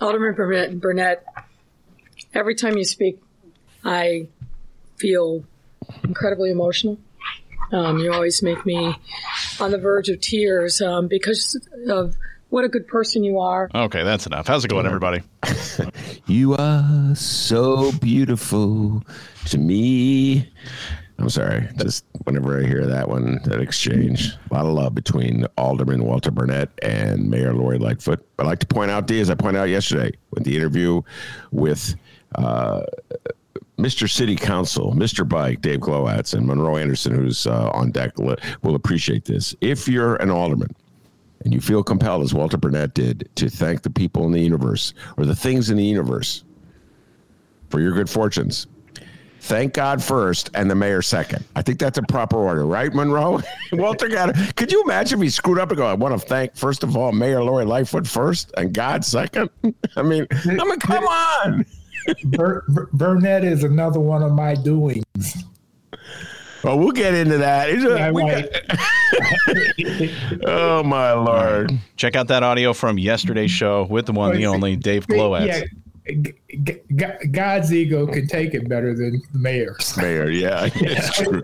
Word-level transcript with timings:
Alderman 0.00 0.34
Burnett, 0.34 0.80
Burnett, 0.80 1.24
every 2.34 2.54
time 2.54 2.76
you 2.76 2.84
speak, 2.84 3.20
I 3.84 4.28
feel 4.96 5.44
incredibly 6.02 6.50
emotional. 6.50 6.98
Um, 7.72 7.98
you 7.98 8.12
always 8.12 8.42
make 8.42 8.64
me 8.66 8.94
on 9.60 9.70
the 9.70 9.78
verge 9.78 10.08
of 10.08 10.20
tears 10.20 10.80
um, 10.80 11.06
because 11.06 11.60
of 11.88 12.16
what 12.48 12.64
a 12.64 12.68
good 12.68 12.88
person 12.88 13.22
you 13.22 13.38
are. 13.38 13.70
Okay, 13.72 14.02
that's 14.02 14.26
enough. 14.26 14.48
How's 14.48 14.64
it 14.64 14.68
going, 14.68 14.86
everybody? 14.86 15.22
You 16.26 16.54
are 16.54 17.14
so 17.16 17.90
beautiful 17.90 19.02
to 19.46 19.58
me. 19.58 20.48
I'm 21.20 21.28
sorry. 21.28 21.68
Just 21.76 22.06
whenever 22.24 22.58
I 22.58 22.66
hear 22.66 22.86
that 22.86 23.08
one, 23.08 23.40
that 23.44 23.60
exchange, 23.60 24.32
a 24.50 24.54
lot 24.54 24.64
of 24.64 24.72
love 24.72 24.94
between 24.94 25.46
Alderman 25.58 26.04
Walter 26.04 26.30
Burnett 26.30 26.70
and 26.82 27.28
Mayor 27.28 27.52
Lori 27.52 27.78
Lightfoot. 27.78 28.26
I'd 28.38 28.46
like 28.46 28.60
to 28.60 28.66
point 28.66 28.90
out, 28.90 29.06
D, 29.06 29.20
as 29.20 29.28
I 29.28 29.34
pointed 29.34 29.60
out 29.60 29.68
yesterday 29.68 30.12
with 30.30 30.44
the 30.44 30.56
interview 30.56 31.02
with 31.50 31.94
uh, 32.36 32.82
Mr. 33.76 34.10
City 34.10 34.34
Council, 34.34 34.94
Mr. 34.94 35.28
Bike, 35.28 35.60
Dave 35.60 35.80
Glowacz, 35.80 36.32
and 36.32 36.46
Monroe 36.46 36.78
Anderson, 36.78 37.14
who's 37.14 37.46
uh, 37.46 37.70
on 37.74 37.90
deck, 37.90 38.18
will 38.18 38.74
appreciate 38.74 39.26
this. 39.26 39.54
If 39.60 39.88
you're 39.88 40.16
an 40.16 40.30
alderman 40.30 40.74
and 41.44 41.52
you 41.52 41.60
feel 41.60 41.82
compelled, 41.82 42.22
as 42.22 42.32
Walter 42.32 42.56
Burnett 42.56 42.94
did, 42.94 43.28
to 43.36 43.50
thank 43.50 43.82
the 43.82 43.90
people 43.90 44.24
in 44.24 44.32
the 44.32 44.40
universe 44.40 44.94
or 45.18 45.26
the 45.26 45.36
things 45.36 45.68
in 45.68 45.76
the 45.76 45.84
universe 45.84 46.44
for 47.68 47.80
your 47.80 47.92
good 47.92 48.08
fortunes, 48.08 48.66
Thank 49.42 49.72
God 49.74 50.02
first 50.02 50.50
and 50.54 50.70
the 50.70 50.74
mayor 50.74 51.02
second. 51.02 51.44
I 51.56 51.62
think 51.62 51.78
that's 51.78 51.98
a 51.98 52.02
proper 52.02 52.36
order, 52.36 52.66
right, 52.66 52.92
Monroe? 52.92 53.40
Walter 53.72 54.08
got 54.08 54.28
it. 54.36 54.56
Could 54.56 54.70
you 54.70 54.82
imagine 54.82 55.18
if 55.18 55.22
he 55.24 55.30
screwed 55.30 55.58
up 55.58 55.70
and 55.70 55.78
go, 55.78 55.86
I 55.86 55.94
want 55.94 56.20
to 56.20 56.26
thank, 56.26 56.54
first 56.56 56.82
of 56.84 56.96
all, 56.96 57.10
Mayor 57.12 57.42
Lori 57.42 57.64
Lightfoot 57.64 58.06
first 58.06 58.52
and 58.56 58.72
God 58.72 59.04
second? 59.04 59.48
I 59.96 60.02
mean, 60.02 60.26
I 60.30 60.64
mean, 60.64 60.78
come 60.78 61.04
on. 61.04 61.64
Bur- 62.24 62.64
Burnett 62.92 63.44
is 63.44 63.64
another 63.64 63.98
one 64.00 64.22
of 64.22 64.32
my 64.32 64.54
doings. 64.54 65.04
Well, 66.62 66.78
we'll 66.78 66.92
get 66.92 67.14
into 67.14 67.38
that. 67.38 67.68
Yeah, 67.80 68.10
We 68.10 68.22
right. 68.22 68.52
got- 68.52 70.44
oh, 70.46 70.82
my 70.82 71.12
Lord. 71.12 71.72
Check 71.96 72.16
out 72.16 72.28
that 72.28 72.42
audio 72.42 72.72
from 72.74 72.98
yesterday's 72.98 73.50
show 73.50 73.84
with 73.84 74.06
the 74.06 74.12
one, 74.12 74.36
the 74.36 74.46
only 74.46 74.76
Dave 74.76 75.06
Glowacz. 75.06 75.46
Yeah, 75.46 75.62
God's 77.32 77.72
ego 77.72 78.06
can 78.06 78.26
take 78.26 78.54
it 78.54 78.68
better 78.68 78.94
than 78.94 79.22
the 79.32 79.38
mayor's. 79.38 79.96
Mayor, 79.96 80.30
yeah, 80.30 80.68
it's 80.74 81.16
true. 81.18 81.42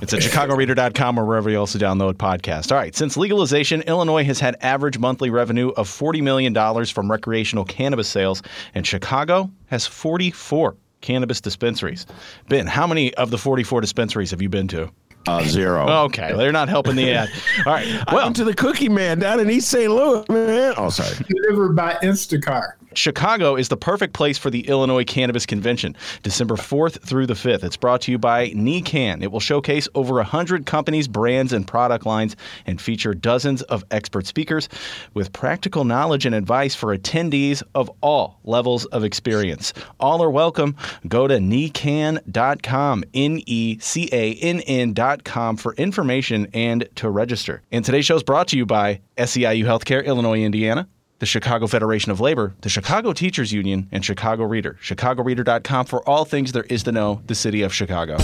It's 0.00 0.12
at 0.12 0.20
chicagoreader.com 0.22 1.18
or 1.18 1.24
wherever 1.24 1.50
you 1.50 1.58
also 1.58 1.78
download 1.78 2.14
podcasts. 2.14 2.72
All 2.72 2.78
right, 2.78 2.94
since 2.94 3.16
legalization, 3.16 3.82
Illinois 3.82 4.24
has 4.24 4.40
had 4.40 4.56
average 4.60 4.98
monthly 4.98 5.30
revenue 5.30 5.68
of 5.70 5.88
$40 5.88 6.22
million 6.22 6.84
from 6.86 7.10
recreational 7.10 7.64
cannabis 7.64 8.08
sales, 8.08 8.42
and 8.74 8.86
Chicago 8.86 9.50
has 9.66 9.86
44 9.86 10.76
cannabis 11.00 11.40
dispensaries. 11.40 12.06
Ben, 12.48 12.66
how 12.66 12.86
many 12.86 13.14
of 13.14 13.30
the 13.30 13.38
44 13.38 13.80
dispensaries 13.80 14.30
have 14.30 14.42
you 14.42 14.48
been 14.48 14.68
to? 14.68 14.90
Uh, 15.28 15.42
zero. 15.42 15.88
Okay, 16.04 16.32
they're 16.36 16.52
not 16.52 16.68
helping 16.68 16.94
the 16.94 17.10
ad. 17.12 17.28
All 17.66 17.72
right, 17.72 17.86
I 18.08 18.14
went 18.14 18.36
to 18.36 18.44
the 18.44 18.54
Cookie 18.54 18.88
Man 18.88 19.18
down 19.18 19.40
in 19.40 19.50
East 19.50 19.68
St. 19.68 19.90
Louis, 19.90 20.24
man. 20.28 20.74
Oh, 20.76 20.88
sorry. 20.90 21.16
Delivered 21.28 21.74
by 21.74 21.94
Instacart. 21.94 22.74
Chicago 22.96 23.56
is 23.56 23.68
the 23.68 23.76
perfect 23.76 24.14
place 24.14 24.38
for 24.38 24.48
the 24.48 24.66
Illinois 24.68 25.04
Cannabis 25.04 25.44
Convention, 25.44 25.94
December 26.22 26.56
4th 26.56 27.00
through 27.02 27.26
the 27.26 27.34
5th. 27.34 27.62
It's 27.62 27.76
brought 27.76 28.00
to 28.02 28.10
you 28.10 28.18
by 28.18 28.48
NECANN. 28.50 29.22
It 29.22 29.30
will 29.30 29.40
showcase 29.40 29.86
over 29.94 30.14
100 30.14 30.64
companies, 30.64 31.06
brands, 31.06 31.52
and 31.52 31.66
product 31.66 32.06
lines 32.06 32.36
and 32.64 32.80
feature 32.80 33.12
dozens 33.12 33.60
of 33.62 33.84
expert 33.90 34.26
speakers 34.26 34.68
with 35.12 35.32
practical 35.32 35.84
knowledge 35.84 36.24
and 36.24 36.34
advice 36.34 36.74
for 36.74 36.96
attendees 36.96 37.62
of 37.74 37.90
all 38.00 38.40
levels 38.44 38.86
of 38.86 39.04
experience. 39.04 39.74
All 40.00 40.22
are 40.22 40.30
welcome. 40.30 40.74
Go 41.06 41.28
to 41.28 41.36
necann.com, 41.36 43.04
N 43.12 43.42
E 43.46 43.78
C 43.78 44.08
A 44.10 44.34
N 44.34 44.60
N.com 44.60 45.56
for 45.58 45.74
information 45.74 46.48
and 46.54 46.88
to 46.96 47.10
register. 47.10 47.62
And 47.70 47.84
today's 47.84 48.06
show 48.06 48.16
is 48.16 48.22
brought 48.22 48.48
to 48.48 48.56
you 48.56 48.64
by 48.64 49.00
SEIU 49.18 49.64
Healthcare, 49.64 50.04
Illinois, 50.04 50.42
Indiana 50.42 50.88
the 51.18 51.26
Chicago 51.26 51.66
Federation 51.66 52.12
of 52.12 52.20
Labor, 52.20 52.54
the 52.60 52.68
Chicago 52.68 53.12
Teachers 53.12 53.52
Union, 53.52 53.88
and 53.90 54.04
Chicago 54.04 54.44
Reader. 54.44 54.78
ChicagoReader.com 54.82 55.86
for 55.86 56.06
all 56.08 56.24
things 56.24 56.52
there 56.52 56.64
is 56.64 56.82
to 56.84 56.92
know 56.92 57.22
the 57.26 57.34
city 57.34 57.62
of 57.62 57.72
Chicago. 57.72 58.16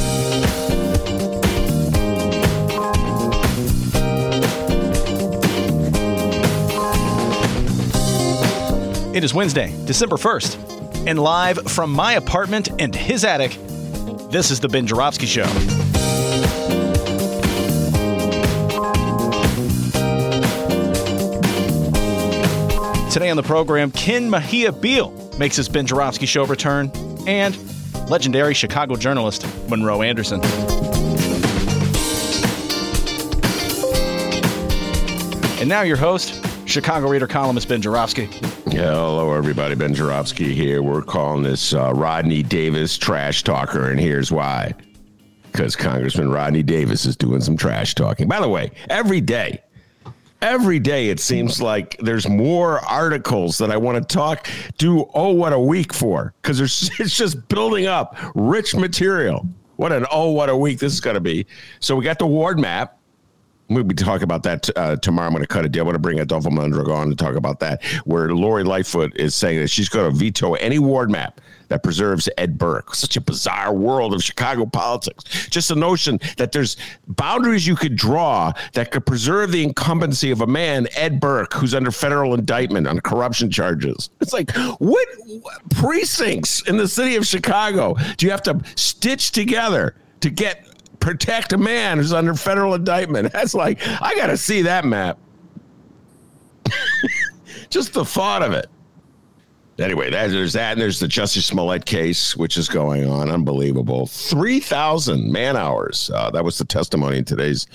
It 9.14 9.24
is 9.24 9.34
Wednesday, 9.34 9.74
December 9.84 10.16
1st, 10.16 11.06
and 11.06 11.18
live 11.18 11.58
from 11.70 11.92
my 11.92 12.14
apartment 12.14 12.70
and 12.78 12.94
his 12.94 13.24
attic, 13.24 13.58
this 14.30 14.50
is 14.50 14.60
the 14.60 14.68
Ben 14.68 14.86
Joravsky 14.86 15.26
Show. 15.26 15.91
Today 23.12 23.28
on 23.28 23.36
the 23.36 23.42
program, 23.42 23.90
Ken 23.90 24.30
Mejia 24.30 24.72
Beal 24.72 25.10
makes 25.38 25.54
his 25.54 25.68
Ben 25.68 25.84
Joravsky 25.84 26.24
Show 26.24 26.46
return, 26.46 26.90
and 27.26 27.54
legendary 28.08 28.54
Chicago 28.54 28.96
journalist 28.96 29.46
Monroe 29.68 30.00
Anderson. 30.00 30.40
And 35.60 35.68
now 35.68 35.82
your 35.82 35.98
host, 35.98 36.42
Chicago 36.66 37.10
Reader 37.10 37.26
columnist 37.26 37.68
Ben 37.68 37.82
Joravsky. 37.82 38.30
Yeah, 38.68 38.94
Hello, 38.94 39.34
everybody. 39.34 39.74
Ben 39.74 39.92
Joravsky 39.92 40.54
here. 40.54 40.82
We're 40.82 41.02
calling 41.02 41.42
this 41.42 41.74
uh, 41.74 41.92
Rodney 41.92 42.42
Davis 42.42 42.96
trash 42.96 43.42
talker, 43.42 43.90
and 43.90 44.00
here's 44.00 44.32
why. 44.32 44.72
Because 45.52 45.76
Congressman 45.76 46.30
Rodney 46.30 46.62
Davis 46.62 47.04
is 47.04 47.14
doing 47.14 47.42
some 47.42 47.58
trash 47.58 47.94
talking. 47.94 48.26
By 48.26 48.40
the 48.40 48.48
way, 48.48 48.70
every 48.88 49.20
day, 49.20 49.60
every 50.42 50.78
day 50.78 51.08
it 51.08 51.20
seems 51.20 51.62
like 51.62 51.96
there's 52.00 52.28
more 52.28 52.80
articles 52.80 53.56
that 53.58 53.70
I 53.70 53.76
want 53.76 53.96
to 53.96 54.14
talk 54.14 54.48
do. 54.76 55.08
Oh, 55.14 55.30
what 55.30 55.52
a 55.52 55.58
week 55.58 55.94
for! 55.94 56.34
Because 56.42 56.60
it's 57.00 57.16
just 57.16 57.48
building 57.48 57.86
up 57.86 58.16
rich 58.34 58.74
material. 58.74 59.46
What 59.76 59.92
an 59.92 60.04
oh, 60.12 60.32
what 60.32 60.50
a 60.50 60.56
week 60.56 60.78
this 60.78 60.92
is 60.92 61.00
going 61.00 61.14
to 61.14 61.20
be. 61.20 61.46
So 61.80 61.96
we 61.96 62.04
got 62.04 62.18
the 62.18 62.26
ward 62.26 62.58
map. 62.58 62.98
We'll 63.68 63.84
be 63.84 63.94
talking 63.94 64.24
about 64.24 64.42
that 64.42 64.68
uh, 64.76 64.96
tomorrow. 64.96 65.28
I'm 65.28 65.32
going 65.32 65.42
to 65.42 65.46
cut 65.46 65.64
a 65.64 65.68
deal. 65.68 65.82
I'm 65.82 65.86
going 65.86 65.94
to 65.94 65.98
bring 65.98 66.20
Adolfo 66.20 66.50
Mondragon 66.50 66.92
on 66.92 67.08
to 67.08 67.16
talk 67.16 67.36
about 67.36 67.60
that, 67.60 67.82
where 68.04 68.28
Lori 68.28 68.64
Lightfoot 68.64 69.16
is 69.16 69.34
saying 69.34 69.60
that 69.60 69.68
she's 69.68 69.88
going 69.88 70.10
to 70.10 70.16
veto 70.16 70.54
any 70.54 70.78
ward 70.78 71.10
map 71.10 71.40
that 71.72 71.82
preserves 71.82 72.28
Ed 72.36 72.58
Burke. 72.58 72.94
Such 72.94 73.16
a 73.16 73.20
bizarre 73.22 73.72
world 73.72 74.12
of 74.12 74.22
Chicago 74.22 74.66
politics. 74.66 75.48
Just 75.48 75.70
the 75.70 75.74
notion 75.74 76.20
that 76.36 76.52
there's 76.52 76.76
boundaries 77.08 77.66
you 77.66 77.76
could 77.76 77.96
draw 77.96 78.52
that 78.74 78.90
could 78.90 79.06
preserve 79.06 79.52
the 79.52 79.64
incumbency 79.64 80.30
of 80.30 80.42
a 80.42 80.46
man, 80.46 80.86
Ed 80.94 81.18
Burke, 81.18 81.54
who's 81.54 81.74
under 81.74 81.90
federal 81.90 82.34
indictment 82.34 82.86
on 82.86 83.00
corruption 83.00 83.50
charges. 83.50 84.10
It's 84.20 84.34
like, 84.34 84.54
what, 84.80 85.08
what 85.40 85.70
precincts 85.70 86.60
in 86.68 86.76
the 86.76 86.86
city 86.86 87.16
of 87.16 87.26
Chicago 87.26 87.96
do 88.18 88.26
you 88.26 88.32
have 88.32 88.42
to 88.42 88.60
stitch 88.76 89.30
together 89.30 89.94
to 90.20 90.28
get 90.28 90.66
protect 91.00 91.54
a 91.54 91.58
man 91.58 91.96
who's 91.96 92.12
under 92.12 92.34
federal 92.34 92.74
indictment? 92.74 93.32
That's 93.32 93.54
like, 93.54 93.78
I 93.82 94.14
got 94.14 94.26
to 94.26 94.36
see 94.36 94.60
that 94.60 94.84
map. 94.84 95.16
Just 97.70 97.94
the 97.94 98.04
thought 98.04 98.42
of 98.42 98.52
it. 98.52 98.66
Anyway, 99.82 100.10
that, 100.10 100.30
there's 100.30 100.52
that, 100.52 100.72
and 100.72 100.80
there's 100.80 101.00
the 101.00 101.08
Jussie 101.08 101.42
Smollett 101.42 101.84
case, 101.84 102.36
which 102.36 102.56
is 102.56 102.68
going 102.68 103.08
on. 103.08 103.28
Unbelievable. 103.28 104.06
3,000 104.06 105.30
man 105.30 105.56
hours. 105.56 106.10
Uh, 106.14 106.30
that 106.30 106.44
was 106.44 106.56
the 106.56 106.64
testimony 106.64 107.18
in 107.18 107.24
today's, 107.24 107.66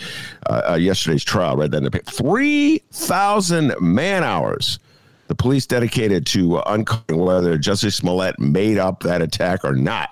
uh, 0.50 0.70
uh, 0.72 0.76
yesterday's 0.76 1.24
trial, 1.24 1.58
right? 1.58 1.70
Then 1.70 1.90
3,000 1.90 3.76
man 3.82 4.24
hours. 4.24 4.80
The 5.28 5.36
police 5.36 5.66
dedicated 5.66 6.26
to 6.28 6.60
uncovering 6.66 7.20
whether 7.20 7.58
Jussie 7.58 7.92
Smollett 7.92 8.40
made 8.40 8.78
up 8.78 9.02
that 9.04 9.22
attack 9.22 9.66
or 9.66 9.74
not. 9.74 10.12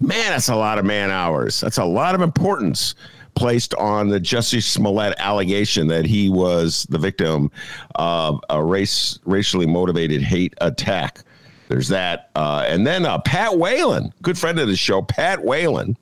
Man, 0.00 0.30
that's 0.30 0.48
a 0.48 0.56
lot 0.56 0.78
of 0.78 0.86
man 0.86 1.10
hours. 1.10 1.60
That's 1.60 1.78
a 1.78 1.84
lot 1.84 2.14
of 2.14 2.22
importance 2.22 2.94
placed 3.38 3.72
on 3.76 4.08
the 4.08 4.18
Jussie 4.18 4.60
Smollett 4.60 5.14
allegation 5.18 5.86
that 5.86 6.04
he 6.04 6.28
was 6.28 6.88
the 6.90 6.98
victim 6.98 7.52
of 7.94 8.40
a 8.50 8.60
race 8.60 9.20
racially 9.24 9.64
motivated 9.64 10.20
hate 10.20 10.54
attack. 10.60 11.20
there's 11.68 11.86
that. 11.86 12.30
Uh, 12.34 12.64
and 12.66 12.84
then 12.84 13.06
uh, 13.06 13.18
Pat 13.18 13.56
Whalen, 13.56 14.12
good 14.22 14.36
friend 14.36 14.58
of 14.58 14.66
the 14.66 14.74
show, 14.74 15.02
Pat 15.02 15.44
Whalen, 15.44 15.96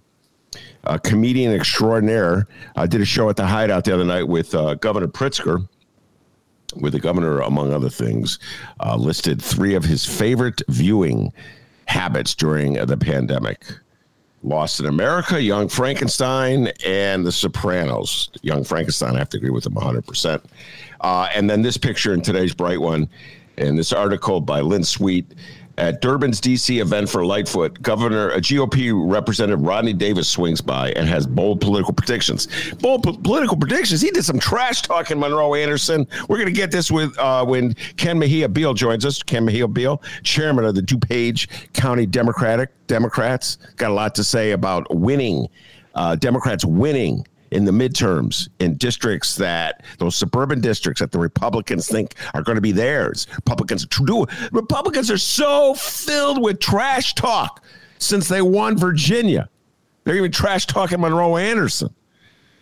a 0.84 0.98
comedian 0.98 1.52
extraordinaire, 1.52 2.48
uh, 2.74 2.86
did 2.86 3.02
a 3.02 3.04
show 3.04 3.28
at 3.28 3.36
the 3.36 3.46
Hideout 3.46 3.84
the 3.84 3.92
other 3.92 4.04
night 4.04 4.26
with 4.26 4.54
uh, 4.54 4.74
Governor 4.76 5.08
Pritzker. 5.08 5.68
With 6.80 6.94
the 6.94 7.00
governor, 7.00 7.40
among 7.40 7.72
other 7.72 7.88
things, 7.88 8.38
uh, 8.80 8.96
listed 8.96 9.40
three 9.40 9.74
of 9.74 9.84
his 9.84 10.04
favorite 10.04 10.60
viewing 10.68 11.32
habits 11.86 12.34
during 12.34 12.74
the 12.74 12.96
pandemic. 12.96 13.64
Lost 14.42 14.80
in 14.80 14.86
America, 14.86 15.42
Young 15.42 15.68
Frankenstein, 15.68 16.68
and 16.84 17.26
The 17.26 17.32
Sopranos. 17.32 18.30
Young 18.42 18.64
Frankenstein, 18.64 19.16
I 19.16 19.18
have 19.18 19.28
to 19.30 19.38
agree 19.38 19.50
with 19.50 19.66
him 19.66 19.74
100%. 19.74 20.42
Uh, 21.00 21.28
and 21.34 21.48
then 21.50 21.62
this 21.62 21.76
picture 21.76 22.14
in 22.14 22.20
today's 22.20 22.54
Bright 22.54 22.80
One, 22.80 23.08
and 23.58 23.78
this 23.78 23.92
article 23.92 24.40
by 24.40 24.60
Lynn 24.60 24.84
Sweet 24.84 25.26
at 25.78 26.00
Durbin's 26.00 26.40
DC 26.40 26.80
event 26.80 27.08
for 27.08 27.24
Lightfoot, 27.24 27.80
Governor, 27.82 28.30
a 28.30 28.40
GOP 28.40 28.92
Representative 28.94 29.60
Rodney 29.62 29.92
Davis 29.92 30.28
swings 30.28 30.60
by 30.60 30.92
and 30.92 31.08
has 31.08 31.26
bold 31.26 31.60
political 31.60 31.92
predictions. 31.92 32.48
Bold 32.80 33.02
po- 33.02 33.16
political 33.18 33.56
predictions. 33.56 34.00
He 34.00 34.10
did 34.10 34.24
some 34.24 34.38
trash 34.38 34.82
talking, 34.82 35.18
Monroe 35.18 35.54
Anderson. 35.54 36.06
We're 36.28 36.38
going 36.38 36.46
to 36.46 36.52
get 36.52 36.70
this 36.70 36.90
with 36.90 37.16
uh, 37.18 37.44
when 37.44 37.74
Ken 37.96 38.18
Mejia 38.18 38.48
Beal 38.48 38.74
joins 38.74 39.04
us. 39.04 39.22
Ken 39.22 39.44
Mejia 39.44 39.68
Beal, 39.68 40.02
chairman 40.22 40.64
of 40.64 40.74
the 40.74 40.82
DuPage 40.82 41.72
County 41.72 42.06
Democratic 42.06 42.70
Democrats, 42.86 43.58
got 43.76 43.90
a 43.90 43.94
lot 43.94 44.14
to 44.14 44.24
say 44.24 44.52
about 44.52 44.86
winning, 44.94 45.48
uh, 45.94 46.16
Democrats 46.16 46.64
winning 46.64 47.26
in 47.50 47.64
the 47.64 47.72
midterms 47.72 48.48
in 48.58 48.76
districts 48.76 49.36
that 49.36 49.84
those 49.98 50.16
suburban 50.16 50.60
districts 50.60 51.00
that 51.00 51.12
the 51.12 51.18
Republicans 51.18 51.88
think 51.88 52.14
are 52.34 52.42
going 52.42 52.56
to 52.56 52.62
be 52.62 52.72
theirs. 52.72 53.26
Republicans 53.36 53.86
do. 53.86 54.26
Republicans 54.52 55.10
are 55.10 55.18
so 55.18 55.74
filled 55.74 56.42
with 56.42 56.60
trash 56.60 57.14
talk 57.14 57.62
since 57.98 58.28
they 58.28 58.42
won 58.42 58.76
Virginia. 58.76 59.48
They're 60.04 60.16
even 60.16 60.32
trash 60.32 60.66
talking 60.66 61.00
Monroe 61.00 61.36
Anderson. 61.36 61.94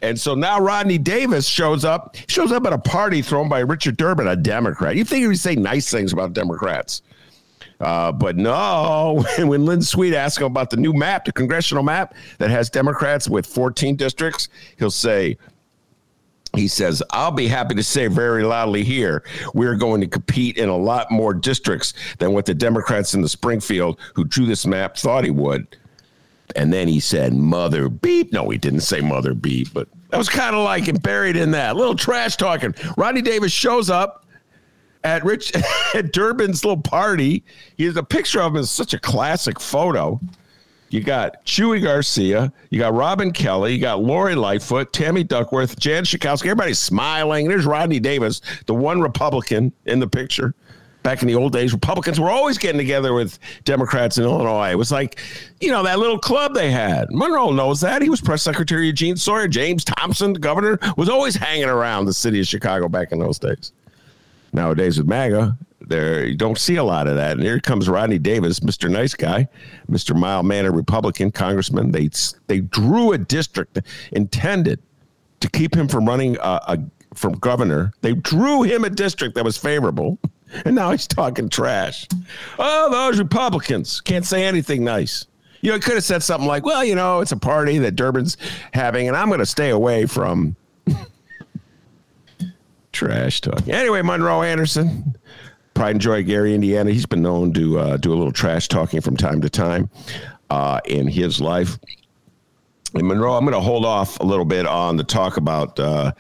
And 0.03 0.21
so 0.21 0.35
now 0.35 0.61
Rodney 0.61 0.99
Davis 0.99 1.47
shows 1.47 1.85
up, 1.85 2.17
shows 2.29 2.53
up 2.53 2.67
at 2.67 2.75
a 2.75 2.79
party 2.79 3.23
thrown 3.23 3.49
by 3.49 3.61
Richard 3.61 3.97
Durbin, 3.97 4.29
a 4.29 4.37
Democrat. 4.37 4.97
You 4.97 5.05
think 5.05 5.23
he 5.23 5.29
would 5.29 5.39
say 5.39 5.55
nice 5.57 5.91
things 5.91 6.13
about 6.13 6.35
Democrats? 6.35 7.01
Uh, 7.81 8.13
but 8.13 8.37
no, 8.37 9.25
when 9.39 9.65
Lynn 9.65 9.83
Sweet 9.83 10.15
asks 10.15 10.39
him 10.39 10.47
about 10.47 10.71
the 10.71 10.77
new 10.77 10.93
map, 10.93 11.25
the 11.25 11.33
congressional 11.33 11.83
map 11.83 12.15
that 12.39 12.51
has 12.51 12.71
Democrats 12.71 13.29
with 13.29 13.47
14 13.47 13.97
districts, 13.97 14.49
he'll 14.79 14.91
say, 14.91 15.37
he 16.55 16.69
says, 16.69 17.03
I'll 17.11 17.33
be 17.33 17.49
happy 17.49 17.75
to 17.75 17.83
say 17.83 18.07
very 18.07 18.45
loudly 18.45 18.85
here, 18.85 19.25
we're 19.55 19.75
going 19.75 20.01
to 20.03 20.07
compete 20.07 20.57
in 20.57 20.69
a 20.69 20.77
lot 20.77 21.11
more 21.11 21.35
districts 21.35 21.95
than 22.19 22.33
what 22.33 22.47
the 22.47 22.55
Democrats 22.55 23.15
in 23.15 23.23
the 23.23 23.29
Springfield 23.29 23.99
who 24.15 24.25
drew 24.25 24.47
this 24.47 24.65
map 24.65 24.97
thought 24.97 25.25
he 25.25 25.31
would. 25.31 25.77
And 26.57 26.73
then 26.73 26.87
he 26.87 27.01
said, 27.01 27.35
Mother 27.35 27.89
beep. 27.89 28.33
No, 28.33 28.49
he 28.51 28.59
didn't 28.59 28.81
say 28.81 29.01
Mother 29.01 29.35
beep, 29.35 29.73
but 29.73 29.89
that 30.11 30.19
was 30.19 30.29
kind 30.29 30.55
of 30.55 30.63
like 30.63 30.85
him 30.85 30.97
buried 30.97 31.37
in 31.37 31.51
that. 31.53 31.75
little 31.75 31.97
trash 31.97 32.37
talking. 32.37 32.75
Rodney 32.97 33.23
Davis 33.23 33.51
shows 33.51 33.91
up 33.91 34.24
at 35.05 35.25
Rich 35.25 35.53
at 35.95 36.13
Durbin's 36.13 36.65
little 36.65 36.83
party. 36.83 37.45
He 37.77 37.85
has 37.85 37.97
a 37.97 38.03
picture 38.03 38.41
of 38.41 38.53
him 38.53 38.61
as 38.61 38.71
such 38.71 38.95
a 38.95 38.99
classic 38.99 39.61
photo. 39.61 40.19
You 40.89 41.03
got 41.03 41.45
Chuy 41.45 41.83
Garcia, 41.83 42.53
you 42.71 42.79
got 42.79 42.95
Robin 42.95 43.33
Kelly, 43.33 43.75
you 43.75 43.81
got 43.81 44.01
Lori 44.01 44.37
Lightfoot, 44.37 44.93
Tammy 44.93 45.25
Duckworth, 45.25 45.79
Jan 45.79 46.05
Schakowsky. 46.05 46.47
Everybody's 46.47 46.79
smiling. 46.79 47.49
There's 47.49 47.67
Rodney 47.67 47.99
Davis, 47.99 48.41
the 48.67 48.75
one 48.75 49.01
Republican 49.01 49.73
in 49.87 49.99
the 49.99 50.07
picture. 50.07 50.55
Back 51.03 51.21
in 51.21 51.29
the 51.29 51.35
old 51.35 51.53
days, 51.53 51.73
Republicans 51.75 52.19
were 52.19 52.31
always 52.31 52.57
getting 52.57 52.79
together 52.79 53.13
with 53.13 53.39
Democrats 53.65 54.17
in 54.17 54.25
Illinois. 54.25 54.71
It 54.71 54.79
was 54.79 54.91
like, 54.91 55.21
you 55.61 55.71
know, 55.71 55.83
that 55.83 55.99
little 55.99 56.19
club 56.19 56.55
they 56.55 56.71
had. 56.71 57.11
Monroe 57.11 57.51
knows 57.51 57.81
that. 57.83 58.01
He 58.01 58.09
was 58.09 58.23
press 58.23 58.43
secretary 58.43 58.87
Eugene 58.87 59.17
Sawyer. 59.17 59.47
James 59.47 59.85
Thompson, 59.85 60.33
the 60.33 60.39
governor, 60.39 60.79
was 60.97 61.11
always 61.11 61.35
hanging 61.35 61.69
around 61.69 62.07
the 62.07 62.15
city 62.15 62.41
of 62.41 62.47
Chicago 62.47 62.89
back 62.89 63.13
in 63.13 63.19
those 63.19 63.39
days 63.39 63.73
nowadays 64.55 64.99
with 64.99 65.07
MAGA. 65.07 65.59
There, 65.87 66.25
you 66.25 66.37
don't 66.37 66.57
see 66.57 66.77
a 66.77 66.85
lot 66.85 67.07
of 67.07 67.17
that. 67.17 67.33
And 67.33 67.43
here 67.43 67.61
comes 67.61 67.89
Rodney 67.89 68.19
Davis, 68.19 68.61
Mr. 68.61 68.91
Nice 68.91 69.15
Guy, 69.15 69.49
Mr. 69.91 70.17
Mild 70.17 70.47
Mannered 70.47 70.75
Republican 70.75 71.31
Congressman. 71.31 71.91
They 71.91 72.09
they 72.47 72.61
drew 72.61 73.13
a 73.13 73.19
district 73.19 73.81
intended 74.13 74.81
to 75.41 75.51
keep 75.51 75.75
him 75.75 75.89
from 75.89 76.07
running 76.07 76.39
a, 76.39 76.61
a 76.69 76.79
from 77.13 77.35
governor. 77.35 77.93
They 78.01 78.15
drew 78.15 78.63
him 78.63 78.85
a 78.85 78.91
district 78.91 79.35
that 79.35 79.45
was 79.45 79.59
favorable, 79.59 80.19
and 80.65 80.75
now 80.75 80.91
he's 80.91 81.07
talking 81.07 81.51
trash. 81.51 82.09
Oh, 82.59 82.91
those 82.91 83.19
Republicans 83.19 84.01
can't 84.01 84.25
say 84.25 84.45
anything 84.45 84.85
nice. 84.85 85.27
You 85.61 85.71
know, 85.71 85.77
he 85.77 85.81
could 85.81 85.95
have 85.95 86.05
said 86.05 86.23
something 86.23 86.49
like, 86.49 86.65
"Well, 86.65 86.83
you 86.83 86.95
know, 86.95 87.21
it's 87.21 87.33
a 87.33 87.37
party 87.37 87.77
that 87.79 87.95
Durbin's 87.95 88.39
having, 88.73 89.07
and 89.07 89.17
I'm 89.17 89.29
going 89.29 89.41
to 89.41 89.47
stay 89.47 89.69
away 89.69 90.07
from." 90.07 90.57
Trash 92.95 93.41
talk. 93.41 93.67
Anyway, 93.69 94.01
Monroe 94.03 94.43
Anderson, 94.43 95.17
Pride 95.75 95.91
and 95.91 96.01
Joy, 96.01 96.23
Gary, 96.23 96.55
Indiana. 96.55 96.93
He's 96.93 97.07
been 97.07 97.23
known 97.23 97.53
to 97.55 97.79
uh, 97.79 97.97
do 97.97 98.13
a 98.13 98.17
little 98.17 98.33
trash 98.33 98.69
talking 98.69 99.01
from 99.01 99.17
time 99.17 99.41
to 99.41 99.51
time 99.51 99.91
uh, 100.49 100.81
in 100.87 101.09
his 101.09 101.41
life. 101.41 101.77
And 102.95 103.09
Monroe, 103.09 103.35
I'm 103.35 103.45
going 103.45 103.55
to 103.55 103.61
hold 103.61 103.85
off 103.85 104.21
a 104.21 104.23
little 104.23 104.45
bit 104.45 104.67
on 104.67 104.97
the 104.97 105.03
talk 105.03 105.37
about 105.37 105.81
uh, 105.81 106.13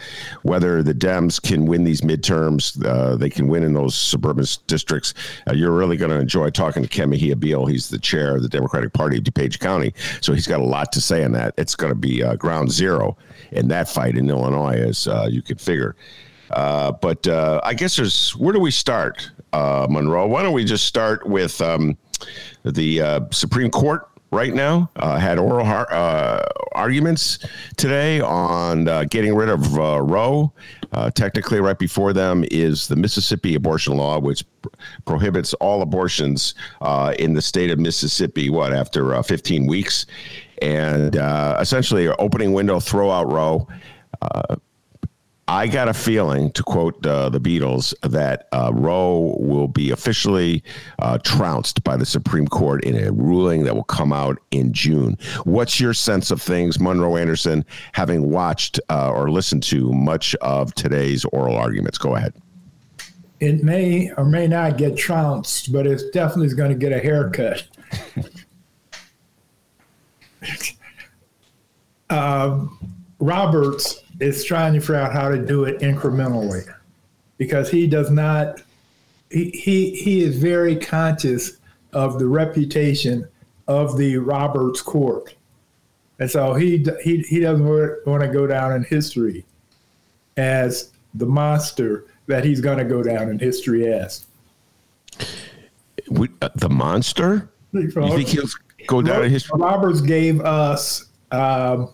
whether 0.43 0.83
the 0.83 0.93
Dems 0.93 1.41
can 1.41 1.67
win 1.67 1.85
these 1.85 2.01
midterms. 2.01 2.85
Uh, 2.85 3.15
they 3.15 3.31
can 3.31 3.47
win 3.47 3.63
in 3.63 3.75
those 3.75 3.95
suburban 3.95 4.45
districts. 4.67 5.15
Uh, 5.49 5.53
you're 5.55 5.71
really 5.71 5.97
going 5.97 6.11
to 6.11 6.19
enjoy 6.19 6.51
talking 6.51 6.83
to 6.83 6.89
Ken 6.89 7.11
Mejia 7.11 7.37
Beal. 7.37 7.67
He's 7.67 7.89
the 7.89 7.99
chair 8.01 8.35
of 8.35 8.43
the 8.43 8.49
Democratic 8.49 8.93
Party 8.93 9.19
of 9.19 9.23
DuPage 9.23 9.61
County. 9.61 9.95
So 10.21 10.33
he's 10.33 10.49
got 10.49 10.59
a 10.59 10.65
lot 10.65 10.91
to 10.93 11.01
say 11.01 11.23
on 11.23 11.31
that. 11.33 11.55
It's 11.57 11.77
going 11.77 11.93
to 11.93 11.99
be 11.99 12.25
uh, 12.25 12.35
ground 12.35 12.73
zero 12.73 13.17
in 13.53 13.69
that 13.69 13.89
fight 13.89 14.17
in 14.17 14.29
Illinois, 14.29 14.75
as 14.75 15.07
uh, 15.07 15.29
you 15.31 15.43
could 15.43 15.61
figure. 15.61 15.95
Uh, 16.55 16.93
but 16.93 17.27
uh, 17.27 17.61
I 17.65 17.75
guess 17.75 17.97
there's 17.97 18.31
where 18.37 18.53
do 18.53 18.61
we 18.61 18.71
start, 18.71 19.31
uh, 19.53 19.87
Monroe? 19.91 20.27
Why 20.27 20.43
don't 20.43 20.53
we 20.55 20.65
just 20.65 20.87
start 20.87 21.27
with 21.27 21.61
um, 21.61 21.99
the 22.65 23.01
uh, 23.03 23.21
Supreme 23.31 23.71
Court 23.71 24.09
right 24.31 24.55
now 24.55 24.91
uh, 24.97 25.17
had 25.19 25.39
oral 25.39 25.65
har- 25.65 25.93
arguments 26.73 27.39
today 27.77 28.21
on 28.21 28.85
getting 29.09 29.35
rid 29.35 29.49
of 29.49 29.77
Roe. 29.77 30.53
technically, 31.15 31.61
right 31.61 31.79
before 31.79 32.13
them 32.13 32.45
is 32.51 32.87
the 32.87 32.97
Mississippi 32.97 33.57
abortion 33.57 33.97
law, 33.97 34.21
which 34.21 34.45
pr- 34.63 34.69
prohibits 35.05 35.55
all 35.55 35.83
abortions 35.83 36.55
in 37.19 37.35
the 37.35 37.43
state 37.43 37.71
of 37.71 37.81
Mississippi. 37.81 38.49
What 38.49 38.73
after 38.73 39.21
15 39.21 39.67
weeks, 39.67 40.07
and 40.63 41.17
essentially 41.61 42.09
opening 42.09 42.53
window, 42.53 42.79
throw 42.79 43.11
out 43.11 43.31
Roe. 43.33 43.67
I 45.55 45.69
got 45.69 45.87
a 45.87 45.95
feeling, 45.95 46.51
to 46.51 46.65
quote 46.65 47.07
uh, 47.07 47.29
the 47.29 47.41
Beatles, 47.41 47.95
that 48.03 48.49
uh, 48.51 48.73
Roe 48.75 49.37
will 49.39 49.69
be 49.69 49.93
officially 49.93 50.65
uh, 50.99 51.19
trounced 51.19 51.85
by 51.85 51.97
the 51.97 52.05
Supreme 52.05 52.49
Court 52.49 52.83
in 52.83 52.97
a 52.97 53.13
ruling 53.13 53.63
that 53.63 53.77
will 53.77 53.85
come 53.85 54.13
out 54.13 54.37
in 54.51 54.73
June. 54.73 55.17
What's 55.45 55.79
your 55.79 55.95
sense 55.95 56.33
of 56.33 56.43
things, 56.43 56.81
Monroe 56.81 57.17
Anderson, 57.17 57.65
having 57.93 58.31
watched 58.31 58.81
uh, 58.91 59.13
or 59.13 59.31
listened 59.31 59.63
to 59.65 59.93
much 59.93 60.35
of 60.41 60.75
today's 60.75 61.25
oral 61.27 61.57
arguments? 61.57 61.99
Go 61.99 62.17
ahead. 62.17 62.35
It 63.39 63.63
may 63.63 64.11
or 64.17 64.25
may 64.25 64.49
not 64.49 64.77
get 64.77 64.97
trounced, 64.97 65.73
but 65.73 65.87
it 65.87 66.03
definitely 66.13 66.53
going 66.57 66.73
to 66.73 66.77
get 66.77 66.91
a 66.91 66.99
haircut. 66.99 67.65
Um, 72.11 72.79
Roberts 73.19 74.04
is 74.25 74.43
trying 74.43 74.73
to 74.73 74.81
figure 74.81 74.97
out 74.97 75.13
how 75.13 75.29
to 75.29 75.39
do 75.39 75.65
it 75.65 75.81
incrementally 75.81 76.67
because 77.37 77.71
he 77.71 77.87
does 77.87 78.11
not 78.11 78.63
he 79.31 79.51
he, 79.51 79.95
he 79.95 80.23
is 80.23 80.39
very 80.39 80.77
conscious 80.77 81.59
of 81.93 82.19
the 82.19 82.27
reputation 82.27 83.29
of 83.69 83.97
the 83.97 84.17
Roberts 84.17 84.81
court. 84.81 85.35
And 86.19 86.31
so 86.31 86.55
he 86.55 86.87
he 87.03 87.19
he 87.19 87.41
doesn't 87.41 87.67
want 88.07 88.23
to 88.23 88.29
go 88.29 88.47
down 88.47 88.73
in 88.73 88.85
history 88.85 89.45
as 90.37 90.93
the 91.15 91.27
monster 91.27 92.07
that 92.27 92.45
he's 92.45 92.61
going 92.61 92.79
to 92.79 92.85
go 92.85 93.03
down 93.03 93.29
in 93.29 93.39
history 93.39 93.93
as. 93.93 94.27
We, 96.09 96.29
uh, 96.41 96.49
the 96.55 96.69
monster? 96.69 97.51
You 97.73 97.91
think 97.91 98.29
he'll 98.29 98.49
go 98.87 99.03
down 99.03 99.25
in 99.25 99.31
history? 99.31 99.61
Roberts 99.61 100.01
gave 100.01 100.41
us 100.41 101.07
um, 101.33 101.93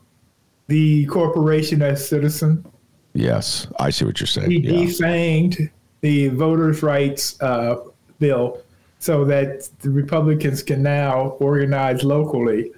the 0.71 1.05
corporation 1.07 1.83
as 1.83 2.09
citizen. 2.09 2.65
Yes, 3.13 3.67
I 3.81 3.91
see 3.91 4.05
what 4.05 4.21
you're 4.21 4.29
saying. 4.29 4.51
He 4.51 4.59
yeah. 4.59 4.73
defanged 4.73 5.69
the 6.01 6.29
voters' 6.29 6.83
rights 6.83 7.41
uh, 7.43 7.77
bill 8.21 8.63
so 9.01 9.25
that 9.25 9.69
the 9.81 9.91
Republicans 9.91 10.63
can 10.63 10.81
now 10.83 11.31
organize 11.41 12.05
locally 12.05 12.71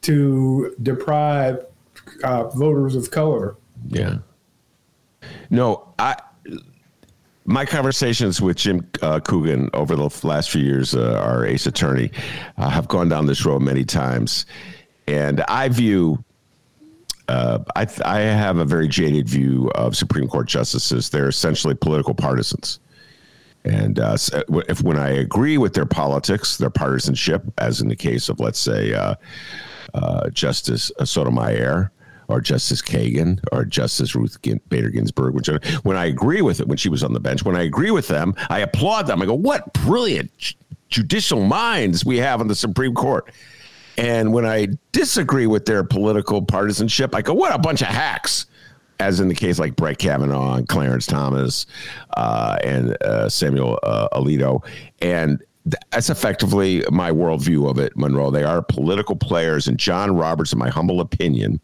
to 0.00 0.74
deprive 0.82 1.64
uh, 2.24 2.48
voters 2.48 2.96
of 2.96 3.12
color. 3.12 3.54
Yeah. 3.88 4.18
No, 5.48 5.94
I 6.00 6.16
my 7.44 7.64
conversations 7.64 8.40
with 8.40 8.56
Jim 8.56 8.88
uh, 9.00 9.20
Coogan 9.20 9.70
over 9.74 9.94
the 9.94 10.10
last 10.24 10.50
few 10.50 10.62
years, 10.62 10.94
uh, 10.94 11.20
our 11.24 11.46
ace 11.46 11.66
attorney, 11.66 12.10
uh, 12.56 12.68
have 12.68 12.88
gone 12.88 13.08
down 13.08 13.26
this 13.26 13.44
road 13.44 13.62
many 13.62 13.84
times. 13.84 14.46
And 15.08 15.40
I 15.42 15.68
view, 15.68 16.24
uh, 17.28 17.58
I, 17.76 17.86
I 18.04 18.20
have 18.20 18.58
a 18.58 18.64
very 18.64 18.88
jaded 18.88 19.28
view 19.28 19.70
of 19.74 19.96
Supreme 19.96 20.28
Court 20.28 20.48
justices. 20.48 21.10
They're 21.10 21.28
essentially 21.28 21.74
political 21.74 22.14
partisans. 22.14 22.80
And 23.64 24.00
uh, 24.00 24.16
if 24.68 24.82
when 24.82 24.98
I 24.98 25.10
agree 25.10 25.56
with 25.56 25.74
their 25.74 25.86
politics, 25.86 26.56
their 26.56 26.70
partisanship, 26.70 27.44
as 27.58 27.80
in 27.80 27.88
the 27.88 27.96
case 27.96 28.28
of, 28.28 28.40
let's 28.40 28.58
say, 28.58 28.92
uh, 28.94 29.14
Justice 30.30 30.90
Sotomayor, 31.04 31.92
or 32.28 32.40
Justice 32.40 32.80
Kagan 32.80 33.40
or 33.52 33.64
Justice 33.64 34.14
Ruth 34.14 34.38
Bader 34.68 34.88
Ginsburg, 34.88 35.34
when 35.82 35.96
I 35.96 36.06
agree 36.06 36.40
with 36.40 36.60
it, 36.60 36.68
when 36.68 36.78
she 36.78 36.88
was 36.88 37.04
on 37.04 37.12
the 37.12 37.20
bench, 37.20 37.44
when 37.44 37.56
I 37.56 37.62
agree 37.62 37.90
with 37.90 38.08
them, 38.08 38.34
I 38.48 38.60
applaud 38.60 39.06
them. 39.06 39.20
I 39.20 39.26
go, 39.26 39.34
what 39.34 39.72
brilliant 39.74 40.54
judicial 40.88 41.44
minds 41.44 42.04
we 42.04 42.18
have 42.18 42.40
on 42.40 42.48
the 42.48 42.54
Supreme 42.54 42.94
Court. 42.94 43.30
And 43.98 44.32
when 44.32 44.46
I 44.46 44.68
disagree 44.92 45.46
with 45.46 45.66
their 45.66 45.84
political 45.84 46.42
partisanship, 46.42 47.14
I 47.14 47.22
go, 47.22 47.34
what 47.34 47.54
a 47.54 47.58
bunch 47.58 47.82
of 47.82 47.88
hacks. 47.88 48.46
As 49.00 49.18
in 49.18 49.26
the 49.26 49.34
case 49.34 49.58
like 49.58 49.74
Brett 49.74 49.98
Kavanaugh 49.98 50.54
and 50.54 50.68
Clarence 50.68 51.06
Thomas 51.06 51.66
uh, 52.16 52.56
and 52.62 52.96
uh, 53.02 53.28
Samuel 53.28 53.78
uh, 53.82 54.08
Alito. 54.12 54.64
And 55.00 55.42
that's 55.90 56.08
effectively 56.08 56.84
my 56.90 57.10
worldview 57.10 57.68
of 57.68 57.78
it, 57.78 57.96
Monroe. 57.96 58.30
They 58.30 58.44
are 58.44 58.62
political 58.62 59.16
players, 59.16 59.68
and 59.68 59.78
John 59.78 60.14
Roberts, 60.14 60.52
in 60.52 60.58
my 60.58 60.68
humble 60.68 61.00
opinion, 61.00 61.60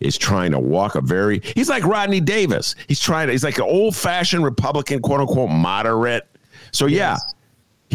is 0.00 0.16
trying 0.16 0.52
to 0.52 0.60
walk 0.60 0.94
a 0.94 1.00
very 1.00 1.40
he's 1.54 1.68
like 1.68 1.84
Rodney 1.84 2.20
Davis. 2.20 2.74
He's 2.88 3.00
trying 3.00 3.28
to 3.28 3.32
he's 3.32 3.44
like 3.44 3.58
an 3.58 3.64
old 3.64 3.96
fashioned 3.96 4.44
Republican, 4.44 5.00
quote 5.00 5.20
unquote, 5.20 5.50
moderate. 5.50 6.28
So 6.72 6.86
yeah. 6.86 7.12
Yes. 7.12 7.34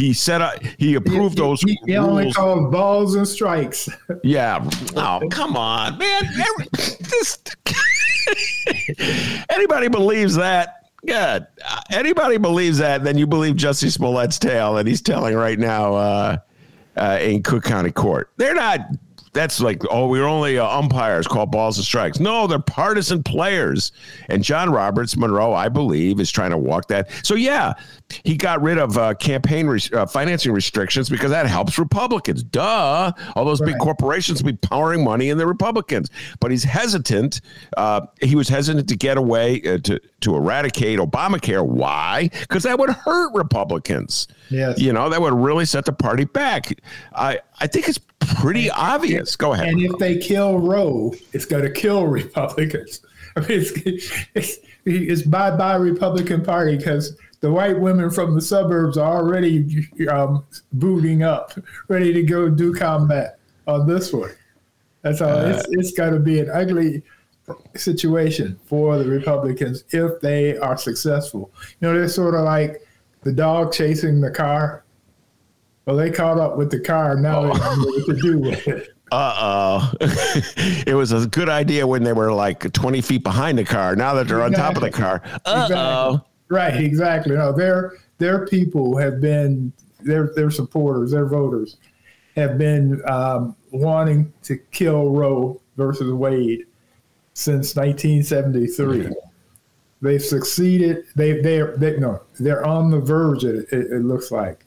He 0.01 0.13
set 0.13 0.41
up. 0.41 0.55
He 0.79 0.95
approved 0.95 1.37
he, 1.37 1.43
those. 1.43 1.61
He, 1.61 1.79
he 1.85 1.95
only 1.95 2.33
called 2.33 2.71
balls 2.71 3.13
and 3.13 3.27
strikes. 3.27 3.87
Yeah. 4.23 4.67
Oh, 4.95 5.21
come 5.29 5.55
on, 5.55 5.99
man. 5.99 6.23
Every, 6.25 6.67
this, 6.71 7.37
anybody 9.51 9.89
believes 9.89 10.33
that? 10.35 10.89
Good. 11.05 11.45
Uh, 11.67 11.81
anybody 11.91 12.37
believes 12.37 12.79
that? 12.79 13.03
Then 13.03 13.15
you 13.15 13.27
believe 13.27 13.55
Jussie 13.55 13.95
Smollett's 13.95 14.39
tale 14.39 14.73
that 14.73 14.87
he's 14.87 15.01
telling 15.01 15.35
right 15.35 15.59
now 15.59 15.93
uh, 15.93 16.37
uh, 16.95 17.19
in 17.21 17.43
Cook 17.43 17.63
County 17.63 17.91
Court. 17.91 18.31
They're 18.37 18.55
not 18.55 18.79
that's 19.33 19.61
like, 19.61 19.81
oh, 19.89 20.07
we're 20.07 20.25
only 20.25 20.57
uh, 20.57 20.67
umpires 20.67 21.27
call 21.27 21.45
balls 21.45 21.77
and 21.77 21.85
strikes. 21.85 22.19
No, 22.19 22.47
they're 22.47 22.59
partisan 22.59 23.23
players. 23.23 23.91
And 24.29 24.43
John 24.43 24.69
Roberts 24.69 25.15
Monroe, 25.15 25.53
I 25.53 25.69
believe, 25.69 26.19
is 26.19 26.29
trying 26.29 26.51
to 26.51 26.57
walk 26.57 26.87
that. 26.89 27.09
So, 27.23 27.35
yeah, 27.35 27.73
he 28.25 28.35
got 28.35 28.61
rid 28.61 28.77
of 28.77 28.97
uh, 28.97 29.13
campaign 29.13 29.67
re- 29.67 29.79
uh, 29.93 30.05
financing 30.05 30.51
restrictions 30.51 31.09
because 31.09 31.31
that 31.31 31.47
helps 31.47 31.79
Republicans. 31.79 32.43
Duh. 32.43 33.13
All 33.35 33.45
those 33.45 33.61
right. 33.61 33.67
big 33.67 33.79
corporations 33.79 34.43
will 34.43 34.51
be 34.51 34.57
powering 34.57 35.03
money 35.03 35.29
in 35.29 35.37
the 35.37 35.47
Republicans. 35.47 36.09
But 36.41 36.51
he's 36.51 36.65
hesitant. 36.65 37.41
Uh, 37.77 38.01
he 38.21 38.35
was 38.35 38.49
hesitant 38.49 38.89
to 38.89 38.97
get 38.97 39.17
away 39.17 39.61
uh, 39.61 39.77
to, 39.77 40.01
to 40.21 40.35
eradicate 40.35 40.99
Obamacare. 40.99 41.65
Why? 41.65 42.29
Because 42.41 42.63
that 42.63 42.77
would 42.79 42.89
hurt 42.89 43.33
Republicans. 43.33 44.27
Yes. 44.49 44.77
You 44.77 44.91
know, 44.91 45.09
that 45.09 45.21
would 45.21 45.33
really 45.33 45.63
set 45.63 45.85
the 45.85 45.93
party 45.93 46.25
back. 46.25 46.77
I, 47.15 47.39
I 47.61 47.67
think 47.67 47.87
it's 47.87 47.99
pretty 48.39 48.69
obvious. 48.71 49.35
Go 49.35 49.53
ahead. 49.53 49.67
And 49.67 49.81
if 49.81 49.97
they 49.99 50.17
kill 50.17 50.59
Roe, 50.59 51.13
it's 51.31 51.45
going 51.45 51.63
to 51.63 51.71
kill 51.71 52.07
Republicans. 52.07 53.01
I 53.35 53.41
mean, 53.41 53.61
it's, 53.61 54.11
it's, 54.35 54.57
it's 54.83 55.21
bye 55.21 55.55
bye 55.55 55.75
Republican 55.75 56.43
Party 56.43 56.75
because 56.75 57.15
the 57.39 57.51
white 57.51 57.79
women 57.79 58.09
from 58.09 58.35
the 58.35 58.41
suburbs 58.41 58.97
are 58.97 59.17
already 59.17 59.87
um, 60.09 60.43
booting 60.73 61.23
up, 61.23 61.53
ready 61.87 62.11
to 62.13 62.23
go 62.23 62.49
do 62.49 62.73
combat 62.73 63.37
on 63.67 63.87
this 63.87 64.11
one. 64.11 64.31
That's 65.01 65.21
all. 65.21 65.29
Uh, 65.29 65.49
it's 65.49 65.67
it's 65.69 65.91
got 65.91 66.09
to 66.09 66.19
be 66.19 66.39
an 66.39 66.49
ugly 66.49 67.03
situation 67.75 68.59
for 68.65 68.97
the 68.97 69.05
Republicans 69.05 69.83
if 69.89 70.19
they 70.21 70.57
are 70.57 70.77
successful. 70.77 71.51
You 71.79 71.87
know, 71.87 71.93
they're 71.93 72.07
sort 72.07 72.35
of 72.35 72.41
like 72.41 72.81
the 73.23 73.31
dog 73.31 73.73
chasing 73.73 74.21
the 74.21 74.31
car. 74.31 74.83
Well, 75.91 75.97
they 75.97 76.09
caught 76.09 76.39
up 76.39 76.55
with 76.55 76.71
the 76.71 76.79
car. 76.79 77.17
Now 77.17 77.41
oh. 77.41 77.53
they 77.53 77.59
don't 77.59 77.79
know 77.79 77.85
what 77.85 78.05
to 78.05 78.21
do 78.21 78.37
with 78.37 78.65
it. 78.65 78.95
Uh 79.11 79.35
oh. 79.37 79.93
it 80.87 80.95
was 80.95 81.11
a 81.11 81.27
good 81.27 81.49
idea 81.49 81.85
when 81.85 82.01
they 82.01 82.13
were 82.13 82.31
like 82.31 82.71
20 82.71 83.01
feet 83.01 83.23
behind 83.25 83.57
the 83.57 83.65
car. 83.65 83.93
Now 83.93 84.13
that 84.13 84.29
they're 84.29 84.39
exactly. 84.39 84.63
on 84.63 84.73
top 84.73 84.75
of 84.77 84.83
the 84.83 84.97
car. 84.97 85.21
Uh 85.43 85.67
oh. 85.69 86.13
Exactly. 86.13 86.29
Right, 86.47 86.81
exactly. 86.81 87.35
No, 87.35 87.51
their 87.51 87.95
their 88.19 88.47
people 88.47 88.95
have 88.95 89.19
been 89.19 89.73
their 89.99 90.31
their 90.33 90.49
supporters, 90.49 91.11
their 91.11 91.25
voters 91.25 91.75
have 92.37 92.57
been 92.57 93.01
um, 93.05 93.53
wanting 93.71 94.31
to 94.43 94.55
kill 94.71 95.09
Roe 95.09 95.59
versus 95.75 96.13
Wade 96.13 96.67
since 97.33 97.75
1973. 97.75 98.97
Mm-hmm. 98.97 99.11
They've 100.01 100.23
succeeded. 100.23 101.03
They 101.17 101.41
they're 101.41 101.75
they, 101.75 101.97
no, 101.97 102.21
they're 102.39 102.65
on 102.65 102.91
the 102.91 103.01
verge. 103.01 103.43
It, 103.43 103.67
it, 103.73 103.91
it 103.91 104.05
looks 104.05 104.31
like 104.31 104.65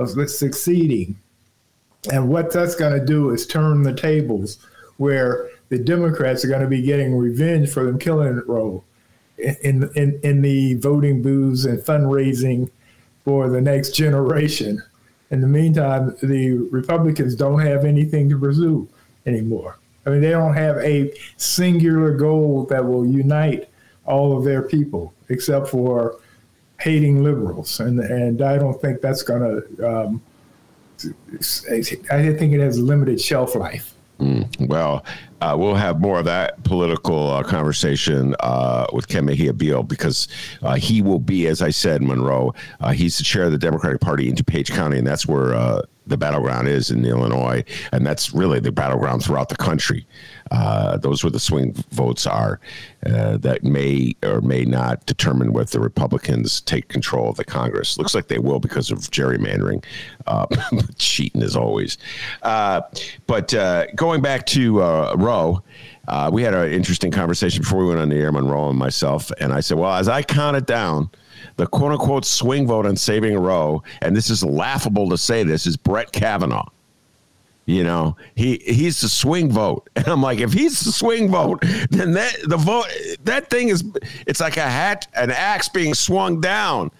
of 0.00 0.30
succeeding. 0.30 1.18
And 2.10 2.28
what 2.28 2.52
that's 2.52 2.74
going 2.74 2.98
to 2.98 3.04
do 3.04 3.30
is 3.30 3.46
turn 3.46 3.82
the 3.82 3.92
tables 3.92 4.58
where 4.96 5.50
the 5.68 5.78
Democrats 5.78 6.44
are 6.44 6.48
going 6.48 6.62
to 6.62 6.68
be 6.68 6.82
getting 6.82 7.16
revenge 7.16 7.70
for 7.70 7.84
them 7.84 7.98
killing 7.98 8.42
Roe 8.46 8.82
in, 9.38 9.88
in, 9.94 10.18
in 10.22 10.42
the 10.42 10.74
voting 10.74 11.22
booths 11.22 11.64
and 11.64 11.78
fundraising 11.78 12.70
for 13.24 13.48
the 13.48 13.60
next 13.60 13.94
generation. 13.94 14.82
In 15.30 15.40
the 15.40 15.46
meantime, 15.46 16.16
the 16.22 16.52
Republicans 16.70 17.34
don't 17.34 17.60
have 17.60 17.84
anything 17.84 18.28
to 18.30 18.38
pursue 18.38 18.88
anymore. 19.26 19.78
I 20.06 20.10
mean, 20.10 20.20
they 20.20 20.30
don't 20.30 20.54
have 20.54 20.78
a 20.78 21.12
singular 21.36 22.16
goal 22.16 22.64
that 22.70 22.84
will 22.84 23.06
unite 23.06 23.68
all 24.06 24.36
of 24.36 24.44
their 24.44 24.62
people, 24.62 25.14
except 25.28 25.68
for 25.68 26.16
hating 26.80 27.22
liberals, 27.22 27.80
and 27.80 28.00
and 28.00 28.42
I 28.42 28.58
don't 28.58 28.80
think 28.80 29.00
that's 29.00 29.22
going 29.22 29.42
to. 29.42 29.88
Um, 29.88 30.22
I 31.72 31.80
think 31.80 32.52
it 32.52 32.60
has 32.60 32.78
limited 32.78 33.20
shelf 33.20 33.54
life. 33.54 33.94
Mm, 34.20 34.68
well, 34.68 35.02
uh, 35.40 35.56
we'll 35.58 35.74
have 35.74 35.98
more 35.98 36.18
of 36.18 36.26
that 36.26 36.62
political 36.64 37.30
uh, 37.30 37.42
conversation 37.42 38.36
uh, 38.40 38.86
with 38.92 39.08
Ken 39.08 39.24
Mejia 39.24 39.54
Beal 39.54 39.82
because 39.82 40.28
uh, 40.62 40.74
he 40.74 41.00
will 41.00 41.18
be, 41.18 41.46
as 41.46 41.62
I 41.62 41.70
said, 41.70 42.02
Monroe. 42.02 42.54
Uh, 42.80 42.90
he's 42.90 43.16
the 43.16 43.24
chair 43.24 43.44
of 43.44 43.52
the 43.52 43.58
Democratic 43.58 44.00
Party 44.02 44.28
in 44.28 44.34
DuPage 44.34 44.70
County, 44.70 44.98
and 44.98 45.06
that's 45.06 45.26
where 45.26 45.54
uh, 45.54 45.80
the 46.06 46.18
battleground 46.18 46.68
is 46.68 46.90
in 46.90 47.04
Illinois, 47.06 47.64
and 47.92 48.06
that's 48.06 48.34
really 48.34 48.60
the 48.60 48.72
battleground 48.72 49.24
throughout 49.24 49.48
the 49.48 49.56
country. 49.56 50.06
Uh, 50.50 50.96
those 50.96 51.22
where 51.22 51.30
the 51.30 51.38
swing 51.38 51.72
votes 51.90 52.26
are 52.26 52.60
uh, 53.06 53.36
that 53.36 53.62
may 53.62 54.14
or 54.24 54.40
may 54.40 54.64
not 54.64 55.04
determine 55.06 55.52
whether 55.52 55.70
the 55.70 55.80
Republicans 55.80 56.60
take 56.62 56.88
control 56.88 57.30
of 57.30 57.36
the 57.36 57.44
Congress. 57.44 57.96
Looks 57.98 58.14
like 58.14 58.28
they 58.28 58.38
will 58.38 58.58
because 58.58 58.90
of 58.90 58.98
gerrymandering, 58.98 59.84
uh, 60.26 60.46
cheating 60.98 61.42
as 61.42 61.54
always. 61.54 61.98
Uh, 62.42 62.80
but 63.26 63.54
uh, 63.54 63.86
going 63.94 64.22
back 64.22 64.44
to 64.46 64.80
Roe. 64.80 65.62
we 66.32 66.42
had 66.42 66.54
an 66.54 66.72
interesting 66.72 67.12
conversation 67.12 67.62
before 67.62 67.80
we 67.80 67.86
went 67.86 68.00
on 68.00 68.08
the 68.08 68.16
air, 68.16 68.32
Monroe 68.32 68.70
and 68.70 68.78
myself, 68.78 69.30
and 69.40 69.52
I 69.52 69.60
said, 69.60 69.78
"Well, 69.78 69.94
as 69.94 70.08
I 70.08 70.22
count 70.22 70.56
it 70.56 70.66
down, 70.66 71.10
the 71.56 71.66
quote 71.66 71.92
unquote 71.92 72.24
swing 72.24 72.66
vote 72.66 72.86
on 72.86 72.96
saving 72.96 73.38
Roe, 73.38 73.82
and 74.02 74.16
this 74.16 74.30
is 74.30 74.42
laughable 74.42 75.08
to 75.10 75.18
say 75.18 75.42
this, 75.42 75.66
is 75.66 75.76
Brett 75.76 76.10
Kavanaugh. 76.12 76.68
You 77.70 77.84
know, 77.84 78.16
he 78.34 78.60
he's 78.64 79.00
the 79.00 79.08
swing 79.08 79.50
vote. 79.50 79.88
And 80.00 80.08
I'm 80.08 80.22
like, 80.22 80.40
if 80.40 80.52
he's 80.52 80.80
the 80.80 80.92
swing 80.92 81.30
vote, 81.30 81.62
then 81.90 82.12
that 82.12 82.34
the 82.44 82.56
vote 82.56 82.86
that 83.24 83.50
thing 83.50 83.68
is 83.68 83.84
it's 84.26 84.40
like 84.40 84.56
a 84.56 84.68
hat, 84.68 85.06
an 85.14 85.30
axe 85.30 85.68
being 85.68 85.92
swung 85.92 86.40
down 86.40 86.90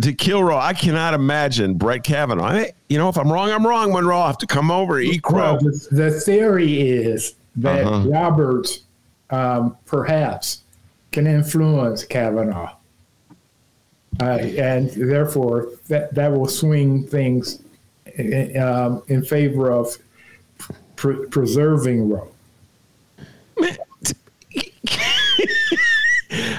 to 0.00 0.12
kill 0.12 0.44
Roe. 0.44 0.56
I 0.56 0.74
cannot 0.74 1.12
imagine 1.12 1.74
Brett 1.74 2.04
Kavanaugh. 2.04 2.44
I 2.44 2.58
mean, 2.58 2.70
you 2.88 2.98
know, 2.98 3.08
if 3.08 3.18
I'm 3.18 3.32
wrong, 3.32 3.50
I'm 3.50 3.66
wrong, 3.66 3.92
Monroe. 3.92 4.20
I 4.20 4.28
have 4.28 4.38
to 4.38 4.46
come 4.46 4.70
over, 4.70 5.00
eat 5.00 5.22
crow. 5.22 5.54
Well, 5.54 5.58
the, 5.58 5.88
the, 5.90 6.10
theory 6.20 6.80
is 6.80 7.34
that 7.56 7.84
uh-huh. 7.84 8.08
Roberts 8.08 8.84
um, 9.30 9.76
perhaps 9.86 10.62
can 11.10 11.26
influence 11.26 12.04
Kavanaugh. 12.04 12.76
Uh, 14.20 14.24
and 14.24 14.90
therefore, 14.90 15.72
that, 15.88 16.14
that 16.14 16.30
will 16.32 16.48
swing 16.48 17.06
things 17.06 17.62
in, 18.14 18.56
um, 18.56 19.02
in 19.08 19.24
favor 19.24 19.72
of 19.72 19.96
pre- 20.96 21.26
preserving 21.26 22.10
Roe. 22.10 22.28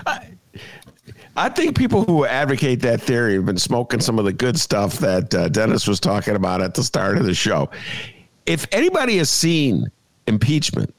I, 0.05 0.29
I 1.35 1.49
think 1.49 1.77
people 1.77 2.03
who 2.03 2.25
advocate 2.25 2.79
that 2.81 3.01
theory 3.01 3.35
have 3.35 3.45
been 3.45 3.57
smoking 3.59 3.99
some 3.99 4.17
of 4.17 4.25
the 4.25 4.33
good 4.33 4.59
stuff 4.59 4.97
that 4.99 5.33
uh, 5.35 5.49
Dennis 5.49 5.87
was 5.87 5.99
talking 5.99 6.35
about 6.35 6.61
at 6.61 6.73
the 6.73 6.83
start 6.83 7.17
of 7.17 7.25
the 7.25 7.33
show. 7.35 7.69
If 8.45 8.65
anybody 8.71 9.17
has 9.17 9.29
seen 9.29 9.91
impeachment, 10.25 10.93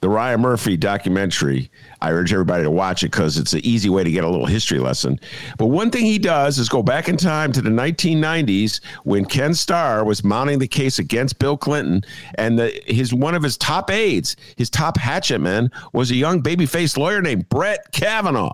the 0.00 0.08
Ryan 0.08 0.40
Murphy 0.40 0.76
documentary. 0.76 1.70
I 2.00 2.12
urge 2.12 2.32
everybody 2.32 2.62
to 2.62 2.70
watch 2.70 3.02
it 3.02 3.10
because 3.10 3.36
it's 3.36 3.52
an 3.52 3.64
easy 3.64 3.88
way 3.88 4.04
to 4.04 4.10
get 4.10 4.24
a 4.24 4.28
little 4.28 4.46
history 4.46 4.78
lesson. 4.78 5.18
But 5.56 5.66
one 5.66 5.90
thing 5.90 6.04
he 6.04 6.18
does 6.18 6.58
is 6.58 6.68
go 6.68 6.82
back 6.82 7.08
in 7.08 7.16
time 7.16 7.52
to 7.52 7.62
the 7.62 7.70
1990s 7.70 8.80
when 9.02 9.24
Ken 9.24 9.54
Starr 9.54 10.04
was 10.04 10.22
mounting 10.22 10.60
the 10.60 10.68
case 10.68 10.98
against 10.98 11.38
Bill 11.38 11.56
Clinton, 11.56 12.02
and 12.36 12.58
the, 12.58 12.80
his 12.86 13.12
one 13.12 13.34
of 13.34 13.42
his 13.42 13.56
top 13.56 13.90
aides, 13.90 14.36
his 14.56 14.70
top 14.70 14.96
hatchet 14.96 15.40
man, 15.40 15.70
was 15.92 16.10
a 16.10 16.16
young 16.16 16.40
baby-faced 16.40 16.96
lawyer 16.96 17.20
named 17.20 17.48
Brett 17.48 17.90
Kavanaugh. 17.92 18.52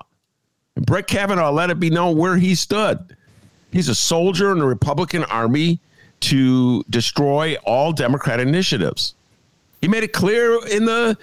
And 0.77 0.87
Brett 0.87 1.07
Kavanaugh 1.07 1.51
let 1.51 1.71
it 1.71 1.79
be 1.79 1.91
known 1.91 2.17
where 2.17 2.37
he 2.37 2.55
stood. 2.55 3.17
He's 3.71 3.89
a 3.89 3.95
soldier 3.95 4.53
in 4.53 4.59
the 4.59 4.67
Republican 4.67 5.25
Army 5.25 5.81
to 6.21 6.83
destroy 6.89 7.57
all 7.65 7.93
Democrat 7.93 8.41
initiatives. 8.41 9.15
He 9.85 9.89
made 9.89 10.03
it 10.03 10.15
clear 10.15 10.67
in 10.67 10.87
the 10.87 11.19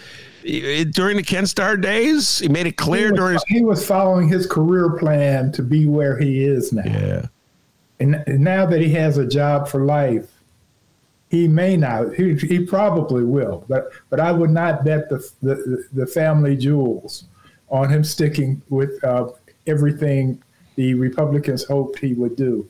during 0.91 1.17
the 1.17 1.23
Ken 1.23 1.47
Starr 1.47 1.77
days. 1.77 2.37
He 2.37 2.47
made 2.47 2.67
it 2.67 2.77
clear 2.77 3.07
he 3.07 3.11
was, 3.11 3.17
during 3.17 3.33
his, 3.33 3.43
he 3.47 3.61
was 3.63 3.87
following 3.87 4.27
his 4.27 4.45
career 4.45 4.91
plan 4.99 5.51
to 5.53 5.63
be 5.63 5.87
where 5.87 6.15
he 6.15 6.43
is 6.43 6.71
now. 6.71 6.83
yeah. 6.85 7.25
And 7.99 8.23
now 8.27 8.67
that 8.67 8.79
he 8.79 8.89
has 8.89 9.17
a 9.17 9.25
job 9.25 9.67
for 9.67 9.83
life, 9.83 10.29
he 11.31 11.47
may 11.47 11.75
not. 11.75 12.13
He, 12.13 12.35
he 12.35 12.63
probably 12.63 13.23
will, 13.23 13.65
but 13.67 13.89
but 14.11 14.19
I 14.19 14.31
would 14.31 14.51
not 14.51 14.85
bet 14.85 15.09
the 15.09 15.27
the, 15.41 15.87
the 15.91 16.05
family 16.05 16.55
jewels 16.55 17.23
on 17.69 17.89
him 17.89 18.03
sticking 18.03 18.61
with 18.69 19.03
uh, 19.03 19.29
everything 19.65 20.39
the 20.75 20.93
Republicans 20.93 21.63
hoped 21.63 21.97
he 21.97 22.13
would 22.13 22.35
do. 22.35 22.67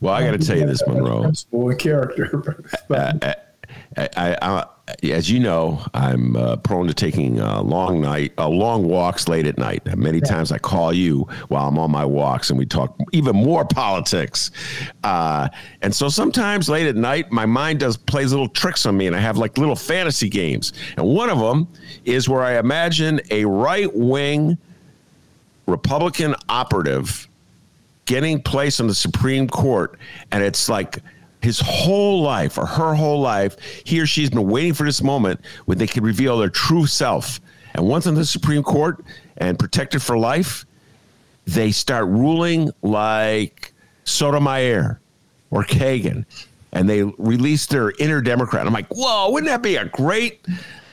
Well, 0.00 0.12
I 0.12 0.24
got 0.24 0.32
to 0.32 0.44
tell 0.44 0.58
you 0.58 0.66
this, 0.66 0.84
Monroe. 0.88 1.20
Principle 1.20 1.70
and 1.70 1.78
character. 1.78 2.64
but, 2.88 3.53
I, 3.96 4.08
I, 4.16 4.36
I, 4.42 4.66
as 5.02 5.30
you 5.30 5.40
know, 5.40 5.80
I'm 5.94 6.36
uh, 6.36 6.56
prone 6.56 6.86
to 6.88 6.94
taking 6.94 7.40
uh, 7.40 7.62
long 7.62 8.00
night, 8.00 8.32
uh, 8.36 8.48
long 8.48 8.86
walks 8.86 9.28
late 9.28 9.46
at 9.46 9.56
night. 9.56 9.82
Many 9.96 10.20
times 10.20 10.52
I 10.52 10.58
call 10.58 10.92
you 10.92 11.26
while 11.48 11.68
I'm 11.68 11.78
on 11.78 11.90
my 11.90 12.04
walks, 12.04 12.50
and 12.50 12.58
we 12.58 12.66
talk 12.66 12.98
even 13.12 13.34
more 13.34 13.64
politics. 13.64 14.50
Uh, 15.02 15.48
and 15.80 15.94
so 15.94 16.08
sometimes 16.08 16.68
late 16.68 16.86
at 16.86 16.96
night, 16.96 17.32
my 17.32 17.46
mind 17.46 17.80
does 17.80 17.96
plays 17.96 18.30
little 18.30 18.48
tricks 18.48 18.84
on 18.84 18.96
me, 18.96 19.06
and 19.06 19.16
I 19.16 19.20
have 19.20 19.38
like 19.38 19.56
little 19.56 19.76
fantasy 19.76 20.28
games. 20.28 20.74
And 20.96 21.06
one 21.06 21.30
of 21.30 21.38
them 21.38 21.66
is 22.04 22.28
where 22.28 22.42
I 22.42 22.58
imagine 22.58 23.20
a 23.30 23.44
right 23.46 23.94
wing 23.94 24.58
Republican 25.66 26.34
operative 26.50 27.26
getting 28.04 28.42
placed 28.42 28.80
on 28.80 28.86
the 28.86 28.94
Supreme 28.94 29.48
Court, 29.48 29.98
and 30.30 30.42
it's 30.42 30.68
like 30.68 30.98
his 31.44 31.60
whole 31.60 32.22
life 32.22 32.58
or 32.58 32.66
her 32.66 32.94
whole 32.94 33.20
life, 33.20 33.56
he 33.84 34.00
or 34.00 34.06
she's 34.06 34.30
been 34.30 34.48
waiting 34.48 34.74
for 34.74 34.84
this 34.84 35.02
moment 35.02 35.40
when 35.66 35.78
they 35.78 35.86
can 35.86 36.02
reveal 36.02 36.38
their 36.38 36.48
true 36.48 36.86
self. 36.86 37.40
And 37.74 37.86
once 37.86 38.06
on 38.06 38.14
the 38.14 38.24
Supreme 38.24 38.62
Court 38.62 39.04
and 39.36 39.58
protected 39.58 40.02
for 40.02 40.16
life, 40.16 40.64
they 41.46 41.70
start 41.70 42.06
ruling 42.06 42.70
like 42.82 43.72
Sotomayor 44.04 45.00
or 45.50 45.64
Kagan, 45.64 46.24
and 46.72 46.88
they 46.88 47.02
release 47.02 47.66
their 47.66 47.92
inner 47.98 48.20
Democrat. 48.20 48.66
I'm 48.66 48.72
like, 48.72 48.88
whoa, 48.88 49.30
wouldn't 49.30 49.48
that 49.48 49.62
be 49.62 49.76
a 49.76 49.84
great, 49.84 50.46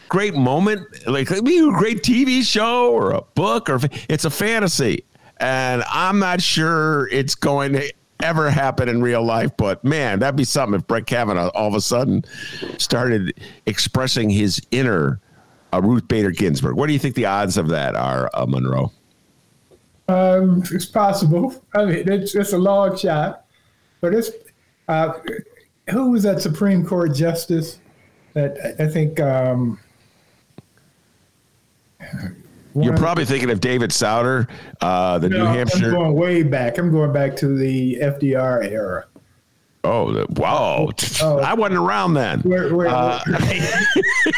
great 0.10 0.36
moment? 0.36 0.86
Like, 1.08 1.29
be 1.43 1.60
a 1.60 1.72
great 1.72 2.03
TV 2.03 2.43
show 2.43 2.91
or 2.91 3.12
a 3.12 3.22
book, 3.36 3.70
or 3.70 3.79
it's 4.10 4.25
a 4.25 4.29
fantasy. 4.29 5.05
And 5.38 5.84
I'm 5.88 6.20
not 6.20 6.41
sure 6.41 7.08
it's 7.08 7.34
going 7.34 7.74
to 7.74 7.91
ever 8.24 8.50
happen 8.50 8.90
in 8.90 9.01
real 9.01 9.24
life. 9.24 9.51
But 9.58 9.84
man, 9.84 10.20
that'd 10.20 10.36
be 10.36 10.44
something 10.44 10.80
if 10.80 10.88
Brett 10.88 11.06
Kavanaugh 11.06 11.50
all 11.50 11.68
of 11.68 11.75
a 11.75 11.82
sudden 11.82 12.24
started 12.78 13.40
expressing 13.66 14.30
his 14.30 14.62
inner 14.72 15.20
uh, 15.74 15.82
Ruth 15.82 16.08
Bader 16.08 16.32
Ginsburg. 16.32 16.75
What 16.75 16.88
do 16.88 16.94
you 16.94 17.00
think 17.00 17.16
the 17.16 17.25
odds 17.25 17.58
of 17.58 17.70
that 17.70 17.96
are, 17.96 18.30
uh, 18.34 18.46
Monroe? 18.46 18.92
Um, 20.08 20.63
it's 20.72 20.86
possible. 20.86 21.63
I 21.74 21.86
mean, 21.86 22.12
it's, 22.12 22.36
it's 22.36 22.54
a 22.54 22.58
long 22.58 22.98
shot, 22.98 23.46
but 24.01 24.13
it's 24.13 24.32
uh, 24.88 25.13
who 25.90 26.12
was 26.12 26.24
that 26.24 26.42
Supreme 26.42 26.86
Court 26.86 27.16
justice 27.16 27.80
that 28.34 28.75
I 28.80 28.88
think 28.88 29.20
um, 29.20 29.79
You're 32.75 32.96
probably 32.98 33.25
thinking 33.25 33.50
of 33.50 33.60
David 33.60 33.92
Souter, 33.92 34.48
uh, 34.81 35.20
the 35.20 35.29
no, 35.29 35.38
New 35.40 35.46
Hampshire. 35.46 35.86
I'm 35.88 35.92
going 35.92 36.14
way 36.14 36.44
back. 36.44 36.77
I'm 36.77 36.92
going 36.92 37.12
back 37.12 37.36
to 37.38 37.55
the 37.57 37.96
FDR 38.01 38.66
era. 38.70 39.05
Oh, 39.84 40.12
the, 40.12 40.27
wow! 40.40 40.90
Oh. 41.24 41.40
I 41.40 41.55
wasn't 41.55 41.79
around 41.79 42.14
then. 42.14 42.42
Where, 42.42 42.74
where, 42.75 42.88
Uh, 42.88 43.20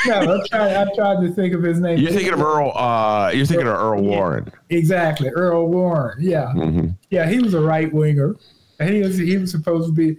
no, 0.07 0.13
I'm 0.35 0.41
trying. 0.47 0.75
I'm 0.77 0.95
trying 0.95 1.21
to 1.21 1.33
think 1.33 1.53
of 1.53 1.61
his 1.61 1.79
name. 1.81 1.99
You're 1.99 2.11
thinking 2.11 2.31
of 2.33 2.41
Earl. 2.41 2.71
Uh, 2.77 3.29
you're 3.33 3.45
thinking 3.45 3.67
of 3.67 3.75
Earl 3.75 4.01
Warren. 4.03 4.49
Exactly, 4.69 5.29
Earl 5.29 5.67
Warren. 5.67 6.17
Yeah, 6.21 6.45
Mm-hmm. 6.55 6.87
yeah. 7.09 7.27
He 7.29 7.39
was 7.39 7.53
a 7.53 7.59
right 7.61 7.91
winger, 7.93 8.35
he 8.81 9.01
was 9.01 9.17
he 9.17 9.37
was 9.37 9.51
supposed 9.51 9.87
to 9.89 9.93
be 9.93 10.17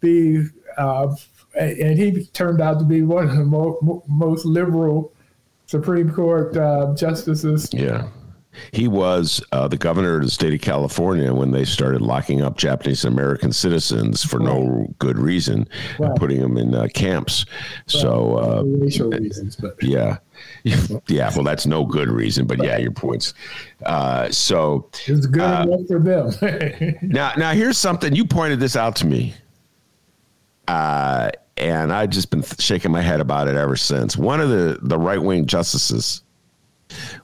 be, 0.00 0.44
uh, 0.76 1.14
and 1.56 1.96
he 1.96 2.24
turned 2.26 2.60
out 2.60 2.80
to 2.80 2.84
be 2.84 3.02
one 3.02 3.28
of 3.30 3.36
the 3.36 3.44
mo- 3.44 4.02
most 4.08 4.44
liberal 4.44 5.13
Supreme 5.74 6.08
Court 6.12 6.56
uh, 6.56 6.94
justices. 6.94 7.68
Yeah. 7.72 8.08
He 8.70 8.86
was 8.86 9.42
uh, 9.50 9.66
the 9.66 9.76
governor 9.76 10.18
of 10.18 10.22
the 10.22 10.30
state 10.30 10.54
of 10.54 10.60
California 10.60 11.34
when 11.34 11.50
they 11.50 11.64
started 11.64 12.00
locking 12.00 12.40
up 12.42 12.56
Japanese 12.56 13.04
American 13.04 13.52
citizens 13.52 14.22
for 14.22 14.38
no 14.38 14.86
good 15.00 15.18
reason 15.18 15.68
Right. 15.98 16.10
and 16.10 16.16
putting 16.16 16.40
them 16.40 16.56
in 16.56 16.72
uh, 16.76 16.86
camps. 16.94 17.46
So, 17.88 18.36
uh, 18.38 18.62
racial 18.64 19.10
reasons, 19.10 19.56
but 19.56 19.74
yeah. 19.82 20.18
Yeah, 21.08 21.30
well, 21.34 21.42
that's 21.42 21.66
no 21.66 21.84
good 21.84 22.08
reason, 22.08 22.46
but 22.46 22.62
yeah, 22.62 22.78
your 22.78 22.92
points. 22.92 23.34
Uh, 23.84 24.30
so 24.30 24.88
it's 25.06 25.26
good 25.26 25.42
enough 25.42 25.86
for 25.88 25.98
them. 25.98 26.94
now, 27.02 27.32
now 27.36 27.52
here's 27.52 27.76
something 27.78 28.14
you 28.14 28.24
pointed 28.24 28.60
this 28.60 28.76
out 28.76 28.94
to 28.96 29.06
me, 29.06 29.34
uh, 30.68 31.30
and 31.56 31.92
I've 31.92 32.10
just 32.10 32.30
been 32.30 32.42
shaking 32.58 32.90
my 32.90 33.00
head 33.00 33.20
about 33.20 33.48
it 33.48 33.56
ever 33.56 33.76
since. 33.76 34.16
One 34.16 34.40
of 34.40 34.48
the 34.48 34.78
the 34.82 34.98
right 34.98 35.22
wing 35.22 35.46
justices, 35.46 36.22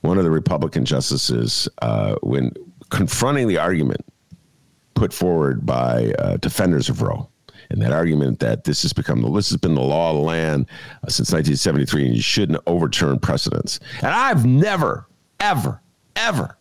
one 0.01 0.17
of 0.17 0.23
the 0.23 0.31
Republican 0.31 0.85
justices, 0.85 1.67
uh, 1.81 2.15
when 2.21 2.53
confronting 2.89 3.47
the 3.47 3.57
argument 3.57 4.05
put 4.93 5.13
forward 5.13 5.65
by 5.65 6.13
uh, 6.19 6.37
defenders 6.37 6.89
of 6.89 7.01
Roe. 7.01 7.27
And 7.69 7.81
that 7.81 7.93
argument 7.93 8.39
that 8.39 8.65
this 8.65 8.81
has 8.81 8.91
become 8.91 9.21
the 9.21 9.31
this 9.31 9.49
has 9.49 9.57
been 9.57 9.75
the 9.75 9.81
law 9.81 10.11
of 10.11 10.17
the 10.17 10.23
land 10.23 10.65
uh, 11.03 11.09
since 11.09 11.31
1973, 11.31 12.05
and 12.05 12.15
you 12.15 12.21
shouldn't 12.21 12.61
overturn 12.67 13.17
precedents. 13.17 13.79
And 13.97 14.07
I've 14.07 14.45
never, 14.45 15.07
ever, 15.39 15.81
ever 16.17 16.57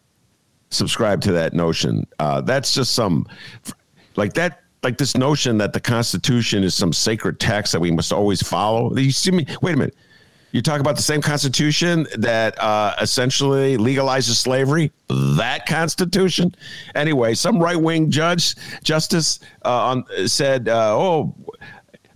subscribed 0.70 1.24
to 1.24 1.32
that 1.32 1.52
notion. 1.52 2.06
Uh, 2.20 2.40
that's 2.42 2.72
just 2.72 2.94
some 2.94 3.26
like 4.14 4.34
that 4.34 4.59
like 4.82 4.96
this 4.98 5.16
notion 5.16 5.58
that 5.58 5.72
the 5.72 5.80
Constitution 5.80 6.64
is 6.64 6.74
some 6.74 6.92
sacred 6.92 7.38
text 7.38 7.72
that 7.72 7.80
we 7.80 7.90
must 7.90 8.12
always 8.12 8.42
follow. 8.42 8.96
You 8.96 9.10
see 9.10 9.30
me? 9.30 9.46
Wait 9.62 9.74
a 9.74 9.76
minute. 9.76 9.96
You 10.52 10.62
talk 10.62 10.80
about 10.80 10.96
the 10.96 11.02
same 11.02 11.20
Constitution 11.22 12.06
that 12.16 12.60
uh, 12.60 12.96
essentially 13.00 13.76
legalizes 13.76 14.34
slavery. 14.34 14.90
That 15.08 15.64
Constitution, 15.66 16.54
anyway. 16.96 17.34
Some 17.34 17.60
right 17.60 17.80
wing 17.80 18.10
judge 18.10 18.56
justice 18.82 19.38
uh, 19.64 19.68
on 19.70 20.04
said, 20.26 20.68
uh, 20.68 20.96
"Oh, 20.98 21.34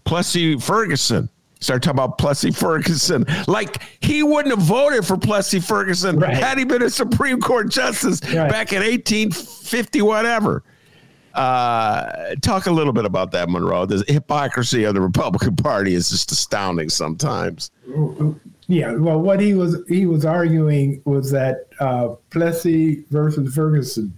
Plessy 0.05 0.59
Ferguson." 0.59 1.29
Start 1.61 1.83
talking 1.83 1.99
about 1.99 2.19
Plessy 2.19 2.51
Ferguson, 2.51 3.25
like 3.47 3.81
he 4.01 4.23
wouldn't 4.23 4.55
have 4.55 4.67
voted 4.67 5.07
for 5.07 5.17
Plessy 5.17 5.61
Ferguson 5.61 6.19
Right. 6.19 6.37
had 6.37 6.59
he 6.59 6.65
been 6.65 6.83
a 6.83 6.91
Supreme 6.91 7.41
Court 7.41 7.71
justice 7.71 8.21
Right. 8.25 8.51
back 8.51 8.73
in 8.75 8.83
1850, 8.83 10.03
whatever. 10.03 10.63
Uh, 11.35 12.37
talk 12.43 12.67
a 12.67 12.71
little 12.71 12.93
bit 12.93 13.05
about 13.05 13.33
that, 13.33 13.49
Monroe. 13.49 13.87
The 13.87 14.05
hypocrisy 14.07 14.85
of 14.85 14.95
the 14.95 15.01
Republican 15.01 15.57
Party 15.57 15.95
is 15.95 16.09
just 16.09 16.31
astounding 16.31 16.89
sometimes. 16.89 17.73
Yeah, 18.67 18.93
well, 18.95 19.21
what 19.21 19.41
he 19.41 19.55
was 19.55 19.77
he 19.89 20.07
was 20.07 20.25
arguing 20.25 21.03
was 21.05 21.31
that 21.33 21.67
uh, 21.81 22.15
Plessy 22.31 23.05
versus 23.11 23.53
Ferguson, 23.55 24.17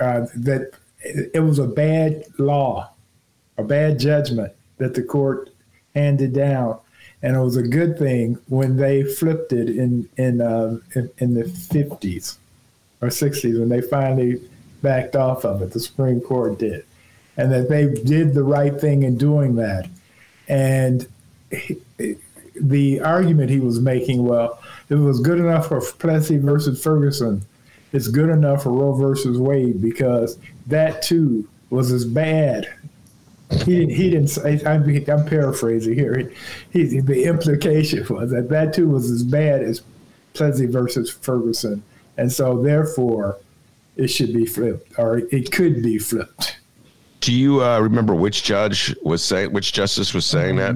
uh, 0.00 0.26
that 0.34 0.72
it 1.04 1.42
was 1.42 1.58
a 1.58 1.66
bad 1.66 2.24
law, 2.38 2.90
a 3.56 3.62
bad 3.62 3.98
judgment 3.98 4.52
that 4.78 4.94
the 4.94 5.02
court 5.02 5.50
handed 5.94 6.34
down, 6.34 6.78
and 7.22 7.36
it 7.36 7.40
was 7.40 7.56
a 7.56 7.62
good 7.62 7.96
thing 7.96 8.38
when 8.48 8.76
they 8.76 9.04
flipped 9.04 9.52
it 9.52 9.70
in 9.70 10.08
in 10.16 10.40
uh, 10.40 10.78
in, 10.94 11.10
in 11.18 11.34
the 11.34 11.44
fifties 11.44 12.38
or 13.00 13.08
sixties 13.08 13.58
when 13.58 13.68
they 13.68 13.80
finally 13.80 14.40
backed 14.82 15.16
off 15.16 15.44
of 15.44 15.62
it. 15.62 15.72
The 15.72 15.80
Supreme 15.80 16.20
Court 16.20 16.58
did, 16.58 16.84
and 17.36 17.52
that 17.52 17.68
they 17.68 17.86
did 17.86 18.34
the 18.34 18.42
right 18.42 18.78
thing 18.78 19.02
in 19.02 19.16
doing 19.16 19.56
that, 19.56 19.88
and 20.48 21.06
the 22.54 23.00
argument 23.00 23.50
he 23.50 23.60
was 23.60 23.80
making, 23.80 24.24
well, 24.24 24.60
it 24.88 24.96
was 24.96 25.20
good 25.20 25.38
enough 25.38 25.68
for 25.68 25.80
Plessy 25.80 26.38
versus 26.38 26.82
Ferguson, 26.82 27.42
it's 27.92 28.08
good 28.08 28.30
enough 28.30 28.62
for 28.62 28.72
Roe 28.72 28.92
versus 28.94 29.38
Wade 29.38 29.82
because 29.82 30.38
that 30.66 31.02
too 31.02 31.48
was 31.70 31.92
as 31.92 32.04
bad 32.04 32.68
he 33.52 33.76
didn't. 33.76 33.94
He 33.94 34.10
didn't. 34.10 34.28
Say, 34.28 34.60
I'm, 34.64 34.84
I'm 35.08 35.26
paraphrasing 35.26 35.94
here. 35.94 36.32
He, 36.72 36.86
he, 36.86 37.00
the 37.00 37.24
implication 37.24 38.06
was 38.08 38.30
that 38.30 38.48
that 38.48 38.72
too 38.74 38.88
was 38.88 39.10
as 39.10 39.22
bad 39.22 39.62
as 39.62 39.82
Plessy 40.34 40.66
versus 40.66 41.10
Ferguson, 41.10 41.82
and 42.16 42.32
so 42.32 42.62
therefore 42.62 43.38
it 43.96 44.08
should 44.08 44.32
be 44.32 44.46
flipped, 44.46 44.98
or 44.98 45.18
it 45.18 45.52
could 45.52 45.82
be 45.82 45.98
flipped. 45.98 46.58
Do 47.20 47.32
you 47.32 47.62
uh, 47.62 47.78
remember 47.80 48.14
which 48.14 48.42
judge 48.42 48.94
was 49.02 49.22
saying, 49.22 49.52
which 49.52 49.72
justice 49.72 50.12
was 50.12 50.26
saying 50.26 50.56
that? 50.56 50.74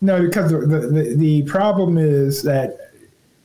No, 0.00 0.20
because 0.20 0.50
the, 0.50 0.58
the, 0.58 1.14
the 1.16 1.42
problem 1.44 1.96
is 1.96 2.42
that 2.42 2.92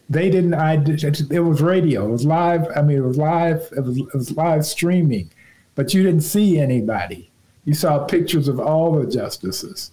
they 0.09 0.29
didn't. 0.29 0.55
I 0.55 0.73
it 0.73 1.43
was 1.43 1.61
radio. 1.61 2.07
It 2.07 2.11
was 2.11 2.25
live. 2.25 2.67
I 2.75 2.81
mean, 2.81 2.97
it 2.97 3.01
was 3.01 3.17
live. 3.17 3.69
It 3.77 3.81
was, 3.81 3.97
it 3.97 4.13
was 4.13 4.35
live 4.35 4.65
streaming, 4.65 5.29
but 5.75 5.93
you 5.93 6.01
didn't 6.01 6.23
see 6.23 6.59
anybody. 6.59 7.29
You 7.65 7.75
saw 7.75 8.05
pictures 8.05 8.47
of 8.47 8.59
all 8.59 8.99
the 8.99 9.09
justices, 9.09 9.91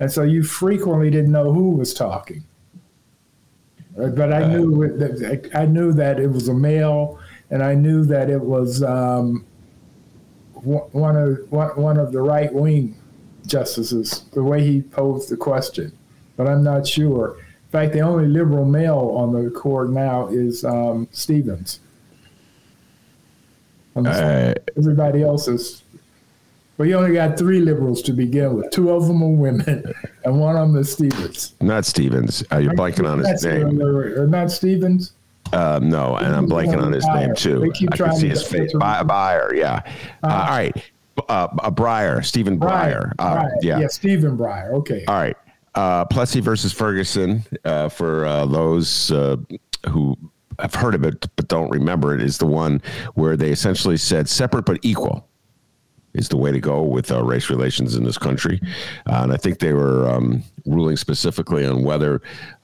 and 0.00 0.10
so 0.10 0.22
you 0.22 0.42
frequently 0.42 1.10
didn't 1.10 1.32
know 1.32 1.52
who 1.52 1.70
was 1.70 1.92
talking. 1.92 2.42
But 3.96 4.32
I 4.32 4.46
knew 4.48 4.88
that 4.96 5.50
I 5.54 5.66
knew 5.66 5.92
that 5.92 6.18
it 6.18 6.28
was 6.28 6.48
a 6.48 6.54
male, 6.54 7.20
and 7.50 7.62
I 7.62 7.74
knew 7.74 8.04
that 8.04 8.30
it 8.30 8.40
was 8.40 8.82
um, 8.82 9.44
one 10.54 11.16
of 11.16 11.50
one 11.50 11.98
of 11.98 12.12
the 12.12 12.20
right 12.20 12.52
wing 12.52 12.96
justices. 13.46 14.24
The 14.32 14.42
way 14.42 14.64
he 14.64 14.82
posed 14.82 15.30
the 15.30 15.36
question, 15.36 15.96
but 16.36 16.48
I'm 16.48 16.62
not 16.62 16.86
sure. 16.86 17.36
In 17.38 17.70
fact, 17.70 17.92
the 17.92 18.00
only 18.00 18.28
liberal 18.28 18.64
male 18.64 19.14
on 19.16 19.32
the 19.32 19.50
court 19.50 19.90
now 19.90 20.28
is 20.28 20.64
um, 20.64 21.08
Stevens. 21.10 21.80
Uh, 23.96 24.54
everybody 24.76 25.22
else 25.22 25.48
is. 25.48 25.82
Well, 26.76 26.88
you 26.88 26.96
only 26.96 27.14
got 27.14 27.38
three 27.38 27.60
liberals 27.60 28.02
to 28.02 28.12
begin 28.12 28.54
with. 28.54 28.70
Two 28.72 28.90
of 28.90 29.06
them 29.06 29.22
are 29.22 29.28
women, 29.28 29.94
and 30.24 30.40
one 30.40 30.56
of 30.56 30.68
them 30.68 30.80
is 30.80 30.92
Stevens. 30.92 31.54
Not 31.60 31.84
Stevens. 31.84 32.42
Uh, 32.50 32.58
you're 32.58 32.74
blanking 32.74 33.08
on 33.08 33.20
his 33.20 33.44
name. 33.44 33.80
Or 33.80 34.26
not 34.26 34.50
Stevens. 34.50 35.12
Um, 35.52 35.88
no, 35.88 36.16
and 36.16 36.34
I'm 36.34 36.48
blanking 36.48 36.82
on 36.82 36.92
his 36.92 37.06
name 37.06 37.34
too. 37.34 37.70
I 37.92 37.96
can 37.96 38.16
see 38.16 38.28
his 38.28 38.46
face. 38.46 38.72
Breyer, 38.72 39.54
yeah. 39.54 39.82
Uh, 40.22 40.26
all 40.26 40.56
right. 40.56 40.92
Uh, 41.28 41.48
uh, 41.60 41.70
Breyer, 41.70 42.24
Stephen 42.24 42.58
Breyer. 42.58 43.14
Breyer. 43.16 43.44
Uh, 43.44 43.48
yeah. 43.62 43.78
yeah, 43.78 43.86
Stephen 43.86 44.36
Breyer. 44.36 44.72
Okay. 44.72 45.04
All 45.06 45.14
right. 45.14 45.36
Uh, 45.74 46.04
Plessy 46.06 46.40
versus 46.40 46.72
Ferguson, 46.72 47.44
uh, 47.64 47.88
for 47.88 48.24
uh, 48.26 48.46
those 48.46 49.10
uh, 49.10 49.36
who 49.88 50.16
have 50.60 50.74
heard 50.74 50.94
of 50.94 51.04
it 51.04 51.26
but 51.36 51.48
don't 51.48 51.68
remember 51.70 52.14
it, 52.14 52.22
is 52.22 52.38
the 52.38 52.46
one 52.46 52.80
where 53.14 53.36
they 53.36 53.50
essentially 53.50 53.96
said 53.96 54.28
separate 54.28 54.64
but 54.64 54.78
equal 54.82 55.28
is 56.14 56.28
the 56.28 56.36
way 56.36 56.52
to 56.52 56.60
go 56.60 56.82
with 56.82 57.10
uh, 57.10 57.22
race 57.22 57.50
relations 57.50 57.96
in 57.96 58.04
this 58.04 58.18
country. 58.18 58.60
Uh, 59.06 59.20
and 59.22 59.32
I 59.32 59.36
think 59.36 59.58
they 59.58 59.72
were 59.72 60.08
um, 60.08 60.42
ruling 60.64 60.96
specifically 60.96 61.66
on 61.66 61.84
whether 61.84 62.22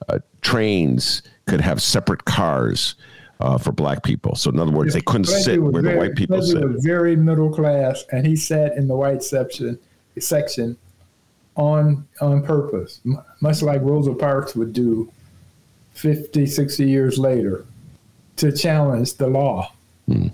uh, 0.09 0.19
trains 0.43 1.23
could 1.47 1.61
have 1.61 1.83
separate 1.83 2.25
cars 2.25 2.95
uh, 3.41 3.59
for 3.59 3.73
black 3.73 4.03
people. 4.03 4.35
So, 4.37 4.51
in 4.51 4.59
other 4.59 4.71
words, 4.71 4.95
they 4.95 5.01
couldn't 5.01 5.25
sit 5.25 5.61
where 5.63 5.83
very, 5.83 5.95
the 5.95 5.99
white 5.99 6.15
people 6.15 6.43
sit. 6.43 6.63
was 6.63 6.85
very 6.85 7.17
middle 7.17 7.53
class, 7.53 8.05
and 8.13 8.27
he 8.27 8.37
sat 8.37 8.77
in 8.77 8.87
the 8.87 8.95
white 8.95 9.23
section 9.23 9.79
section 10.19 10.77
on 11.57 12.07
on 12.21 12.43
purpose, 12.43 13.01
much 13.41 13.63
like 13.63 13.81
Rosa 13.83 14.13
Parks 14.15 14.55
would 14.55 14.73
do 14.73 15.11
50, 15.95 16.47
60 16.47 16.85
years 16.89 17.19
later 17.19 17.65
to 18.37 18.53
challenge 18.53 19.15
the 19.15 19.27
law. 19.27 19.73
Hmm. 20.07 20.29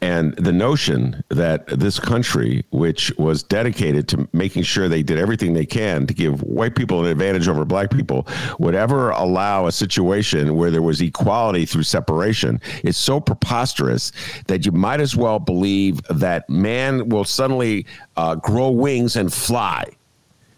And 0.00 0.34
the 0.36 0.52
notion 0.52 1.22
that 1.28 1.66
this 1.66 1.98
country, 2.00 2.64
which 2.70 3.12
was 3.16 3.42
dedicated 3.42 4.08
to 4.08 4.28
making 4.32 4.64
sure 4.64 4.88
they 4.88 5.02
did 5.02 5.18
everything 5.18 5.54
they 5.54 5.66
can 5.66 6.06
to 6.06 6.14
give 6.14 6.42
white 6.42 6.74
people 6.74 7.04
an 7.04 7.10
advantage 7.10 7.48
over 7.48 7.64
black 7.64 7.90
people, 7.90 8.26
would 8.58 8.74
ever 8.74 9.10
allow 9.10 9.66
a 9.66 9.72
situation 9.72 10.56
where 10.56 10.70
there 10.70 10.82
was 10.82 11.00
equality 11.00 11.64
through 11.64 11.84
separation 11.84 12.60
is 12.84 12.96
so 12.96 13.20
preposterous 13.20 14.12
that 14.46 14.66
you 14.66 14.72
might 14.72 15.00
as 15.00 15.16
well 15.16 15.38
believe 15.38 16.02
that 16.04 16.48
man 16.48 17.08
will 17.08 17.24
suddenly 17.24 17.86
uh, 18.16 18.34
grow 18.34 18.70
wings 18.70 19.16
and 19.16 19.32
fly 19.32 19.84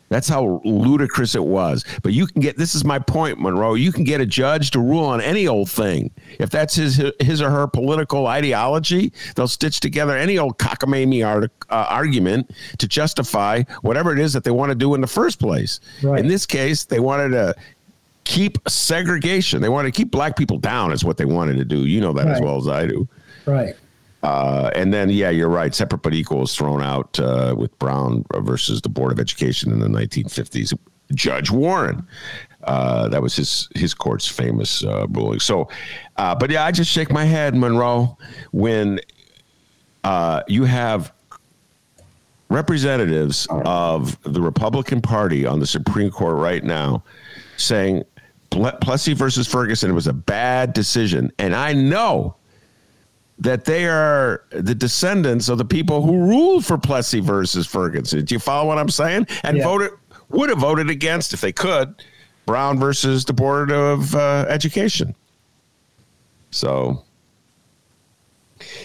that's 0.08 0.28
how 0.28 0.60
ludicrous 0.64 1.34
it 1.34 1.44
was. 1.44 1.84
But 2.02 2.12
you 2.12 2.26
can 2.26 2.40
get 2.40 2.56
this 2.56 2.74
is 2.74 2.84
my 2.84 2.98
point, 2.98 3.40
Monroe. 3.40 3.74
You 3.74 3.92
can 3.92 4.04
get 4.04 4.20
a 4.20 4.26
judge 4.26 4.70
to 4.72 4.80
rule 4.80 5.04
on 5.04 5.20
any 5.20 5.46
old 5.46 5.70
thing. 5.70 6.10
If 6.38 6.50
that's 6.50 6.74
his 6.74 7.02
his 7.20 7.42
or 7.42 7.50
her 7.50 7.66
political 7.66 8.26
ideology, 8.26 9.12
they'll 9.34 9.48
stitch 9.48 9.80
together 9.80 10.16
any 10.16 10.38
old 10.38 10.58
cockamamie 10.58 11.26
art, 11.26 11.52
uh, 11.70 11.86
argument 11.88 12.50
to 12.78 12.88
justify 12.88 13.62
whatever 13.82 14.12
it 14.12 14.18
is 14.18 14.32
that 14.32 14.44
they 14.44 14.50
want 14.50 14.70
to 14.70 14.74
do 14.74 14.94
in 14.94 15.00
the 15.00 15.06
first 15.06 15.38
place. 15.38 15.80
Right. 16.02 16.20
In 16.20 16.28
this 16.28 16.46
case, 16.46 16.84
they 16.84 17.00
wanted 17.00 17.30
to 17.30 17.54
keep 18.24 18.58
segregation. 18.68 19.60
They 19.62 19.68
wanted 19.68 19.92
to 19.92 19.96
keep 19.96 20.10
black 20.10 20.36
people 20.36 20.58
down. 20.58 20.92
Is 20.92 21.04
what 21.04 21.16
they 21.16 21.24
wanted 21.24 21.56
to 21.58 21.64
do. 21.64 21.86
You 21.86 22.00
know 22.00 22.12
that 22.12 22.26
right. 22.26 22.36
as 22.36 22.40
well 22.40 22.56
as 22.56 22.68
I 22.68 22.86
do. 22.86 23.08
Right. 23.46 23.74
Uh, 24.22 24.70
and 24.74 24.92
then, 24.92 25.10
yeah, 25.10 25.30
you're 25.30 25.48
right. 25.48 25.74
Separate 25.74 26.02
but 26.02 26.12
equal 26.12 26.40
was 26.40 26.56
thrown 26.56 26.82
out 26.82 27.18
uh, 27.20 27.54
with 27.56 27.76
Brown 27.78 28.24
versus 28.34 28.80
the 28.80 28.88
Board 28.88 29.12
of 29.12 29.20
Education 29.20 29.70
in 29.70 29.78
the 29.78 29.88
1950s. 29.88 30.76
Judge 31.14 31.50
Warren. 31.50 32.06
Uh, 32.64 33.08
that 33.08 33.22
was 33.22 33.34
his 33.36 33.68
his 33.76 33.94
court's 33.94 34.26
famous 34.26 34.84
uh, 34.84 35.06
ruling. 35.08 35.40
So, 35.40 35.68
uh, 36.16 36.34
but 36.34 36.50
yeah, 36.50 36.64
I 36.64 36.72
just 36.72 36.90
shake 36.90 37.10
my 37.10 37.24
head, 37.24 37.54
Monroe, 37.54 38.18
when 38.50 39.00
you 40.48 40.64
have 40.64 41.12
representatives 42.50 43.46
of 43.50 44.20
the 44.22 44.40
Republican 44.40 45.00
Party 45.00 45.46
on 45.46 45.60
the 45.60 45.66
Supreme 45.66 46.10
Court 46.10 46.36
right 46.36 46.64
now 46.64 47.02
saying 47.56 48.04
Plessy 48.50 49.12
versus 49.12 49.46
Ferguson 49.46 49.94
was 49.94 50.06
a 50.06 50.12
bad 50.12 50.72
decision, 50.72 51.30
and 51.38 51.54
I 51.54 51.72
know 51.74 52.36
that 53.38 53.64
they 53.64 53.86
are 53.86 54.44
the 54.50 54.74
descendants 54.74 55.48
of 55.48 55.58
the 55.58 55.64
people 55.64 56.02
who 56.02 56.26
ruled 56.26 56.64
for 56.64 56.76
Plessy 56.76 57.20
versus 57.20 57.66
Ferguson. 57.66 58.24
Do 58.24 58.34
you 58.34 58.38
follow 58.38 58.68
what 58.68 58.78
I'm 58.78 58.88
saying? 58.88 59.26
And 59.44 59.56
yeah. 59.56 59.64
voted 59.64 59.90
would 60.30 60.50
have 60.50 60.58
voted 60.58 60.90
against 60.90 61.32
if 61.32 61.40
they 61.40 61.52
could 61.52 61.94
Brown 62.44 62.78
versus 62.78 63.24
the 63.24 63.32
Board 63.32 63.70
of 63.70 64.14
uh, 64.14 64.44
Education. 64.48 65.14
So 66.50 67.04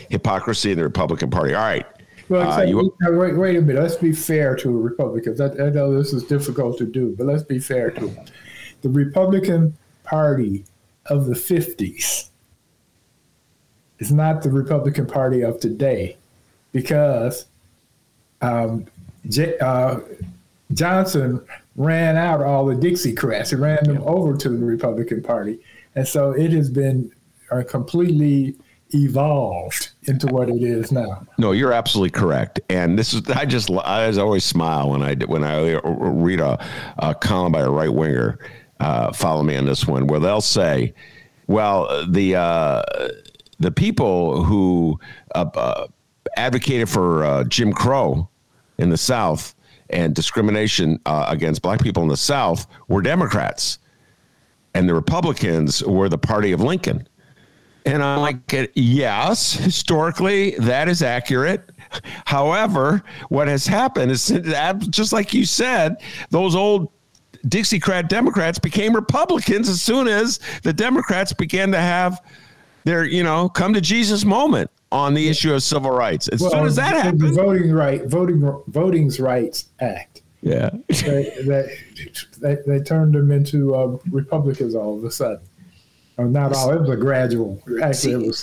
hypocrisy 0.10 0.72
in 0.72 0.78
the 0.78 0.84
Republican 0.84 1.30
Party. 1.30 1.54
All 1.54 1.64
right. 1.64 1.86
Well, 2.30 2.52
uh, 2.52 2.64
you, 2.64 2.94
wait, 3.02 3.38
wait 3.38 3.56
a 3.58 3.62
minute. 3.62 3.82
Let's 3.82 3.96
be 3.96 4.14
fair 4.14 4.56
to 4.58 4.70
Republicans. 4.70 5.42
I, 5.42 5.48
I 5.48 5.70
know 5.70 5.96
this 5.96 6.14
is 6.14 6.24
difficult 6.24 6.78
to 6.78 6.86
do, 6.86 7.16
but 7.18 7.28
let's 7.28 7.44
be 7.44 7.60
fair 7.60 7.92
to 7.92 8.08
them. 8.08 8.26
The 8.82 8.90
Republican 8.90 9.78
Party 10.04 10.66
of 11.08 11.26
the 11.26 11.34
50s 11.34 12.30
is 14.04 14.12
not 14.12 14.42
the 14.42 14.50
Republican 14.50 15.06
Party 15.06 15.44
of 15.44 15.62
today 15.62 16.18
because 16.74 17.46
um, 18.42 18.86
J- 19.30 19.58
uh, 19.60 20.02
Johnson 20.74 21.42
ran 21.78 22.18
out 22.18 22.42
all 22.42 22.66
the 22.66 22.76
Dixiecrats. 22.76 23.52
He 23.52 23.56
ran 23.56 23.82
them 23.86 24.04
over 24.04 24.36
to 24.36 24.50
the 24.50 24.66
Republican 24.66 25.24
Party. 25.24 25.58
And 25.96 26.06
so 26.06 26.32
it 26.32 26.52
has 26.52 26.70
been 26.70 27.14
uh, 27.50 27.64
completely 27.66 28.56
evolved 28.90 29.92
into 30.04 30.28
what 30.28 30.50
it 30.50 30.62
is 30.62 30.92
now. 30.92 31.26
No, 31.38 31.54
you're 31.54 31.72
absolutely 31.72 32.12
correct. 32.12 32.60
And 32.70 33.00
this 33.00 33.14
is 33.14 33.22
I 33.30 33.46
just 33.46 33.72
I 33.72 34.12
always 34.18 34.44
smile 34.44 34.90
when 34.90 35.02
I 35.02 35.16
when 35.26 35.46
I 35.46 35.80
read 35.86 36.42
a, 36.42 36.64
a 36.98 37.16
column 37.16 37.54
by 37.54 37.62
a 37.62 37.70
right 37.70 37.94
winger. 37.94 38.38
Uh, 38.82 39.14
follow 39.14 39.44
me 39.44 39.56
on 39.56 39.66
this 39.66 39.88
one, 39.88 40.08
where 40.08 40.20
they'll 40.20 40.42
say, 40.42 40.94
"Well, 41.48 42.06
the 42.08 42.36
uh, 42.36 42.84
the 43.64 43.72
people 43.72 44.44
who 44.44 45.00
uh, 45.34 45.46
uh, 45.56 45.88
advocated 46.38 46.90
for 46.90 47.24
uh, 47.24 47.44
Jim 47.46 47.74
Crow 47.74 48.30
in 48.78 48.90
the 48.90 48.98
South 48.98 49.56
and 49.90 50.14
discrimination 50.14 51.00
uh, 51.06 51.26
against 51.30 51.62
black 51.62 51.82
people 51.82 52.04
in 52.04 52.10
the 52.10 52.18
South 52.18 52.68
were 52.88 53.02
Democrats, 53.02 53.80
and 54.74 54.88
the 54.88 54.94
Republicans 54.94 55.84
were 55.84 56.10
the 56.10 56.18
party 56.18 56.52
of 56.52 56.62
Lincoln. 56.62 57.08
And 57.86 58.02
I'm 58.02 58.22
like, 58.22 58.72
yes, 58.76 59.54
historically, 59.54 60.52
that 60.52 60.88
is 60.88 61.02
accurate. 61.02 61.70
However, 62.26 63.04
what 63.28 63.50
has 63.50 63.68
happened 63.68 64.12
is 64.12 64.28
just 64.90 65.12
like 65.12 65.34
you 65.34 65.46
said, 65.46 65.98
those 66.30 66.56
old 66.56 66.90
Dixiecrat 67.48 68.08
Democrats 68.08 68.58
became 68.58 68.96
Republicans 68.96 69.68
as 69.68 69.82
soon 69.82 70.08
as 70.08 70.40
the 70.64 70.72
Democrats 70.72 71.34
began 71.34 71.72
to 71.74 71.80
have 71.80 72.22
their, 72.86 73.06
you 73.06 73.24
know, 73.24 73.50
come 73.50 73.74
to 73.74 73.82
Jesus 73.82 74.26
moment 74.26 74.70
on 74.92 75.14
the 75.14 75.28
issue 75.28 75.54
of 75.54 75.64
civil 75.64 75.92
rights. 75.92 76.28
As 76.28 76.42
well, 76.42 76.52
soon 76.52 76.66
as 76.66 76.76
that 76.76 76.94
happened, 76.94 77.22
the 77.22 77.32
Voting 77.32 77.72
Right 77.72 78.06
Voting 78.06 78.42
Voting's 78.68 79.20
Rights 79.20 79.70
Act. 79.80 80.22
Yeah, 80.42 80.72
they, 80.90 81.34
they, 81.46 81.78
they, 82.42 82.58
they, 82.68 82.80
turned 82.82 83.16
them 83.16 83.32
into 83.32 83.74
uh, 83.76 83.98
Republicans 84.12 84.76
all 84.76 84.98
of 84.98 85.04
a 85.06 85.12
sudden. 85.12 85.40
Oh, 86.18 86.26
not 86.26 86.54
all. 86.54 86.72
It 86.72 86.82
was 86.82 86.90
a 86.90 86.98
gradual. 86.98 87.64
Actually, 87.82 88.26
it 88.26 88.28
was 88.28 88.42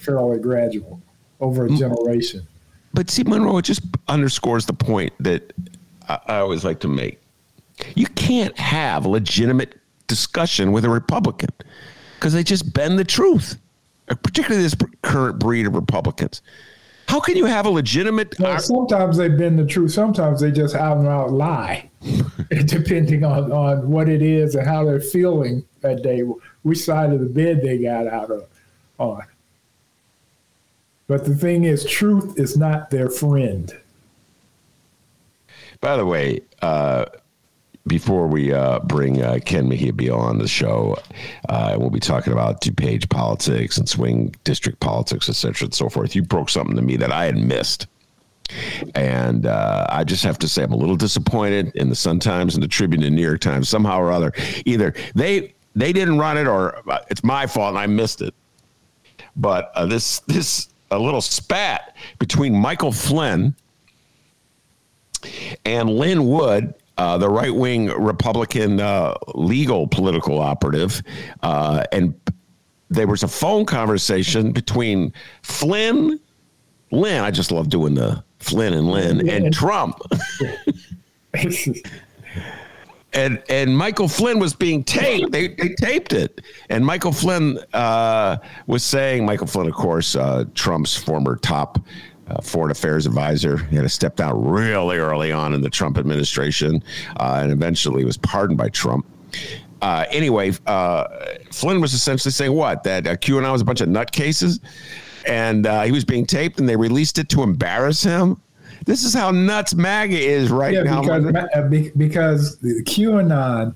fairly 0.00 0.38
gradual 0.38 1.00
over 1.40 1.66
a 1.66 1.70
generation. 1.70 2.46
but 2.94 3.10
see, 3.10 3.22
Monroe, 3.22 3.58
it 3.58 3.66
just 3.66 3.82
underscores 4.08 4.64
the 4.64 4.72
point 4.72 5.12
that 5.20 5.52
I, 6.08 6.18
I 6.26 6.36
always 6.38 6.64
like 6.64 6.80
to 6.80 6.88
make. 6.88 7.20
You 7.94 8.06
can't 8.06 8.56
have 8.58 9.06
legitimate 9.06 9.78
discussion 10.06 10.72
with 10.72 10.84
a 10.84 10.88
Republican 10.88 11.50
because 12.16 12.32
they 12.32 12.44
just 12.44 12.72
bend 12.72 12.98
the 12.98 13.04
truth, 13.04 13.56
uh, 13.56 13.60
particularly 14.14 14.62
this 14.62 14.76
current 15.02 15.38
breed 15.38 15.66
of 15.66 15.74
Republicans. 15.74 16.42
How 17.08 17.20
can 17.20 17.36
you 17.36 17.44
have 17.44 17.66
a 17.66 17.70
legitimate? 17.70 18.38
Well, 18.38 18.58
sometimes 18.58 19.16
they 19.16 19.28
bend 19.28 19.58
the 19.58 19.66
truth. 19.66 19.92
Sometimes 19.92 20.40
they 20.40 20.50
just 20.50 20.74
out 20.74 20.96
and 20.96 21.06
out 21.06 21.30
lie, 21.30 21.90
depending 22.64 23.24
on, 23.24 23.52
on 23.52 23.90
what 23.90 24.08
it 24.08 24.22
is 24.22 24.54
and 24.54 24.66
how 24.66 24.84
they're 24.84 25.00
feeling 25.00 25.64
that 25.80 26.02
day, 26.02 26.20
which 26.62 26.78
side 26.78 27.12
of 27.12 27.20
the 27.20 27.26
bed 27.26 27.60
they 27.62 27.78
got 27.78 28.06
out 28.06 28.30
of 28.30 28.46
on. 28.98 29.22
But 31.06 31.24
the 31.24 31.34
thing 31.34 31.64
is, 31.64 31.84
truth 31.84 32.38
is 32.38 32.56
not 32.56 32.90
their 32.90 33.10
friend. 33.10 33.76
By 35.80 35.96
the 35.96 36.06
way, 36.06 36.40
uh, 36.62 37.06
before 37.86 38.26
we 38.26 38.52
uh, 38.52 38.78
bring 38.80 39.22
uh, 39.22 39.38
Ken 39.44 39.68
Mejia 39.68 40.14
on 40.14 40.38
the 40.38 40.48
show, 40.48 40.96
uh, 41.48 41.76
we'll 41.78 41.90
be 41.90 42.00
talking 42.00 42.32
about 42.32 42.60
DuPage 42.60 43.08
politics 43.08 43.78
and 43.78 43.88
swing 43.88 44.34
district 44.44 44.80
politics, 44.80 45.28
et 45.28 45.34
cetera, 45.34 45.66
and 45.66 45.74
so 45.74 45.88
forth. 45.88 46.14
You 46.14 46.22
broke 46.22 46.48
something 46.48 46.76
to 46.76 46.82
me 46.82 46.96
that 46.96 47.12
I 47.12 47.24
had 47.24 47.36
missed. 47.36 47.88
And 48.94 49.46
uh, 49.46 49.86
I 49.88 50.04
just 50.04 50.22
have 50.24 50.38
to 50.40 50.48
say, 50.48 50.62
I'm 50.62 50.72
a 50.72 50.76
little 50.76 50.96
disappointed 50.96 51.74
in 51.74 51.88
the 51.88 51.94
Sun 51.94 52.20
Times 52.20 52.54
and 52.54 52.62
the 52.62 52.68
Tribune 52.68 53.02
and 53.02 53.12
the 53.12 53.16
New 53.16 53.26
York 53.26 53.40
Times. 53.40 53.68
Somehow 53.68 53.98
or 53.98 54.12
other, 54.12 54.32
either 54.66 54.94
they 55.14 55.54
they 55.74 55.92
didn't 55.92 56.18
run 56.18 56.36
it, 56.36 56.46
or 56.46 56.88
uh, 56.90 56.98
it's 57.08 57.24
my 57.24 57.46
fault 57.46 57.70
and 57.70 57.78
I 57.78 57.86
missed 57.86 58.20
it. 58.20 58.34
But 59.36 59.72
uh, 59.74 59.86
this 59.86 60.20
this 60.20 60.68
a 60.90 60.98
little 60.98 61.22
spat 61.22 61.96
between 62.18 62.54
Michael 62.54 62.92
Flynn 62.92 63.56
and 65.64 65.88
Lin 65.88 66.26
Wood 66.26 66.74
uh, 67.02 67.18
the 67.18 67.28
right 67.28 67.52
wing 67.52 67.88
Republican 67.88 68.78
uh, 68.78 69.12
legal 69.34 69.88
political 69.88 70.38
operative. 70.38 71.02
Uh, 71.42 71.82
and 71.90 72.14
there 72.90 73.08
was 73.08 73.24
a 73.24 73.28
phone 73.28 73.66
conversation 73.66 74.52
between 74.52 75.12
Flynn, 75.42 76.20
Lin. 76.92 77.24
I 77.24 77.32
just 77.32 77.50
love 77.50 77.68
doing 77.70 77.94
the 77.94 78.22
Flynn 78.38 78.72
and 78.72 78.88
Lin, 78.88 79.28
and 79.28 79.52
Trump. 79.52 80.00
and 83.12 83.42
and 83.48 83.76
Michael 83.76 84.06
Flynn 84.06 84.38
was 84.38 84.54
being 84.54 84.84
taped. 84.84 85.32
They, 85.32 85.48
they 85.48 85.70
taped 85.70 86.12
it, 86.12 86.40
and 86.68 86.86
Michael 86.86 87.12
Flynn 87.12 87.58
uh, 87.72 88.36
was 88.68 88.84
saying, 88.84 89.26
Michael 89.26 89.48
Flynn, 89.48 89.66
of 89.66 89.74
course, 89.74 90.14
uh, 90.14 90.44
Trump's 90.54 90.96
former 90.96 91.34
top 91.34 91.80
uh, 92.32 92.40
foreign 92.40 92.70
affairs 92.70 93.06
advisor. 93.06 93.58
He 93.58 93.76
had 93.76 93.82
to 93.82 93.88
step 93.88 94.16
down 94.16 94.44
really 94.44 94.98
early 94.98 95.32
on 95.32 95.52
in 95.52 95.60
the 95.60 95.70
Trump 95.70 95.98
administration 95.98 96.82
uh, 97.18 97.40
and 97.42 97.52
eventually 97.52 98.04
was 98.04 98.16
pardoned 98.16 98.58
by 98.58 98.68
Trump. 98.68 99.06
Uh, 99.80 100.04
anyway, 100.10 100.52
uh, 100.66 101.04
Flynn 101.50 101.80
was 101.80 101.92
essentially 101.92 102.32
saying 102.32 102.52
what? 102.52 102.84
That 102.84 103.06
uh, 103.06 103.16
QAnon 103.16 103.52
was 103.52 103.62
a 103.62 103.64
bunch 103.64 103.80
of 103.80 103.88
nutcases 103.88 104.60
and 105.26 105.66
uh, 105.66 105.82
he 105.82 105.92
was 105.92 106.04
being 106.04 106.26
taped 106.26 106.60
and 106.60 106.68
they 106.68 106.76
released 106.76 107.18
it 107.18 107.28
to 107.30 107.42
embarrass 107.42 108.02
him. 108.02 108.40
This 108.86 109.04
is 109.04 109.14
how 109.14 109.30
nuts 109.30 109.74
MAGA 109.74 110.18
is 110.18 110.50
right 110.50 110.74
yeah, 110.74 110.82
now. 110.82 111.00
Because, 111.02 111.26
uh, 111.54 111.68
because 111.96 112.58
QAnon 112.60 113.74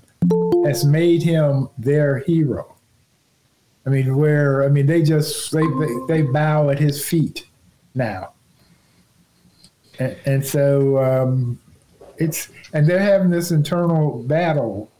has 0.64 0.84
made 0.84 1.22
him 1.22 1.68
their 1.78 2.18
hero. 2.20 2.74
I 3.84 3.90
mean, 3.90 4.16
where 4.16 4.64
I 4.64 4.68
mean, 4.68 4.86
they 4.86 5.02
just 5.02 5.52
they, 5.52 5.62
they, 5.62 5.94
they 6.08 6.22
bow 6.22 6.70
at 6.70 6.78
his 6.80 7.04
feet 7.04 7.46
now 7.94 8.32
and, 9.98 10.16
and 10.24 10.46
so 10.46 10.98
um, 10.98 11.58
it's 12.18 12.50
and 12.72 12.86
they're 12.86 12.98
having 12.98 13.30
this 13.30 13.50
internal 13.50 14.22
battle 14.22 14.90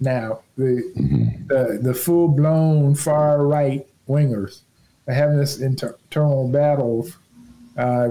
now. 0.00 0.40
The 0.56 0.92
mm-hmm. 0.96 1.46
the, 1.46 1.78
the 1.82 1.94
full 1.94 2.28
blown 2.28 2.94
far 2.94 3.46
right 3.46 3.86
wingers 4.08 4.62
are 5.08 5.14
having 5.14 5.38
this 5.38 5.60
inter- 5.60 5.96
internal 6.04 6.48
battle, 6.48 7.08
uh, 7.76 8.10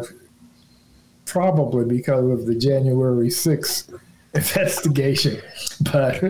probably 1.25 1.86
because 1.86 2.30
of 2.30 2.45
the 2.45 2.56
January 2.56 3.30
sixth 3.30 3.93
investigation. 4.34 5.41
But 5.91 6.24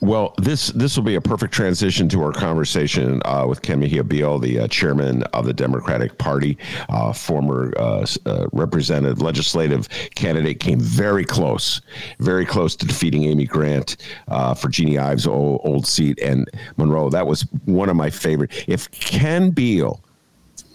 well, 0.00 0.34
this 0.38 0.68
this 0.68 0.96
will 0.96 1.04
be 1.04 1.14
a 1.14 1.20
perfect 1.20 1.54
transition 1.54 2.08
to 2.10 2.22
our 2.22 2.32
conversation 2.32 3.22
uh, 3.24 3.46
with 3.48 3.62
Ken 3.62 3.80
Mejia 3.80 4.04
Beal, 4.04 4.38
the 4.38 4.60
uh, 4.60 4.68
chairman 4.68 5.22
of 5.34 5.46
the 5.46 5.52
Democratic 5.52 6.18
Party, 6.18 6.58
uh, 6.88 7.12
former 7.12 7.72
uh, 7.78 8.06
uh, 8.26 8.46
representative 8.52 9.22
legislative 9.22 9.88
candidate, 10.14 10.60
came 10.60 10.80
very 10.80 11.24
close, 11.24 11.80
very 12.18 12.44
close 12.44 12.76
to 12.76 12.86
defeating 12.86 13.24
Amy 13.24 13.46
Grant 13.46 13.96
uh, 14.28 14.54
for 14.54 14.68
Jeanne 14.68 14.98
Ives' 14.98 15.26
old, 15.26 15.60
old 15.64 15.86
seat 15.86 16.18
and 16.20 16.48
Monroe. 16.76 17.08
That 17.10 17.26
was 17.26 17.42
one 17.64 17.88
of 17.88 17.96
my 17.96 18.10
favorite. 18.10 18.64
If 18.68 18.90
Ken 18.90 19.50
Beal 19.50 20.00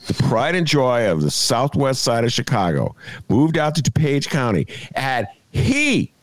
the 0.07 0.13
pride 0.13 0.55
and 0.55 0.65
joy 0.65 1.11
of 1.11 1.21
the 1.21 1.29
southwest 1.29 2.01
side 2.01 2.23
of 2.23 2.31
Chicago, 2.31 2.95
moved 3.27 3.57
out 3.57 3.75
to 3.75 3.81
DuPage 3.81 4.29
County, 4.29 4.65
had 4.95 5.27
he 5.51 6.13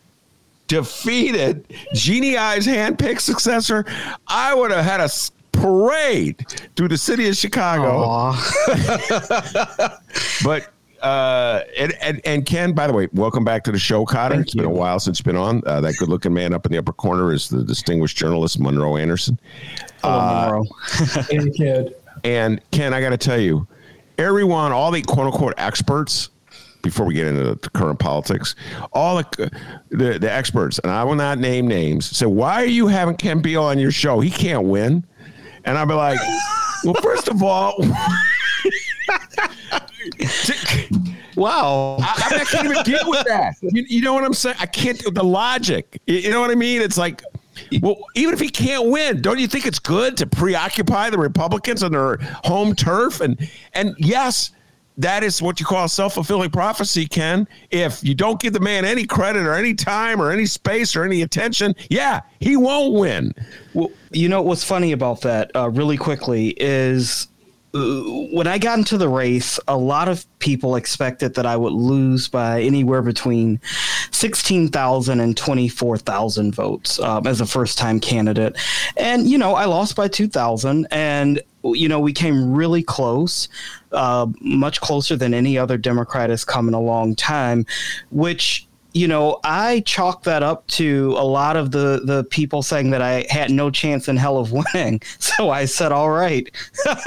defeated 0.67 1.67
Jeanne 1.95 2.37
Ives' 2.37 2.67
handpicked 2.67 3.21
successor, 3.21 3.85
I 4.27 4.55
would 4.55 4.71
have 4.71 4.85
had 4.85 5.01
a 5.01 5.09
parade 5.53 6.45
through 6.77 6.89
the 6.89 6.99
city 6.99 7.29
of 7.29 7.37
Chicago. 7.37 8.35
but 10.45 10.71
uh, 11.05 11.63
and, 11.77 11.93
and, 12.01 12.21
and 12.25 12.47
Ken, 12.47 12.73
by 12.73 12.87
the 12.87 12.93
way, 12.93 13.09
welcome 13.13 13.45
back 13.45 13.63
to 13.65 13.73
the 13.73 13.79
show, 13.79 14.07
Cotter. 14.07 14.37
Thank 14.37 14.47
it's 14.47 14.55
you. 14.55 14.63
been 14.63 14.71
a 14.71 14.75
while 14.75 14.99
since 14.99 15.19
you've 15.19 15.27
been 15.27 15.37
on. 15.37 15.63
Uh, 15.67 15.81
that 15.83 15.97
good 15.99 16.09
looking 16.09 16.33
man 16.33 16.55
up 16.55 16.65
in 16.65 16.73
the 16.73 16.79
upper 16.79 16.95
corner 16.95 17.33
is 17.33 17.49
the 17.49 17.63
distinguished 17.63 18.17
journalist 18.17 18.59
Monroe 18.59 18.97
Anderson. 18.97 19.39
Hello, 20.03 20.19
uh, 20.19 20.45
Monroe. 20.45 20.65
hey, 21.31 21.51
kid. 21.51 21.95
And 22.25 22.61
Ken, 22.71 22.95
I 22.95 23.03
got 23.03 23.11
to 23.11 23.19
tell 23.19 23.39
you, 23.39 23.67
everyone, 24.17 24.73
all 24.73 24.91
the 24.91 25.03
quote 25.03 25.27
unquote 25.27 25.55
experts 25.59 26.31
before 26.85 27.07
we 27.07 27.15
get 27.15 27.27
into 27.27 27.43
the 27.43 27.71
current 27.71 27.99
politics, 27.99 28.55
all 28.93 29.17
the, 29.17 29.51
the, 29.89 30.19
the 30.19 30.31
experts, 30.31 30.79
and 30.81 30.93
I 30.93 31.03
will 31.03 31.17
not 31.17 31.39
name 31.39 31.67
names, 31.67 32.17
said, 32.17 32.29
"Why 32.29 32.63
are 32.63 32.67
you 32.67 32.87
having 32.87 33.17
Ken 33.17 33.41
Beal 33.41 33.65
on 33.65 33.81
your 33.81 33.91
show? 33.91 34.21
He 34.21 34.31
can't 34.31 34.65
win." 34.65 35.05
And 35.65 35.77
I'll 35.77 35.87
be 35.87 35.95
like, 35.95 36.21
"Well, 36.85 36.95
first 37.03 37.27
of 37.29 37.43
all." 37.43 37.75
wow. 41.35 41.97
I, 42.01 42.39
I, 42.41 42.45
can't 42.45 42.67
even 42.67 42.83
deal 42.85 43.01
with 43.07 43.27
that. 43.27 43.55
You, 43.63 43.85
you, 43.89 44.01
know 44.03 44.13
what 44.15 44.25
I'm 44.25 44.35
saying? 44.35 44.57
I 44.61 44.67
can't, 44.67 45.03
the 45.15 45.25
logic. 45.25 46.01
You, 46.07 46.19
you 46.19 46.31
know 46.31 46.41
what 46.41 46.51
I 46.51 46.55
mean? 46.55 46.83
It's 46.83 46.99
like, 46.99 47.23
well, 47.81 47.97
even 48.15 48.35
if 48.35 48.41
he 48.41 48.49
can't 48.49 48.91
win, 48.91 49.23
don't 49.23 49.39
you 49.39 49.47
think 49.47 49.67
it's 49.67 49.79
good 49.79 50.17
to 50.19 50.27
preoccupy 50.27 51.11
the 51.11 51.19
Republicans 51.19 51.83
on 51.83 51.93
their 51.93 52.19
home 52.45 52.75
turf? 52.75 53.21
And 53.21 53.49
and 53.73 53.95
yes, 53.99 54.51
that 54.97 55.25
is 55.25 55.43
what 55.43 55.59
you 55.59 55.67
call 55.67 55.89
self 55.89 56.15
fulfilling 56.15 56.51
prophecy, 56.51 57.07
Ken. 57.07 57.49
If 57.71 58.03
you 58.05 58.15
don't 58.15 58.41
give 58.41 58.53
the 58.53 58.61
man 58.61 58.85
any 58.85 59.05
credit 59.05 59.43
or 59.47 59.55
any 59.55 59.75
time 59.75 60.21
or 60.21 60.31
any 60.31 60.47
space 60.47 60.95
or 60.95 61.05
any 61.05 61.23
attention, 61.23 61.75
yeah, 61.91 62.21
he 62.41 62.57
won't 62.57 62.95
win. 62.95 63.33
Well, 63.73 63.91
you 64.13 64.29
know 64.29 64.43
what's 64.43 64.65
funny 64.65 64.93
about 64.93 65.21
that, 65.23 65.51
uh, 65.57 65.71
really 65.71 65.97
quickly, 65.97 66.51
is 66.59 67.29
when 67.75 68.47
I 68.47 68.59
got 68.59 68.79
into 68.79 68.97
the 68.97 69.09
race, 69.09 69.59
a 69.67 69.77
lot 69.77 70.09
of 70.09 70.25
people 70.39 70.77
expected 70.77 71.35
that 71.35 71.45
I 71.45 71.57
would 71.57 71.73
lose 71.73 72.29
by 72.29 72.63
anywhere 72.63 73.03
between 73.03 73.61
16,000 74.13 75.19
and 75.19 75.37
24,000 75.37 76.55
votes 76.55 77.01
um, 77.01 77.27
as 77.27 77.41
a 77.41 77.47
first 77.47 77.77
time 77.77 77.99
candidate. 77.99 78.57
And, 78.97 79.29
you 79.29 79.37
know, 79.39 79.55
I 79.55 79.65
lost 79.65 79.97
by 79.97 80.07
2,000. 80.07 80.87
And, 80.93 81.43
you 81.65 81.89
know, 81.89 81.99
we 81.99 82.13
came 82.13 82.55
really 82.55 82.83
close, 82.85 83.49
uh, 83.91 84.29
much 84.41 84.81
closer 84.81 85.17
than 85.17 85.35
any 85.35 85.59
other 85.59 85.77
Democrat 85.77 86.31
has 86.31 86.45
come 86.45 86.69
in 86.69 86.75
a 86.75 86.81
long 86.81 87.17
time, 87.17 87.67
which 88.13 88.69
you 88.95 89.09
know, 89.09 89.41
I 89.43 89.81
chalk 89.81 90.23
that 90.23 90.45
up 90.45 90.67
to 90.69 91.15
a 91.19 91.25
lot 91.25 91.57
of 91.57 91.73
the 91.73 92.01
the 92.05 92.25
people 92.25 92.63
saying 92.63 92.91
that 92.91 93.03
I 93.03 93.27
had 93.29 93.51
no 93.51 93.69
chance 93.69 94.09
in 94.09 94.17
hell 94.17 94.39
of 94.39 94.53
winning. 94.75 95.03
So 95.19 95.51
I 95.51 95.65
said, 95.65 95.93
all 95.93 96.11
right, 96.11 96.49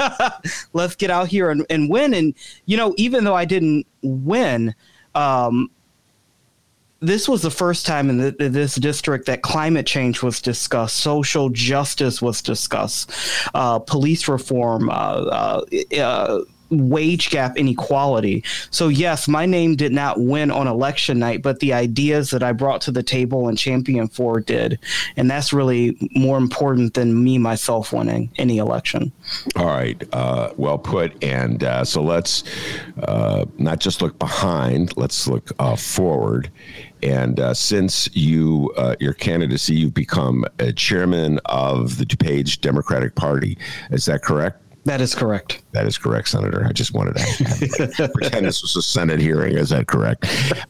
let's 0.74 0.96
get 0.96 1.10
out 1.10 1.30
here 1.30 1.50
and, 1.50 1.66
and 1.70 1.90
win. 1.90 2.14
And 2.14 2.36
you 2.66 2.76
know, 2.76 2.94
even 2.98 3.24
though 3.24 3.36
I 3.36 3.46
didn't 3.46 3.88
win, 4.02 4.76
um, 5.16 5.72
this 7.00 7.30
was 7.30 7.42
the 7.42 7.52
first 7.52 7.86
time 7.86 8.10
in, 8.10 8.18
the, 8.18 8.32
this 8.32 8.76
district 8.76 9.26
that 9.28 9.42
climate 9.42 9.86
change 9.86 10.22
was 10.22 10.42
discussed, 10.42 10.98
social 10.98 11.50
justice 11.50 12.22
was 12.22 12.42
discussed, 12.42 13.12
uh, 13.54 13.80
police 13.80 14.28
reform, 14.28 14.90
uh, 14.90 14.94
uh, 14.94 15.62
uh 15.98 16.42
wage 16.70 17.30
gap 17.30 17.58
inequality. 17.58 18.44
So, 18.72 18.88
yes, 18.88 19.28
my 19.28 19.46
name 19.46 19.76
did 19.76 19.92
not 19.92 20.20
win 20.20 20.52
on 20.52 20.68
election 20.68 21.20
night, 21.20 21.42
but 21.42 21.60
the 21.60 21.74
ideas 21.74 22.30
that 22.32 22.44
I 22.44 22.52
brought 22.52 22.82
to 22.82 22.92
the 22.92 23.04
table 23.04 23.48
and 23.48 23.58
championed 23.58 24.14
for 24.14 24.40
did. 24.40 24.80
And 25.16 25.30
that's 25.30 25.54
really 25.54 25.98
more 26.16 26.38
important 26.38 26.94
than 26.94 27.24
me 27.24 27.38
myself 27.38 27.94
winning 27.94 28.30
any 28.38 28.58
election. 28.58 29.12
All 29.56 29.68
right. 29.68 30.02
Uh, 30.14 30.52
well 30.58 30.78
put. 30.78 31.24
And 31.24 31.64
uh, 31.64 31.84
so 31.84 32.02
let's 32.02 32.44
uh, 33.04 33.46
not 33.58 33.80
just 33.80 34.02
look 34.02 34.18
behind, 34.20 34.96
let's 34.98 35.28
look 35.28 35.52
uh, 35.60 35.76
forward. 35.76 36.50
And 37.04 37.40
uh, 37.40 37.54
since 37.54 38.10
you 38.16 38.74
uh, 38.76 38.96
your 39.00 39.14
candidacy, 39.14 39.76
you've 39.76 39.94
become 39.94 40.46
a 40.60 40.74
chairman 40.74 41.40
of 41.46 41.98
the 41.98 42.06
DuPage 42.06 42.62
Democratic 42.62 43.16
Party. 43.16 43.58
Is 43.92 44.06
that 44.06 44.24
correct? 44.24 44.62
That 44.88 45.02
is 45.02 45.14
correct. 45.14 45.64
That 45.74 45.86
is 45.86 45.98
correct, 45.98 46.30
Senator. 46.30 46.66
I 46.66 46.72
just 46.72 46.94
wanted 46.94 47.18
to 47.18 48.10
pretend 48.14 48.46
this 48.46 48.62
was 48.62 48.74
a 48.78 48.82
Senate 48.82 49.20
hearing. 49.20 49.58
Is 49.58 49.68
that 49.72 49.88
correct? 49.88 50.26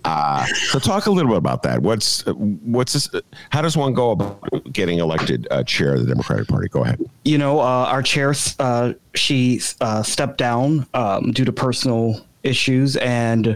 Uh, 0.06 0.44
so, 0.72 0.80
talk 0.80 1.06
a 1.06 1.12
little 1.12 1.30
bit 1.30 1.38
about 1.38 1.62
that. 1.62 1.84
What's 1.84 2.26
what's 2.26 2.94
this? 2.94 3.10
How 3.52 3.62
does 3.62 3.78
one 3.78 3.94
go 3.94 4.10
about 4.10 4.74
getting 4.74 4.98
elected 4.98 5.48
uh, 5.52 5.64
chair 5.66 5.94
of 5.94 6.02
the 6.02 6.08
Democratic 6.08 6.48
Party? 6.48 6.68
Go 6.68 6.84
ahead. 6.84 7.00
You 7.26 7.38
know, 7.38 7.60
uh, 7.60 7.86
our 7.86 8.02
chair, 8.02 8.34
uh, 8.58 8.94
she 9.14 9.62
uh, 9.82 10.02
stepped 10.02 10.40
down 10.40 10.88
um, 10.96 11.32
due 11.32 11.46
to 11.46 11.52
personal 11.52 12.26
issues, 12.42 12.96
and 12.98 13.56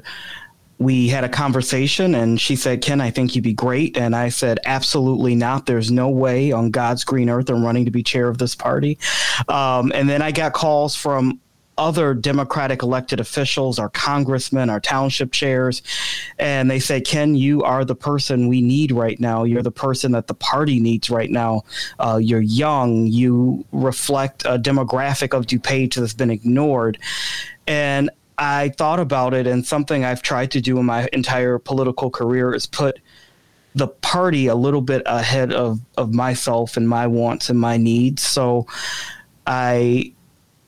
we 0.82 1.08
had 1.08 1.24
a 1.24 1.30
conversation 1.30 2.16
and 2.16 2.42
she 2.42 2.56
said, 2.56 2.82
Ken, 2.82 3.00
I 3.02 3.12
think 3.12 3.36
you'd 3.36 3.44
be 3.44 3.54
great. 3.54 3.98
And 3.98 4.16
I 4.16 4.30
said, 4.30 4.60
absolutely 4.66 5.36
not. 5.36 5.68
There's 5.68 5.92
no 5.92 6.10
way 6.10 6.52
on 6.52 6.72
God's 6.72 7.04
green 7.04 7.30
earth 7.30 7.52
I'm 7.52 7.64
running 7.64 7.86
to 7.86 7.92
be 7.92 8.02
chair 8.02 8.28
of 8.28 8.40
this 8.40 8.56
party. 8.56 8.98
Um, 9.48 9.92
and 9.94 10.10
then 10.10 10.24
I 10.24 10.32
got 10.32 10.54
calls 10.54 10.96
from 10.96 11.40
other 11.78 12.16
Democratic 12.16 12.82
elected 12.82 13.20
officials, 13.20 13.78
our 13.78 13.90
congressmen, 13.90 14.72
our 14.72 14.80
township 14.80 15.32
chairs, 15.32 15.84
and 16.40 16.70
they 16.70 16.80
say, 16.80 17.00
Ken, 17.00 17.36
you 17.36 17.62
are 17.64 17.86
the 17.86 17.96
person 17.96 18.48
we 18.48 18.62
need 18.62 18.92
right 18.92 19.20
now. 19.20 19.44
You're 19.44 19.62
the 19.62 19.72
person 19.72 20.12
that 20.14 20.28
the 20.28 20.34
party 20.34 20.80
needs 20.80 21.12
right 21.12 21.30
now. 21.30 21.62
Uh, 22.00 22.20
you're 22.22 22.42
young. 22.42 23.06
You 23.06 23.66
reflect 23.72 24.46
a 24.46 24.58
demographic 24.58 25.38
of 25.38 25.46
DuPage 25.46 25.96
that's 25.96 26.14
been 26.14 26.32
ignored. 26.32 26.98
And 27.68 28.10
I 28.42 28.70
thought 28.70 29.00
about 29.00 29.36
it, 29.36 29.46
and 29.46 29.64
something 29.64 30.04
I've 30.04 30.24
tried 30.24 30.50
to 30.52 30.62
do 30.62 30.80
in 30.80 30.86
my 30.88 31.08
entire 31.14 31.60
political 31.60 32.10
career 32.10 32.56
is 32.56 32.66
put 32.66 33.00
the 33.76 33.88
party 33.88 34.48
a 34.48 34.56
little 34.56 34.82
bit 34.82 35.04
ahead 35.06 35.54
of, 35.54 35.80
of 35.96 36.12
myself 36.12 36.76
and 36.76 36.90
my 36.90 37.06
wants 37.06 37.52
and 37.52 37.60
my 37.60 37.78
needs. 37.78 38.24
So 38.24 38.66
I 39.46 40.14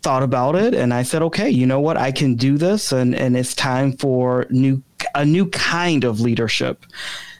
thought 0.04 0.22
about 0.22 0.56
it 0.56 0.76
and 0.76 0.94
I 0.94 1.02
said, 1.02 1.24
okay, 1.24 1.50
you 1.50 1.66
know 1.66 1.80
what? 1.80 1.98
I 1.98 2.12
can 2.12 2.36
do 2.36 2.60
this 2.60 2.92
and, 2.92 3.16
and 3.16 3.36
it's 3.36 3.56
time 3.56 3.94
for 3.94 4.46
new 4.52 4.84
a 5.16 5.26
new 5.26 5.50
kind 5.50 6.04
of 6.04 6.20
leadership. 6.22 6.86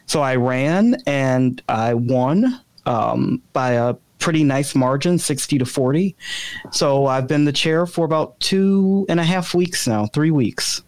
So 0.06 0.20
I 0.20 0.36
ran 0.36 0.96
and 1.06 1.62
I 1.68 1.94
won 1.94 2.60
um, 2.86 3.40
by 3.52 3.72
a 3.72 3.94
pretty 4.24 4.42
nice 4.42 4.74
margin, 4.74 5.18
60 5.18 5.58
to 5.58 5.66
40. 5.66 6.16
So 6.72 7.04
I've 7.04 7.28
been 7.28 7.44
the 7.44 7.52
chair 7.52 7.84
for 7.84 8.06
about 8.06 8.40
two 8.40 9.04
and 9.10 9.20
a 9.20 9.22
half 9.22 9.52
weeks 9.52 9.86
now, 9.86 10.06
three 10.06 10.30
weeks. 10.30 10.82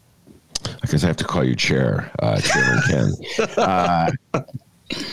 I 0.65 0.87
guess 0.91 1.05
I 1.05 1.07
have 1.09 1.19
to 1.19 1.25
call 1.25 1.45
you 1.45 1.55
chair, 1.55 2.11
uh, 2.21 2.41
Chairman 2.41 2.83
Ken. 2.89 3.13
Uh, 3.59 4.11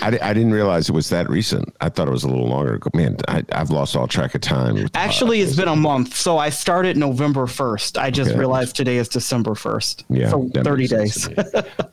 I, 0.02 0.20
I, 0.22 0.34
didn't 0.34 0.54
realize 0.54 0.88
it 0.88 0.92
was 0.94 1.10
that 1.10 1.30
recent. 1.30 1.76
I 1.82 1.90
thought 1.90 2.08
it 2.08 2.12
was 2.12 2.24
a 2.24 2.28
little 2.28 2.48
longer 2.48 2.76
ago. 2.76 2.92
Man, 2.94 3.18
I, 3.28 3.44
have 3.52 3.72
lost 3.72 3.96
all 3.96 4.08
track 4.08 4.36
of 4.36 4.42
time. 4.42 4.78
Uh, 4.78 4.88
Actually, 4.94 5.42
it's 5.42 5.56
been 5.56 5.68
a 5.68 5.76
month. 5.76 6.16
So 6.16 6.38
I 6.38 6.50
started 6.50 6.96
November 6.96 7.48
1st. 7.48 8.00
I 8.00 8.12
just 8.12 8.30
okay. 8.32 8.40
realized 8.40 8.76
today 8.76 8.98
is 8.98 9.10
December 9.10 9.52
1st. 9.52 10.04
Yeah. 10.10 10.30
So 10.30 10.48
30 10.54 10.88
days. 10.88 11.28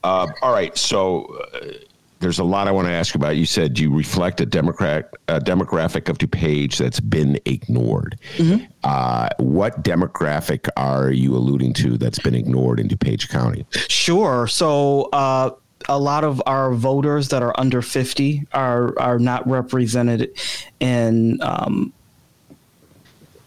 uh, 0.05 0.27
all 0.43 0.53
right. 0.53 0.77
So 0.77 1.25
uh, 1.55 1.69
there's 2.21 2.39
a 2.39 2.45
lot 2.45 2.69
I 2.69 2.71
want 2.71 2.87
to 2.87 2.93
ask 2.93 3.15
about. 3.15 3.37
You 3.37 3.47
said 3.47 3.79
you 3.79 3.93
reflect 3.93 4.41
a 4.41 4.47
Democrat 4.47 5.13
a 5.29 5.41
demographic 5.41 6.09
of 6.09 6.19
DuPage 6.19 6.77
that's 6.77 7.01
been 7.01 7.39
ignored. 7.47 8.19
Mm-hmm. 8.37 8.65
Uh, 8.85 9.31
what 9.39 9.83
demographic 9.83 10.69
are 10.77 11.11
you 11.11 11.35
alluding 11.35 11.73
to 11.75 11.97
that's 11.97 12.19
been 12.19 12.35
ignored 12.35 12.79
in 12.79 12.89
DuPage 12.89 13.29
County? 13.29 13.67
Sure. 13.89 14.47
So. 14.47 15.09
Uh, 15.13 15.51
a 15.89 15.99
lot 15.99 16.25
of 16.25 16.43
our 16.45 16.75
voters 16.75 17.29
that 17.29 17.43
are 17.43 17.59
under 17.59 17.81
50 17.81 18.47
are 18.53 18.97
are 18.99 19.19
not 19.19 19.49
represented 19.49 20.31
in 20.79 21.39
um, 21.41 21.95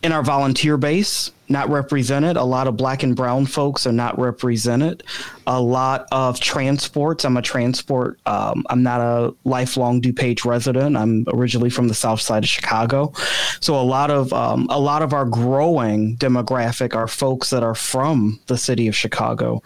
in 0.02 0.12
our 0.12 0.24
volunteer 0.24 0.76
base 0.76 1.32
not 1.50 1.70
represented. 1.70 2.38
A 2.38 2.44
lot 2.44 2.68
of 2.68 2.78
black 2.78 3.04
and 3.04 3.16
brown 3.16 3.46
folks 3.46 3.86
are 3.86 3.92
not 3.92 4.18
represented. 4.18 5.04
A 5.46 5.60
lot 5.60 6.08
of 6.12 6.40
transports. 6.40 7.26
I'm 7.26 7.38
a 7.38 7.42
transport. 7.42 8.20
Um, 8.26 8.66
I'm 8.70 8.82
not 8.82 9.02
a 9.02 9.36
lifelong 9.44 10.02
DuPage 10.02 10.46
resident. 10.46 10.96
I'm 10.96 11.26
originally 11.28 11.70
from 11.70 11.88
the 11.88 11.94
South 11.94 12.22
Side 12.22 12.44
of 12.44 12.50
Chicago, 12.50 13.12
so 13.60 13.76
a 13.76 13.84
lot 13.84 14.10
of 14.10 14.32
um, 14.34 14.68
a 14.70 14.80
lot 14.80 15.02
of 15.02 15.14
our 15.14 15.26
growing 15.26 16.16
demographic 16.18 16.96
are 16.96 17.08
folks 17.08 17.50
that 17.50 17.64
are 17.64 17.76
from 17.76 18.40
the 18.48 18.58
city 18.58 18.88
of 18.88 18.96
Chicago, 18.96 19.62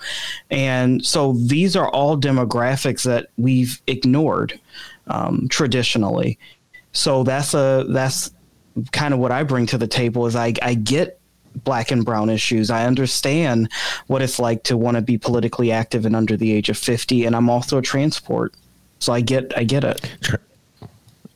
and 0.50 1.06
so 1.06 1.34
these 1.34 1.76
are 1.76 1.90
all 1.90 2.18
demographics 2.18 3.04
that 3.04 3.28
we've 3.38 3.82
ignored 3.88 4.60
um, 5.08 5.48
traditionally. 5.50 6.40
So 6.92 7.24
that's 7.24 7.54
a 7.54 7.86
that's 7.90 8.32
kind 8.92 9.14
of 9.14 9.20
what 9.20 9.32
I 9.32 9.44
bring 9.44 9.66
to 9.68 9.78
the 9.78 9.88
table 9.88 10.26
is 10.28 10.36
I, 10.36 10.54
I 10.62 10.74
get 10.74 11.17
black 11.64 11.92
and 11.92 12.06
brown 12.06 12.30
issues. 12.30 12.70
I 12.70 12.86
understand 12.86 13.72
what 14.08 14.22
it's 14.22 14.40
like 14.40 14.64
to 14.64 14.78
want 14.78 14.96
to 14.96 15.02
be 15.02 15.18
politically 15.18 15.72
active 15.72 16.06
and 16.06 16.16
under 16.16 16.38
the 16.38 16.52
age 16.52 16.70
of 16.70 16.78
50 16.78 17.26
and 17.26 17.36
I'm 17.36 17.50
also 17.50 17.78
a 17.78 17.82
transport. 17.82 18.54
So 19.00 19.14
I 19.14 19.22
get 19.22 19.56
I 19.58 19.64
get 19.64 19.84
it. 19.84 20.18
Tra- 20.22 20.40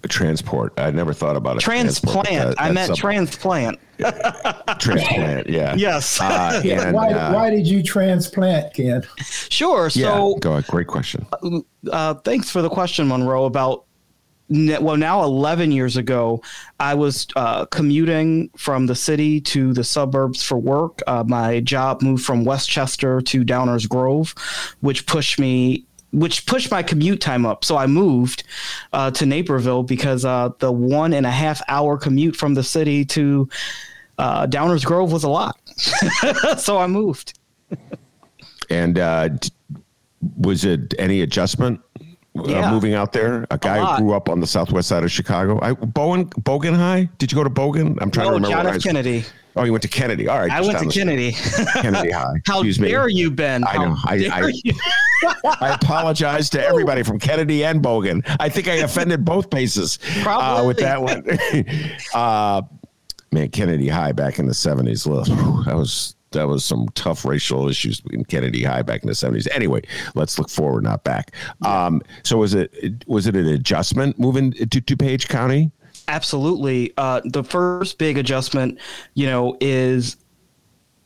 transport. 0.09 0.73
I 0.77 0.91
never 0.91 1.13
thought 1.13 1.35
about 1.35 1.57
it. 1.57 1.59
Transplant. 1.61 2.27
That, 2.27 2.61
I 2.61 2.71
meant 2.71 2.95
transplant. 2.95 3.79
transplant. 4.79 5.47
Yeah. 5.47 5.75
Yes. 5.75 6.19
Uh, 6.19 6.61
and, 6.65 6.95
why, 6.95 7.11
uh, 7.11 7.33
why 7.33 7.49
did 7.49 7.67
you 7.67 7.83
transplant, 7.83 8.73
Ken? 8.73 9.03
Sure. 9.49 9.89
So, 9.89 9.99
yeah, 9.99 10.39
go 10.39 10.53
ahead. 10.53 10.67
Great 10.67 10.87
question. 10.87 11.25
Uh, 11.91 12.13
thanks 12.15 12.49
for 12.49 12.61
the 12.61 12.69
question, 12.69 13.07
Monroe. 13.07 13.45
About 13.45 13.85
well 14.51 14.97
now 14.97 15.23
11 15.23 15.71
years 15.71 15.95
ago 15.95 16.41
i 16.79 16.93
was 16.93 17.25
uh, 17.35 17.65
commuting 17.65 18.49
from 18.57 18.85
the 18.85 18.95
city 18.95 19.39
to 19.39 19.73
the 19.73 19.83
suburbs 19.83 20.43
for 20.43 20.57
work. 20.57 20.99
Uh, 21.07 21.23
my 21.25 21.61
job 21.61 22.01
moved 22.01 22.25
from 22.25 22.43
westchester 22.43 23.21
to 23.21 23.45
downers 23.45 23.87
grove 23.87 24.35
which 24.81 25.05
pushed 25.05 25.39
me 25.39 25.85
which 26.11 26.45
pushed 26.45 26.69
my 26.69 26.83
commute 26.83 27.21
time 27.21 27.45
up. 27.45 27.63
So 27.63 27.77
i 27.77 27.87
moved 27.87 28.43
uh, 28.91 29.11
to 29.11 29.25
naperville 29.25 29.83
because 29.83 30.25
uh, 30.25 30.49
the 30.59 30.71
one 30.71 31.13
and 31.13 31.25
a 31.25 31.31
half 31.31 31.61
hour 31.69 31.97
commute 31.97 32.35
from 32.35 32.53
the 32.53 32.63
city 32.63 33.05
to 33.05 33.49
uh, 34.17 34.45
downers 34.47 34.83
grove 34.85 35.11
was 35.11 35.23
a 35.23 35.29
lot. 35.29 35.57
So 36.57 36.77
i 36.77 36.87
moved. 36.87 37.39
And 38.69 38.99
uh, 38.99 39.29
was 40.37 40.65
it 40.65 40.93
any 40.99 41.21
adjustment 41.21 41.81
yeah. 42.33 42.67
uh, 42.67 42.71
moving 42.71 42.93
out 42.93 43.13
there. 43.13 43.45
A 43.51 43.57
guy 43.57 43.77
a 43.77 43.85
who 43.85 44.03
grew 44.03 44.13
up 44.13 44.29
on 44.29 44.39
the 44.39 44.47
southwest 44.47 44.87
side 44.87 45.03
of 45.03 45.11
Chicago. 45.11 45.59
I, 45.61 45.73
Bowen 45.73 46.25
Bogan 46.29 46.75
High. 46.75 47.09
Did 47.17 47.31
you 47.31 47.35
go 47.35 47.43
to 47.43 47.49
Bogan? 47.49 47.97
I'm 48.01 48.11
trying 48.11 48.27
no, 48.27 48.31
to 48.31 48.35
remember. 48.35 48.63
John 48.63 48.75
F. 48.75 48.83
Kennedy. 48.83 49.25
Oh, 49.55 49.63
you 49.65 49.73
went 49.73 49.81
to 49.81 49.89
Kennedy. 49.89 50.29
All 50.29 50.39
right. 50.39 50.49
I 50.49 50.61
went 50.61 50.79
to 50.79 50.87
Kennedy. 50.87 51.33
Kennedy 51.73 52.11
High. 52.11 52.35
How 52.47 52.59
Excuse 52.59 52.77
dare 52.77 53.07
me. 53.07 53.15
you, 53.15 53.31
Ben? 53.31 53.65
I 53.67 53.73
know. 53.77 53.97
I, 54.05 54.29
I, 54.31 55.53
I, 55.59 55.73
apologize 55.73 56.49
to 56.51 56.65
everybody 56.65 57.03
from 57.03 57.19
Kennedy 57.19 57.65
and 57.65 57.81
Bogan. 57.81 58.21
I 58.39 58.47
think 58.47 58.69
I 58.69 58.75
offended 58.75 59.25
both 59.25 59.49
places 59.49 59.99
uh, 60.25 60.63
with 60.65 60.77
that 60.77 61.01
one. 61.01 61.25
uh, 62.13 62.61
man, 63.33 63.49
Kennedy 63.49 63.89
High 63.89 64.13
back 64.13 64.39
in 64.39 64.45
the 64.45 64.53
70s. 64.53 65.03
That 65.65 65.75
was 65.75 66.15
that 66.31 66.47
was 66.47 66.65
some 66.65 66.87
tough 66.95 67.25
racial 67.25 67.67
issues 67.69 68.01
in 68.11 68.25
Kennedy 68.25 68.63
High 68.63 68.81
back 68.81 69.03
in 69.03 69.07
the 69.07 69.15
seventies. 69.15 69.47
Anyway, 69.47 69.81
let's 70.15 70.39
look 70.39 70.49
forward, 70.49 70.83
not 70.83 71.03
back. 71.03 71.31
Um, 71.63 72.01
so 72.23 72.37
was 72.37 72.53
it 72.53 73.03
was 73.07 73.27
it 73.27 73.35
an 73.35 73.47
adjustment 73.47 74.19
moving 74.19 74.51
to 74.53 74.65
DuPage 74.65 75.27
County? 75.27 75.71
Absolutely. 76.07 76.93
Uh, 76.97 77.21
the 77.25 77.43
first 77.43 77.97
big 77.97 78.17
adjustment, 78.17 78.79
you 79.13 79.25
know, 79.25 79.57
is 79.61 80.17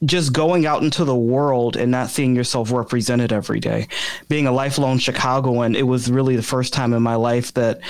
just 0.03 0.33
going 0.33 0.65
out 0.65 0.83
into 0.83 1.05
the 1.05 1.15
world 1.15 1.77
and 1.77 1.91
not 1.91 2.09
seeing 2.09 2.35
yourself 2.35 2.71
represented 2.71 3.31
every 3.31 3.59
day. 3.59 3.88
Being 4.27 4.47
a 4.47 4.51
lifelong 4.51 4.97
Chicagoan, 4.97 5.75
it 5.75 5.88
was 5.88 6.11
really 6.11 6.35
the 6.35 6.43
first 6.43 6.73
time 6.73 6.93
in 6.93 7.01
my 7.01 7.15
life 7.15 7.53
that 7.53 7.81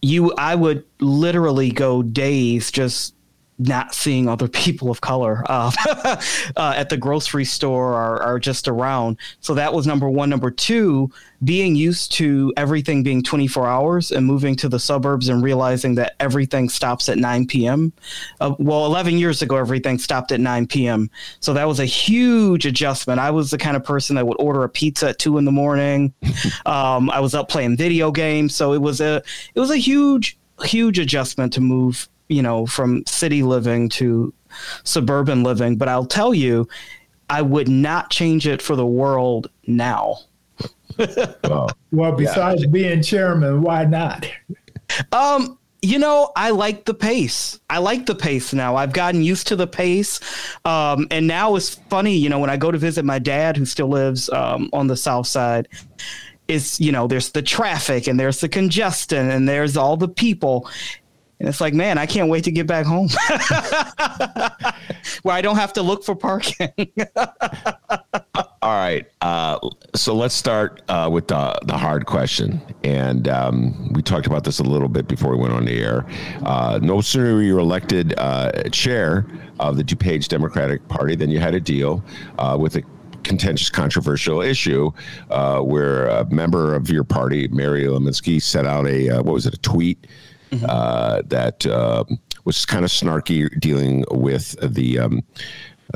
you 0.00 0.32
I 0.38 0.54
would 0.54 0.84
literally 1.00 1.70
go 1.70 2.02
days 2.02 2.70
just 2.70 3.14
not 3.58 3.94
seeing 3.94 4.28
other 4.28 4.46
people 4.46 4.90
of 4.90 5.00
color 5.00 5.42
uh, 5.48 5.70
uh, 6.56 6.74
at 6.76 6.88
the 6.88 6.96
grocery 6.96 7.44
store 7.44 7.94
or, 7.94 8.22
or, 8.24 8.38
just 8.38 8.68
around. 8.68 9.16
So 9.40 9.54
that 9.54 9.74
was 9.74 9.86
number 9.86 10.08
one. 10.08 10.30
Number 10.30 10.50
two, 10.50 11.10
being 11.42 11.74
used 11.74 12.12
to 12.12 12.52
everything 12.56 13.02
being 13.02 13.22
24 13.22 13.66
hours 13.66 14.12
and 14.12 14.24
moving 14.24 14.54
to 14.56 14.68
the 14.68 14.78
suburbs 14.78 15.28
and 15.28 15.42
realizing 15.42 15.96
that 15.96 16.14
everything 16.20 16.68
stops 16.68 17.08
at 17.08 17.18
9 17.18 17.46
p.m. 17.46 17.92
Uh, 18.40 18.54
well, 18.58 18.86
11 18.86 19.18
years 19.18 19.42
ago, 19.42 19.56
everything 19.56 19.98
stopped 19.98 20.30
at 20.30 20.40
9 20.40 20.66
p.m. 20.68 21.10
So 21.40 21.52
that 21.54 21.66
was 21.66 21.80
a 21.80 21.84
huge 21.84 22.64
adjustment. 22.64 23.18
I 23.18 23.30
was 23.30 23.50
the 23.50 23.58
kind 23.58 23.76
of 23.76 23.82
person 23.82 24.14
that 24.16 24.26
would 24.26 24.40
order 24.40 24.62
a 24.62 24.68
pizza 24.68 25.08
at 25.08 25.18
two 25.18 25.36
in 25.38 25.44
the 25.44 25.52
morning. 25.52 26.14
um, 26.66 27.10
I 27.10 27.18
was 27.18 27.34
up 27.34 27.48
playing 27.48 27.76
video 27.76 28.12
games, 28.12 28.54
so 28.54 28.72
it 28.72 28.80
was 28.80 29.00
a 29.00 29.22
it 29.54 29.60
was 29.60 29.70
a 29.70 29.76
huge 29.76 30.38
huge 30.64 30.98
adjustment 30.98 31.52
to 31.52 31.60
move 31.60 32.08
you 32.28 32.42
know, 32.42 32.66
from 32.66 33.04
city 33.06 33.42
living 33.42 33.88
to 33.90 34.32
suburban 34.84 35.42
living. 35.42 35.76
But 35.76 35.88
I'll 35.88 36.06
tell 36.06 36.34
you, 36.34 36.68
I 37.30 37.42
would 37.42 37.68
not 37.68 38.10
change 38.10 38.46
it 38.46 38.62
for 38.62 38.76
the 38.76 38.86
world 38.86 39.50
now. 39.66 40.18
well, 41.44 41.70
well, 41.92 42.12
besides 42.12 42.62
yeah. 42.62 42.70
being 42.70 43.02
chairman, 43.02 43.62
why 43.62 43.84
not? 43.84 44.26
Um, 45.12 45.58
you 45.80 45.98
know, 45.98 46.32
I 46.34 46.50
like 46.50 46.86
the 46.86 46.94
pace. 46.94 47.60
I 47.70 47.78
like 47.78 48.06
the 48.06 48.14
pace 48.14 48.52
now. 48.52 48.74
I've 48.74 48.92
gotten 48.92 49.22
used 49.22 49.46
to 49.48 49.56
the 49.56 49.66
pace. 49.66 50.18
Um, 50.64 51.06
and 51.10 51.26
now 51.26 51.54
it's 51.54 51.76
funny, 51.88 52.16
you 52.16 52.28
know, 52.28 52.40
when 52.40 52.50
I 52.50 52.56
go 52.56 52.72
to 52.72 52.78
visit 52.78 53.04
my 53.04 53.18
dad, 53.18 53.56
who 53.56 53.64
still 53.64 53.88
lives 53.88 54.28
um, 54.30 54.70
on 54.72 54.88
the 54.88 54.96
south 54.96 55.28
side, 55.28 55.68
is 56.48 56.80
you 56.80 56.90
know, 56.90 57.06
there's 57.06 57.30
the 57.30 57.42
traffic 57.42 58.08
and 58.08 58.18
there's 58.18 58.40
the 58.40 58.48
congestion 58.48 59.30
and 59.30 59.48
there's 59.48 59.76
all 59.76 59.96
the 59.96 60.08
people. 60.08 60.68
And 61.40 61.48
it's 61.48 61.60
like, 61.60 61.72
man, 61.72 61.98
I 61.98 62.06
can't 62.06 62.28
wait 62.28 62.44
to 62.44 62.50
get 62.50 62.66
back 62.66 62.84
home 62.84 63.08
where 65.22 65.36
I 65.36 65.40
don't 65.40 65.56
have 65.56 65.72
to 65.74 65.82
look 65.82 66.04
for 66.04 66.16
parking. 66.16 66.72
All 68.60 68.74
right. 68.74 69.06
Uh, 69.20 69.58
so 69.94 70.16
let's 70.16 70.34
start 70.34 70.82
uh, 70.88 71.08
with 71.10 71.28
the, 71.28 71.56
the 71.64 71.76
hard 71.76 72.06
question. 72.06 72.60
And 72.82 73.28
um, 73.28 73.92
we 73.92 74.02
talked 74.02 74.26
about 74.26 74.42
this 74.42 74.58
a 74.58 74.64
little 74.64 74.88
bit 74.88 75.06
before 75.06 75.30
we 75.30 75.38
went 75.38 75.54
on 75.54 75.64
the 75.64 75.80
air. 75.80 76.04
Uh, 76.44 76.80
no 76.82 77.00
sooner 77.00 77.34
were 77.34 77.42
you 77.42 77.60
elected 77.60 78.14
uh, 78.18 78.50
chair 78.70 79.24
of 79.60 79.76
the 79.76 79.84
DuPage 79.84 80.26
Democratic 80.26 80.86
Party 80.88 81.14
than 81.14 81.30
you 81.30 81.38
had 81.38 81.54
a 81.54 81.60
deal 81.60 82.02
uh, 82.38 82.56
with 82.58 82.74
a 82.74 82.82
contentious, 83.22 83.70
controversial 83.70 84.40
issue 84.40 84.90
uh, 85.30 85.60
where 85.60 86.06
a 86.08 86.28
member 86.30 86.74
of 86.74 86.90
your 86.90 87.04
party, 87.04 87.46
Mary 87.48 87.84
Levinsky, 87.84 88.42
set 88.42 88.66
out 88.66 88.88
a, 88.88 89.10
what 89.18 89.34
was 89.34 89.46
it, 89.46 89.54
a 89.54 89.58
tweet? 89.58 90.06
Mm-hmm. 90.50 90.66
uh, 90.68 91.22
that 91.26 91.66
uh, 91.66 92.04
was 92.44 92.64
kind 92.64 92.84
of 92.84 92.90
snarky, 92.90 93.48
dealing 93.60 94.04
with 94.10 94.56
the. 94.60 94.98
Um, 94.98 95.22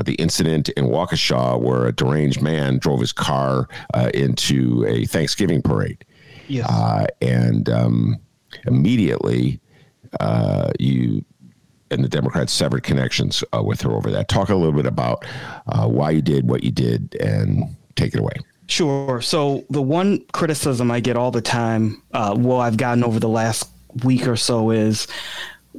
the 0.03 0.15
incident 0.15 0.69
in 0.69 0.85
Waukesha 0.85 1.61
where 1.61 1.85
a 1.85 1.91
deranged 1.91 2.41
man 2.41 2.79
drove 2.79 2.99
his 2.99 3.13
car 3.13 3.67
uh, 3.93 4.09
into 4.15 4.83
a 4.87 5.05
Thanksgiving 5.05 5.61
parade. 5.61 6.03
Yes. 6.47 6.67
Uh, 6.67 7.05
and 7.21 7.69
um, 7.69 8.17
immediately, 8.65 9.59
uh, 10.19 10.71
you 10.79 11.23
and 11.91 12.03
the 12.03 12.09
Democrats 12.09 12.51
severed 12.51 12.83
connections 12.83 13.43
uh, 13.55 13.61
with 13.63 13.81
her 13.81 13.91
over 13.91 14.11
that. 14.11 14.27
Talk 14.27 14.49
a 14.49 14.55
little 14.55 14.73
bit 14.73 14.85
about 14.85 15.25
uh, 15.67 15.87
why 15.87 16.09
you 16.09 16.21
did 16.21 16.49
what 16.49 16.63
you 16.63 16.71
did 16.71 17.15
and 17.21 17.75
take 17.95 18.13
it 18.13 18.19
away. 18.19 18.33
Sure. 18.67 19.21
So, 19.21 19.65
the 19.69 19.81
one 19.81 20.23
criticism 20.31 20.89
I 20.89 20.99
get 20.99 21.17
all 21.17 21.31
the 21.31 21.41
time, 21.41 22.01
uh, 22.13 22.33
well, 22.37 22.59
I've 22.59 22.77
gotten 22.77 23.03
over 23.03 23.19
the 23.19 23.29
last 23.29 23.69
week 24.03 24.27
or 24.27 24.35
so 24.35 24.71
is 24.71 25.07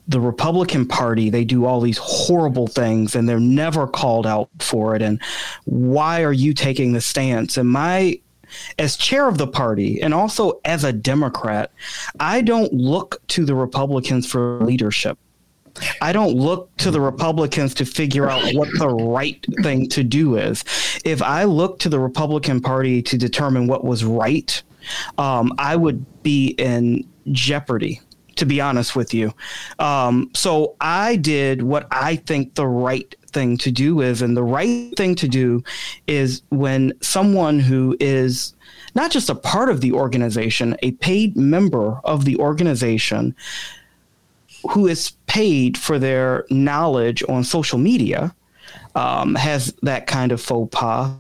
the 0.09 0.21
Republican 0.21 0.87
Party, 0.87 1.31
they 1.31 1.45
do 1.45 1.65
all 1.65 1.81
these 1.81 1.99
horrible 1.99 2.67
things 2.67 3.15
and 3.15 3.29
they're 3.29 3.41
never 3.41 3.87
called 3.87 4.27
out 4.27 4.51
for 4.59 4.95
it. 4.95 5.03
And 5.03 5.21
why 5.65 6.23
are 6.23 6.33
you 6.33 6.53
taking 6.53 6.93
the 6.93 7.01
stance? 7.01 7.57
And 7.57 7.69
my, 7.69 8.19
as 8.79 8.97
chair 8.97 9.29
of 9.29 9.39
the 9.39 9.47
party 9.47 10.01
and 10.01 10.13
also 10.13 10.61
as 10.65 10.85
a 10.85 10.93
Democrat, 10.93 11.73
I 12.21 12.41
don't 12.41 12.73
look 12.73 13.25
to 13.29 13.45
the 13.45 13.55
Republicans 13.55 14.27
for 14.31 14.61
leadership. 14.61 15.19
I 16.01 16.13
don't 16.13 16.37
look 16.37 16.77
to 16.79 16.91
the 16.93 17.01
Republicans 17.01 17.75
to 17.75 17.85
figure 17.85 18.31
out 18.31 18.55
what 18.55 18.69
the 18.79 18.89
right 18.89 19.45
thing 19.63 19.89
to 19.89 20.05
do 20.05 20.37
is. 20.37 20.65
If 21.05 21.21
I 21.21 21.45
look 21.45 21.81
to 21.81 21.89
the 21.89 21.99
Republican 21.99 22.61
Party 22.61 23.03
to 23.03 23.19
determine 23.19 23.67
what 23.67 23.85
was 23.85 24.05
right, 24.05 24.63
um, 25.19 25.53
I 25.59 25.75
would 25.75 26.23
be 26.23 26.49
in 26.59 27.05
jeopardy 27.33 28.01
to 28.37 28.47
be 28.47 28.61
honest 28.61 28.97
with 28.97 29.15
you. 29.15 29.33
Um, 29.79 30.31
so 30.35 30.77
I 30.81 31.17
did 31.17 31.63
what 31.63 31.87
I 31.91 32.17
think 32.17 32.55
the 32.55 32.67
right 32.67 33.15
thing 33.29 33.57
to 33.59 33.71
do 33.71 34.01
is, 34.01 34.23
and 34.23 34.37
the 34.37 34.43
right 34.43 34.97
thing 34.97 35.15
to 35.17 35.29
do 35.29 35.63
is 36.07 36.43
when 36.51 36.93
someone 37.01 37.59
who 37.59 37.97
is 38.01 38.55
not 38.95 39.11
just 39.11 39.29
a 39.29 39.35
part 39.35 39.69
of 39.71 39.81
the 39.81 39.93
organization, 39.93 40.77
a 40.83 40.93
paid 40.93 41.37
member 41.37 42.01
of 42.05 42.25
the 42.25 42.37
organization, 42.39 43.35
who 44.71 44.87
is 44.87 45.13
paid 45.27 45.77
for 45.77 45.99
their 45.99 46.47
knowledge 46.49 47.23
on 47.29 47.45
social 47.45 47.79
media, 47.79 48.35
um, 48.95 49.35
has 49.35 49.75
that 49.83 50.07
kind 50.07 50.33
of 50.33 50.41
faux 50.41 50.75
pas, 50.75 51.13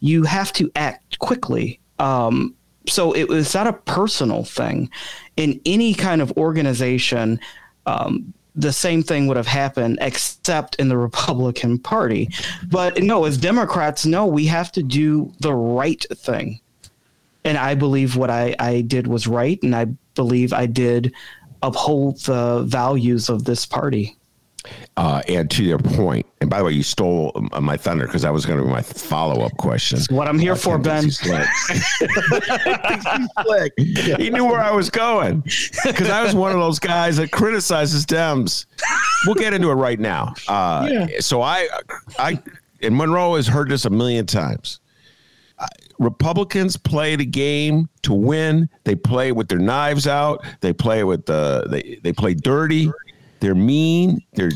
you 0.00 0.22
have 0.24 0.52
to 0.52 0.70
act 0.76 1.18
quickly. 1.18 1.80
Um, 1.98 2.54
so 2.86 3.12
it 3.12 3.28
was 3.28 3.54
not 3.54 3.66
a 3.66 3.72
personal 3.72 4.44
thing. 4.44 4.90
In 5.36 5.60
any 5.64 5.94
kind 5.94 6.20
of 6.20 6.32
organization, 6.36 7.40
um, 7.86 8.32
the 8.54 8.72
same 8.72 9.02
thing 9.02 9.26
would 9.26 9.36
have 9.36 9.46
happened, 9.46 9.98
except 10.00 10.76
in 10.76 10.88
the 10.88 10.98
Republican 11.08 11.78
Party. 11.78 12.30
But 12.68 13.02
no, 13.02 13.24
as 13.24 13.36
Democrats, 13.38 14.06
no, 14.06 14.26
we 14.26 14.46
have 14.46 14.70
to 14.72 14.82
do 14.82 15.32
the 15.40 15.54
right 15.54 16.04
thing. 16.14 16.60
And 17.44 17.58
I 17.58 17.74
believe 17.74 18.16
what 18.16 18.30
I, 18.30 18.54
I 18.58 18.80
did 18.82 19.06
was 19.06 19.26
right, 19.26 19.62
and 19.62 19.76
I 19.76 19.86
believe 20.14 20.52
I 20.52 20.66
did 20.66 21.12
uphold 21.62 22.20
the 22.20 22.62
values 22.66 23.28
of 23.28 23.44
this 23.44 23.66
party. 23.66 24.16
Uh, 24.96 25.22
and 25.28 25.50
to 25.50 25.64
your 25.64 25.78
point, 25.78 26.26
and 26.40 26.48
by 26.48 26.58
the 26.58 26.64
way, 26.64 26.72
you 26.72 26.82
stole 26.82 27.32
my 27.60 27.76
thunder 27.76 28.06
because 28.06 28.22
that 28.22 28.32
was 28.32 28.46
going 28.46 28.58
to 28.58 28.64
be 28.64 28.70
my 28.70 28.82
follow 28.82 29.44
up 29.44 29.56
question. 29.56 29.98
That's 29.98 30.10
what 30.10 30.28
I'm 30.28 30.38
here 30.38 30.52
uh, 30.52 30.56
for, 30.56 30.78
Ben. 30.78 31.04
he 33.76 34.30
knew 34.30 34.44
where 34.44 34.60
I 34.60 34.70
was 34.70 34.90
going 34.90 35.40
because 35.84 36.08
I 36.08 36.22
was 36.22 36.34
one 36.34 36.52
of 36.52 36.58
those 36.58 36.78
guys 36.78 37.16
that 37.16 37.30
criticizes 37.30 38.06
Dems. 38.06 38.66
We'll 39.26 39.34
get 39.34 39.52
into 39.52 39.70
it 39.70 39.74
right 39.74 40.00
now. 40.00 40.34
Uh, 40.48 40.88
yeah. 40.90 41.06
So 41.20 41.42
I, 41.42 41.68
I, 42.18 42.40
and 42.80 42.96
Monroe 42.96 43.36
has 43.36 43.46
heard 43.46 43.68
this 43.68 43.84
a 43.84 43.90
million 43.90 44.26
times. 44.26 44.80
Uh, 45.58 45.66
Republicans 45.98 46.76
play 46.76 47.16
the 47.16 47.26
game 47.26 47.88
to 48.02 48.12
win. 48.12 48.68
They 48.84 48.94
play 48.94 49.32
with 49.32 49.48
their 49.48 49.58
knives 49.58 50.06
out. 50.06 50.44
They 50.60 50.72
play 50.72 51.04
with 51.04 51.26
the 51.26 51.66
they 51.70 52.00
they 52.02 52.12
play 52.12 52.34
dirty. 52.34 52.90
They're 53.44 53.54
mean. 53.54 54.22
They're 54.32 54.52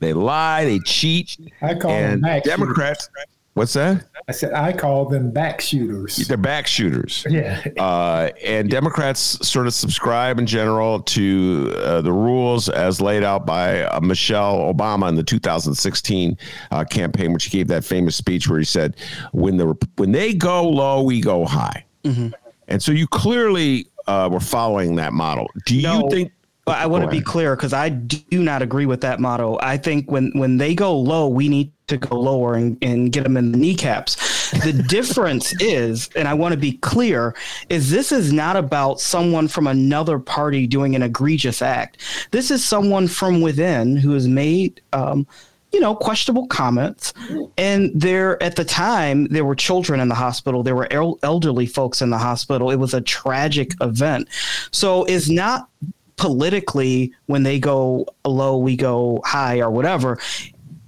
they 0.00 0.12
lie. 0.12 0.64
They 0.64 0.80
cheat. 0.80 1.36
I 1.62 1.76
call 1.76 1.92
and 1.92 2.14
them 2.14 2.20
back 2.22 2.42
Democrats. 2.42 3.04
Shooters. 3.04 3.26
What's 3.52 3.72
that? 3.74 4.04
I 4.26 4.32
said 4.32 4.52
I 4.52 4.72
call 4.72 5.04
them 5.04 5.30
back 5.30 5.60
shooters. 5.60 6.16
They're 6.16 6.36
back 6.36 6.66
shooters. 6.66 7.24
Yeah. 7.30 7.62
Uh, 7.78 8.30
and 8.44 8.68
Democrats 8.68 9.20
sort 9.46 9.68
of 9.68 9.74
subscribe 9.74 10.40
in 10.40 10.46
general 10.46 11.02
to 11.02 11.72
uh, 11.76 12.00
the 12.00 12.12
rules 12.12 12.68
as 12.68 13.00
laid 13.00 13.22
out 13.22 13.46
by 13.46 13.82
uh, 13.82 14.00
Michelle 14.00 14.74
Obama 14.74 15.08
in 15.08 15.14
the 15.14 15.22
2016 15.22 16.36
uh, 16.72 16.84
campaign, 16.84 17.32
which 17.32 17.44
he 17.44 17.50
gave 17.56 17.68
that 17.68 17.84
famous 17.84 18.16
speech 18.16 18.48
where 18.48 18.58
he 18.58 18.64
said, 18.64 18.96
"When 19.32 19.56
the 19.56 19.76
when 19.98 20.10
they 20.10 20.34
go 20.34 20.68
low, 20.68 21.04
we 21.04 21.20
go 21.20 21.44
high." 21.44 21.84
Mm-hmm. 22.02 22.30
And 22.66 22.82
so 22.82 22.90
you 22.90 23.06
clearly 23.06 23.86
uh, 24.08 24.28
were 24.32 24.40
following 24.40 24.96
that 24.96 25.12
model. 25.12 25.48
Do 25.64 25.80
no. 25.80 26.00
you 26.00 26.10
think? 26.10 26.32
But 26.64 26.78
I 26.78 26.86
want 26.86 27.04
to 27.04 27.10
be 27.10 27.20
clear 27.20 27.54
because 27.56 27.74
I 27.74 27.90
do 27.90 28.42
not 28.42 28.62
agree 28.62 28.86
with 28.86 29.02
that 29.02 29.20
motto. 29.20 29.58
I 29.60 29.76
think 29.76 30.10
when 30.10 30.32
when 30.34 30.56
they 30.56 30.74
go 30.74 30.98
low, 30.98 31.28
we 31.28 31.48
need 31.48 31.70
to 31.88 31.98
go 31.98 32.18
lower 32.18 32.54
and, 32.54 32.78
and 32.80 33.12
get 33.12 33.24
them 33.24 33.36
in 33.36 33.52
the 33.52 33.58
kneecaps. 33.58 34.50
The 34.64 34.72
difference 34.88 35.52
is, 35.60 36.08
and 36.16 36.26
I 36.26 36.32
want 36.32 36.52
to 36.52 36.58
be 36.58 36.72
clear, 36.78 37.36
is 37.68 37.90
this 37.90 38.12
is 38.12 38.32
not 38.32 38.56
about 38.56 39.00
someone 39.00 39.48
from 39.48 39.66
another 39.66 40.18
party 40.18 40.66
doing 40.66 40.94
an 40.94 41.02
egregious 41.02 41.60
act. 41.60 41.98
This 42.30 42.50
is 42.50 42.64
someone 42.64 43.08
from 43.08 43.42
within 43.42 43.96
who 43.96 44.12
has 44.12 44.26
made 44.26 44.80
um, 44.94 45.26
you 45.74 45.80
know, 45.80 45.94
questionable 45.94 46.46
comments. 46.46 47.12
And 47.58 47.90
there, 48.00 48.40
at 48.40 48.54
the 48.54 48.64
time, 48.64 49.26
there 49.26 49.44
were 49.44 49.56
children 49.56 49.98
in 49.98 50.08
the 50.08 50.14
hospital. 50.14 50.62
There 50.62 50.76
were 50.76 50.90
el- 50.92 51.18
elderly 51.24 51.66
folks 51.66 52.00
in 52.00 52.10
the 52.10 52.18
hospital. 52.18 52.70
It 52.70 52.76
was 52.76 52.94
a 52.94 53.00
tragic 53.00 53.72
event. 53.80 54.28
So 54.70 55.02
it's 55.04 55.28
not 55.28 55.68
politically 56.16 57.12
when 57.26 57.42
they 57.42 57.58
go 57.58 58.06
low, 58.24 58.58
we 58.58 58.76
go 58.76 59.20
high 59.24 59.60
or 59.60 59.70
whatever. 59.70 60.18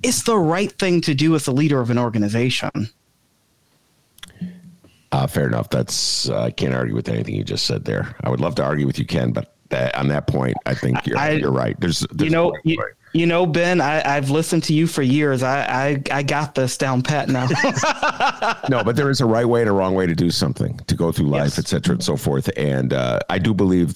It's 0.03 0.23
the 0.23 0.39
right 0.39 0.71
thing 0.73 1.01
to 1.03 1.15
do 1.15 1.35
as 1.35 1.47
a 1.47 1.53
leader 1.53 1.81
of 1.81 1.91
an 1.91 1.99
organization. 1.99 2.91
Uh, 5.13 5.27
fair 5.27 5.47
enough. 5.47 5.71
That's 5.71 6.29
uh, 6.29 6.43
I 6.43 6.51
can't 6.51 6.75
argue 6.75 6.95
with 6.95 7.09
anything 7.09 7.35
you 7.35 7.45
just 7.45 7.67
said 7.67 7.85
there. 7.85 8.15
I 8.23 8.29
would 8.29 8.41
love 8.41 8.55
to 8.57 8.65
argue 8.65 8.87
with 8.87 8.99
you, 8.99 9.07
Ken, 9.07 9.33
but 9.33 9.55
that, 9.71 9.97
on 9.97 10.09
that 10.09 10.27
point, 10.27 10.57
I 10.67 10.75
think 10.75 11.07
you're, 11.07 11.19
I, 11.19 11.31
you're 11.31 11.51
right. 11.51 11.79
There's, 11.81 12.01
there's 12.13 12.29
you 12.29 12.31
know, 12.31 12.55
you, 12.65 12.77
You 13.13 13.27
know, 13.27 13.47
Ben, 13.47 13.81
I, 13.81 14.01
have 14.03 14.31
listened 14.31 14.65
to 14.65 14.75
you 14.75 14.87
for 14.87 15.01
years. 15.01 15.43
I, 15.43 15.61
I, 15.63 16.03
I 16.19 16.23
got 16.23 16.55
this 16.55 16.77
down 16.77 17.03
pat 17.03 17.29
now. 17.29 17.47
no, 18.69 18.85
but 18.85 18.95
there 18.95 19.09
is 19.09 19.23
a 19.23 19.27
right 19.27 19.47
way 19.47 19.63
and 19.63 19.71
a 19.71 19.73
wrong 19.73 19.95
way 19.95 20.07
to 20.07 20.15
do 20.15 20.31
something, 20.31 20.77
to 20.87 20.95
go 20.95 21.13
through 21.13 21.29
life, 21.29 21.57
yes. 21.57 21.59
et 21.59 21.67
cetera, 21.69 21.95
and 21.95 22.05
so 22.05 22.17
forth. 22.17 22.51
And 22.57 22.93
uh, 22.93 23.21
I 23.31 23.39
do 23.39 23.55
believe 23.55 23.95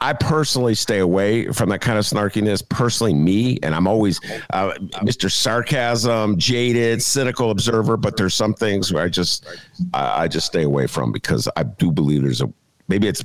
I 0.00 0.12
personally 0.14 0.74
stay 0.74 0.98
away 0.98 1.46
from 1.48 1.68
that 1.68 1.80
kind 1.80 1.98
of 1.98 2.04
snarkiness. 2.04 2.66
Personally, 2.66 3.12
me, 3.12 3.58
and 3.62 3.74
I'm 3.74 3.86
always 3.86 4.20
uh, 4.50 4.72
Mr. 5.02 5.30
Sarcasm, 5.30 6.38
jaded, 6.38 7.02
cynical 7.02 7.50
observer. 7.50 7.96
But 7.96 8.16
there's 8.16 8.34
some 8.34 8.54
things 8.54 8.92
where 8.92 9.02
I 9.02 9.08
just, 9.08 9.46
I, 9.92 10.22
I 10.22 10.28
just 10.28 10.46
stay 10.46 10.62
away 10.62 10.86
from 10.86 11.12
because 11.12 11.48
I 11.56 11.64
do 11.64 11.90
believe 11.92 12.22
there's 12.22 12.40
a 12.40 12.52
maybe 12.88 13.08
it's 13.08 13.24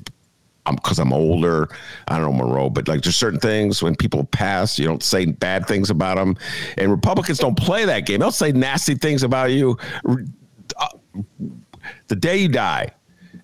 because 0.65 0.99
I'm, 0.99 1.07
I'm, 1.07 1.13
older. 1.13 1.69
I 2.07 2.17
don't 2.17 2.37
know 2.37 2.45
Monroe, 2.45 2.69
but 2.69 2.87
like 2.87 3.03
there's 3.03 3.15
certain 3.15 3.39
things 3.39 3.81
when 3.81 3.95
people 3.95 4.25
pass, 4.25 4.77
you 4.77 4.85
don't 4.85 5.03
say 5.03 5.25
bad 5.25 5.67
things 5.67 5.89
about 5.89 6.17
them, 6.17 6.35
and 6.77 6.91
Republicans 6.91 7.37
don't 7.39 7.57
play 7.57 7.85
that 7.85 8.05
game. 8.05 8.19
They'll 8.19 8.31
say 8.31 8.51
nasty 8.51 8.95
things 8.95 9.23
about 9.23 9.51
you 9.51 9.77
uh, 10.05 10.87
the 12.07 12.15
day 12.15 12.37
you 12.37 12.49
die, 12.49 12.91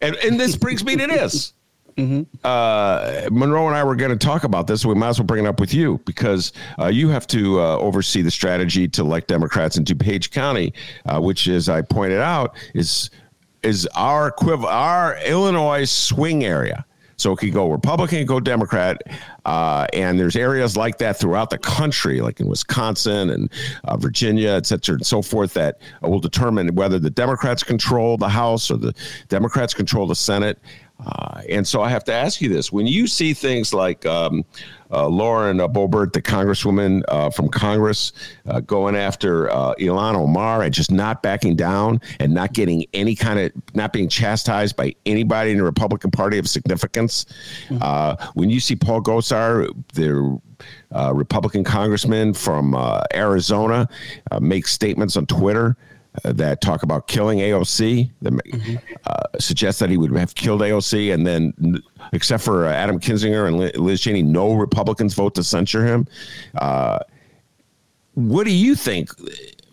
and 0.01 0.15
and 0.17 0.39
this 0.39 0.55
brings 0.55 0.83
me 0.83 0.95
to 0.97 1.07
this. 1.07 1.53
Mm-hmm. 1.97 2.23
Uh, 2.43 3.29
Monroe 3.31 3.67
and 3.67 3.75
I 3.75 3.83
were 3.83 3.95
going 3.95 4.11
to 4.11 4.17
talk 4.17 4.43
about 4.43 4.67
this. 4.67 4.81
So 4.81 4.89
we 4.89 4.95
might 4.95 5.09
as 5.09 5.19
well 5.19 5.25
bring 5.25 5.45
it 5.45 5.47
up 5.47 5.61
with 5.61 5.73
you 5.73 6.01
because 6.05 6.51
uh, 6.77 6.87
you 6.87 7.07
have 7.07 7.25
to 7.27 7.61
uh, 7.61 7.77
oversee 7.77 8.21
the 8.21 8.31
strategy 8.31 8.87
to 8.89 9.01
elect 9.01 9.29
Democrats 9.29 9.77
in 9.77 9.85
DuPage 9.85 10.31
County, 10.31 10.73
uh, 11.05 11.21
which, 11.21 11.47
as 11.47 11.69
I 11.69 11.81
pointed 11.81 12.19
out, 12.19 12.57
is 12.73 13.09
is 13.63 13.87
our 13.95 14.27
equivalent, 14.27 14.73
our 14.73 15.17
Illinois 15.25 15.85
swing 15.89 16.43
area. 16.43 16.85
So 17.17 17.31
it 17.31 17.37
could 17.37 17.53
go 17.53 17.71
Republican, 17.71 18.25
go 18.25 18.41
Democrat, 18.41 19.01
uh, 19.45 19.87
and 19.93 20.19
there's 20.19 20.35
areas 20.35 20.75
like 20.75 20.97
that 20.97 21.17
throughout 21.17 21.49
the 21.49 21.57
country, 21.57 22.19
like 22.19 22.41
in 22.41 22.47
Wisconsin 22.47 23.29
and 23.29 23.49
uh, 23.85 23.95
Virginia, 23.95 24.49
et 24.49 24.65
cetera, 24.65 24.95
and 24.95 25.05
so 25.05 25.21
forth, 25.21 25.53
that 25.53 25.79
will 26.01 26.19
determine 26.19 26.75
whether 26.75 26.99
the 26.99 27.09
Democrats 27.09 27.63
control 27.63 28.17
the 28.17 28.27
House 28.27 28.69
or 28.69 28.75
the 28.75 28.93
Democrats 29.29 29.73
control 29.73 30.05
the 30.07 30.15
Senate. 30.15 30.59
Uh, 31.03 31.41
and 31.49 31.67
so 31.67 31.81
I 31.81 31.89
have 31.89 32.03
to 32.05 32.13
ask 32.13 32.41
you 32.41 32.49
this: 32.49 32.71
when 32.71 32.87
you 32.87 33.07
see 33.07 33.33
things 33.33 33.73
like 33.73 34.05
um, 34.05 34.45
uh, 34.91 35.07
Lauren 35.07 35.59
uh, 35.59 35.67
Boebert, 35.67 36.13
the 36.13 36.21
congresswoman 36.21 37.03
uh, 37.09 37.29
from 37.29 37.49
Congress, 37.49 38.13
uh, 38.47 38.61
going 38.61 38.95
after 38.95 39.49
uh, 39.51 39.73
Ilhan 39.75 40.15
Omar 40.15 40.63
and 40.63 40.73
just 40.73 40.91
not 40.91 41.21
backing 41.21 41.55
down 41.55 41.99
and 42.19 42.33
not 42.33 42.53
getting 42.53 42.85
any 42.93 43.15
kind 43.15 43.39
of 43.39 43.51
not 43.73 43.91
being 43.91 44.07
chastised 44.07 44.75
by 44.75 44.95
anybody 45.05 45.51
in 45.51 45.57
the 45.57 45.63
Republican 45.63 46.11
Party 46.11 46.37
of 46.37 46.47
significance, 46.47 47.25
mm-hmm. 47.67 48.29
when 48.39 48.49
you 48.49 48.59
see 48.59 48.75
Paul 48.75 49.01
Gosar, 49.01 49.67
the 49.93 50.39
Republican 51.13 51.63
congressman 51.65 52.33
from 52.33 52.73
Arizona, 53.13 53.89
make 54.39 54.65
statements 54.67 55.17
on 55.17 55.25
Twitter 55.25 55.75
that 56.23 56.61
talk 56.61 56.83
about 56.83 57.07
killing 57.07 57.39
AOC, 57.39 58.11
that 58.21 58.33
mm-hmm. 58.33 58.75
uh, 59.05 59.39
suggest 59.39 59.79
that 59.79 59.89
he 59.89 59.97
would 59.97 60.15
have 60.15 60.35
killed 60.35 60.61
AOC, 60.61 61.13
and 61.13 61.25
then, 61.25 61.81
except 62.13 62.43
for 62.43 62.67
uh, 62.67 62.71
Adam 62.71 62.99
Kinzinger 62.99 63.47
and 63.47 63.79
Liz 63.79 64.01
Cheney, 64.01 64.23
no 64.23 64.53
Republicans 64.53 65.13
vote 65.13 65.35
to 65.35 65.43
censure 65.43 65.85
him. 65.85 66.07
Uh, 66.55 66.99
what 68.13 68.45
do 68.45 68.51
you 68.51 68.75
think? 68.75 69.09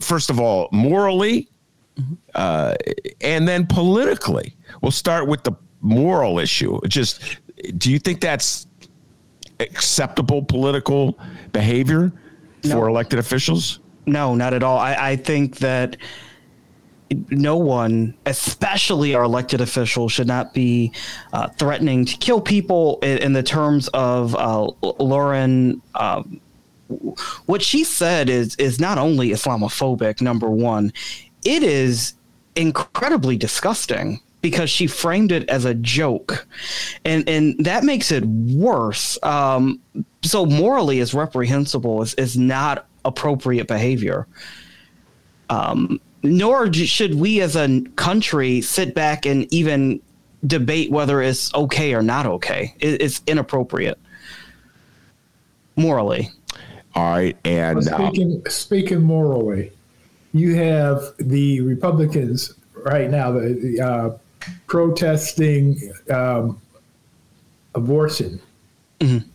First 0.01 0.31
of 0.31 0.41
all, 0.41 0.69
morally, 0.73 1.49
mm-hmm. 1.97 2.15
Uh, 2.35 2.75
and 3.21 3.47
then 3.47 3.67
politically. 3.67 4.57
We'll 4.81 4.91
start 4.91 5.29
with 5.29 5.45
the 5.45 5.53
moral 5.83 6.39
issue. 6.39 6.81
Just, 6.89 7.39
do 7.77 7.93
you 7.93 7.99
think 7.99 8.21
that's 8.21 8.67
acceptable 9.61 10.43
political 10.43 11.19
behavior 11.53 12.13
no. 12.65 12.75
for 12.75 12.89
elected 12.89 13.19
officials? 13.19 13.81
No, 14.07 14.35
not 14.35 14.55
at 14.55 14.63
all. 14.63 14.79
I, 14.79 14.95
I 14.95 15.17
think 15.17 15.59
that 15.59 15.97
no 17.31 17.57
one, 17.57 18.15
especially 18.27 19.15
our 19.15 19.25
elected 19.25 19.61
officials, 19.61 20.13
should 20.13 20.27
not 20.27 20.55
be 20.55 20.93
uh, 21.33 21.49
threatening 21.49 22.05
to 22.05 22.17
kill 22.19 22.41
people 22.41 22.99
in, 23.03 23.19
in 23.19 23.33
the 23.33 23.43
terms 23.43 23.89
of 23.89 24.35
uh, 24.37 24.71
Lauren. 24.99 25.83
Um, 25.95 26.41
what 27.47 27.63
she 27.63 27.85
said 27.85 28.29
is 28.29 28.55
is 28.57 28.79
not 28.79 28.99
only 28.99 29.31
Islamophobic. 29.31 30.21
Number 30.21 30.51
one, 30.51 30.93
it 31.45 31.63
is 31.63 32.15
incredibly 32.55 33.37
disgusting 33.37 34.21
because 34.43 34.69
she 34.69 34.87
framed 34.87 35.33
it 35.33 35.49
as 35.49 35.65
a 35.65 35.75
joke, 35.75 36.47
and 37.05 37.27
and 37.29 37.65
that 37.65 37.85
makes 37.85 38.13
it 38.13 38.25
worse. 38.25 39.19
Um, 39.23 39.81
so 40.23 40.45
morally, 40.45 40.99
is 40.99 41.15
reprehensible. 41.15 42.03
is 42.03 42.15
is 42.15 42.37
not 42.37 42.87
appropriate 43.05 43.69
behavior. 43.69 44.27
Um, 45.49 46.01
nor 46.23 46.73
should 46.73 47.15
we 47.15 47.41
as 47.41 47.57
a 47.57 47.83
country 47.97 48.61
sit 48.61 48.95
back 48.95 49.27
and 49.27 49.53
even 49.53 50.01
debate 50.47 50.91
whether 50.91 51.23
it's 51.23 51.53
okay 51.55 51.95
or 51.95 52.03
not 52.03 52.27
okay. 52.27 52.75
It's 52.81 53.23
inappropriate 53.27 53.99
morally. 55.77 56.31
All 56.95 57.11
right, 57.11 57.37
and 57.45 57.79
uh, 57.79 58.11
speaking 58.11 58.43
speaking 58.49 59.03
morally, 59.03 59.73
you 60.33 60.55
have 60.57 61.03
the 61.19 61.63
Republicans 61.63 62.55
right 62.75 63.11
now 63.11 63.33
the 63.33 63.81
uh, 63.81 64.51
protesting 64.67 65.93
um, 66.11 66.61
abortion. 67.75 68.41
Mm-hmm. 69.01 69.29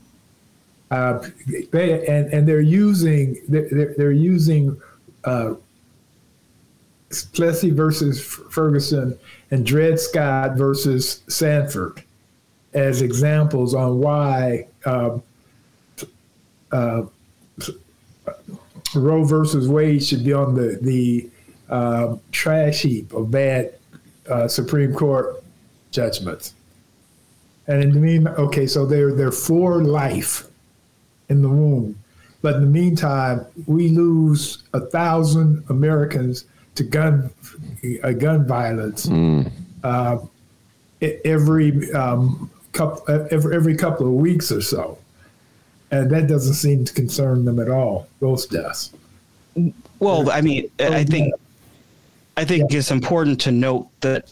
Uh, 0.91 1.27
they 1.71 2.07
and, 2.07 2.31
and 2.31 2.47
they're 2.47 2.61
using 2.61 3.41
they're, 3.49 3.95
they're 3.97 4.11
using 4.11 4.79
uh, 5.23 5.55
Plessy 7.33 7.71
versus 7.71 8.21
Ferguson 8.21 9.17
and 9.51 9.65
Dred 9.65 9.99
Scott 9.99 10.57
versus 10.57 11.21
Sandford 11.27 12.03
as 12.73 13.01
examples 13.01 13.73
on 13.73 13.99
why 13.99 14.67
um, 14.85 15.23
uh, 16.71 17.03
Roe 18.95 19.23
versus 19.23 19.67
Wade 19.67 20.03
should 20.03 20.23
be 20.23 20.33
on 20.33 20.55
the 20.55 20.77
the 20.81 21.29
uh, 21.69 22.17
trash 22.31 22.81
heap 22.81 23.13
of 23.13 23.31
bad 23.31 23.73
uh, 24.29 24.47
Supreme 24.47 24.93
Court 24.93 25.43
judgments. 25.91 26.53
And 27.67 27.83
in 27.83 27.91
the 27.91 27.99
mean, 27.99 28.27
okay, 28.27 28.67
so 28.67 28.85
they're 28.85 29.13
they're 29.13 29.31
for 29.31 29.83
life 29.83 30.47
in 31.29 31.41
the 31.41 31.49
womb, 31.49 31.97
but 32.41 32.55
in 32.55 32.61
the 32.61 32.67
meantime, 32.67 33.45
we 33.65 33.89
lose 33.89 34.63
a 34.73 34.79
thousand 34.79 35.63
Americans 35.69 36.45
to 36.77 36.83
gun 36.83 37.29
uh, 38.03 38.11
gun 38.13 38.45
violence 38.45 39.07
mm. 39.07 39.51
uh, 39.83 40.19
every 41.25 41.91
um, 41.93 42.49
couple 42.71 43.03
every, 43.31 43.55
every 43.55 43.75
couple 43.75 44.05
of 44.05 44.13
weeks 44.13 44.51
or 44.51 44.61
so, 44.61 44.97
and 45.91 46.09
that 46.11 46.27
doesn't 46.27 46.53
seem 46.53 46.85
to 46.85 46.93
concern 46.93 47.45
them 47.45 47.59
at 47.59 47.69
all. 47.69 48.07
Those 48.19 48.45
deaths. 48.45 48.93
Well, 49.99 50.29
I 50.29 50.41
mean, 50.41 50.69
I 50.79 51.03
think 51.03 51.33
I 52.37 52.45
think 52.45 52.71
yeah. 52.71 52.77
it's 52.77 52.91
important 52.91 53.41
to 53.41 53.51
note 53.51 53.89
that 54.01 54.31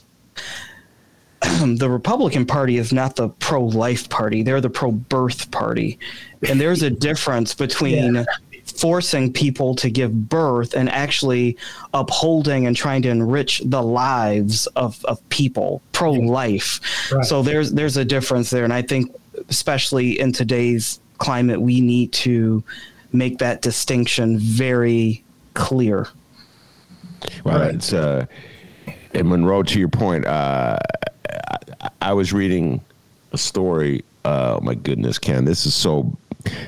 the 1.41 1.89
Republican 1.89 2.45
Party 2.45 2.77
is 2.77 2.93
not 2.93 3.15
the 3.15 3.29
pro-life 3.29 4.07
party; 4.09 4.43
they're 4.43 4.61
the 4.61 4.69
pro-birth 4.69 5.49
party, 5.49 5.97
and 6.47 6.61
there's 6.61 6.83
a 6.83 6.91
difference 6.91 7.55
between. 7.55 8.15
Yeah 8.15 8.25
forcing 8.75 9.31
people 9.31 9.75
to 9.75 9.89
give 9.89 10.29
birth 10.29 10.73
and 10.73 10.89
actually 10.89 11.57
upholding 11.93 12.67
and 12.67 12.75
trying 12.75 13.01
to 13.03 13.09
enrich 13.09 13.61
the 13.65 13.81
lives 13.81 14.67
of, 14.75 15.03
of 15.05 15.27
people 15.29 15.81
pro 15.91 16.11
life. 16.11 16.79
Right. 17.11 17.25
So 17.25 17.41
there's 17.41 17.71
there's 17.73 17.97
a 17.97 18.05
difference 18.05 18.49
there, 18.49 18.63
and 18.63 18.73
I 18.73 18.81
think 18.81 19.15
especially 19.49 20.19
in 20.19 20.31
today's 20.31 20.99
climate, 21.17 21.61
we 21.61 21.81
need 21.81 22.11
to 22.13 22.63
make 23.13 23.37
that 23.39 23.61
distinction 23.61 24.37
very 24.39 25.23
clear. 25.53 26.07
Well, 27.43 27.59
right. 27.59 27.75
it's 27.75 27.93
uh, 27.93 28.25
and 29.13 29.29
Monroe. 29.29 29.63
To 29.63 29.79
your 29.79 29.89
point, 29.89 30.25
uh, 30.25 30.77
I, 31.81 31.89
I 32.01 32.13
was 32.13 32.33
reading 32.33 32.81
a 33.31 33.37
story. 33.37 34.03
Oh 34.25 34.59
my 34.61 34.75
goodness, 34.75 35.19
Ken, 35.19 35.45
this 35.45 35.65
is 35.65 35.75
so 35.75 36.17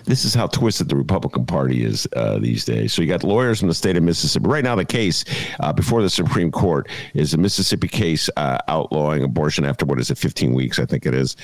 this 0.05 0.25
is 0.25 0.34
how 0.34 0.47
twisted 0.47 0.89
the 0.89 0.95
Republican 0.95 1.45
Party 1.45 1.84
is 1.84 2.07
uh, 2.15 2.39
these 2.39 2.65
days. 2.65 2.93
So 2.93 3.01
you 3.01 3.07
got 3.07 3.23
lawyers 3.23 3.59
from 3.59 3.67
the 3.67 3.73
state 3.73 3.97
of 3.97 4.03
Mississippi. 4.03 4.47
Right 4.47 4.63
now, 4.63 4.75
the 4.75 4.86
case 4.86 5.25
uh, 5.59 5.73
before 5.73 6.01
the 6.01 6.09
Supreme 6.09 6.51
Court 6.51 6.89
is 7.13 7.34
a 7.34 7.38
Mississippi 7.38 7.88
case 7.88 8.30
uh, 8.38 8.57
outlawing 8.67 9.23
abortion 9.23 9.65
after 9.65 9.86
what 9.86 9.99
is 9.99 10.11
it, 10.11 10.17
15 10.17 10.53
weeks, 10.53 10.80
I 10.80 10.86
think 10.86 11.05
it 11.05 11.13
is. 11.13 11.36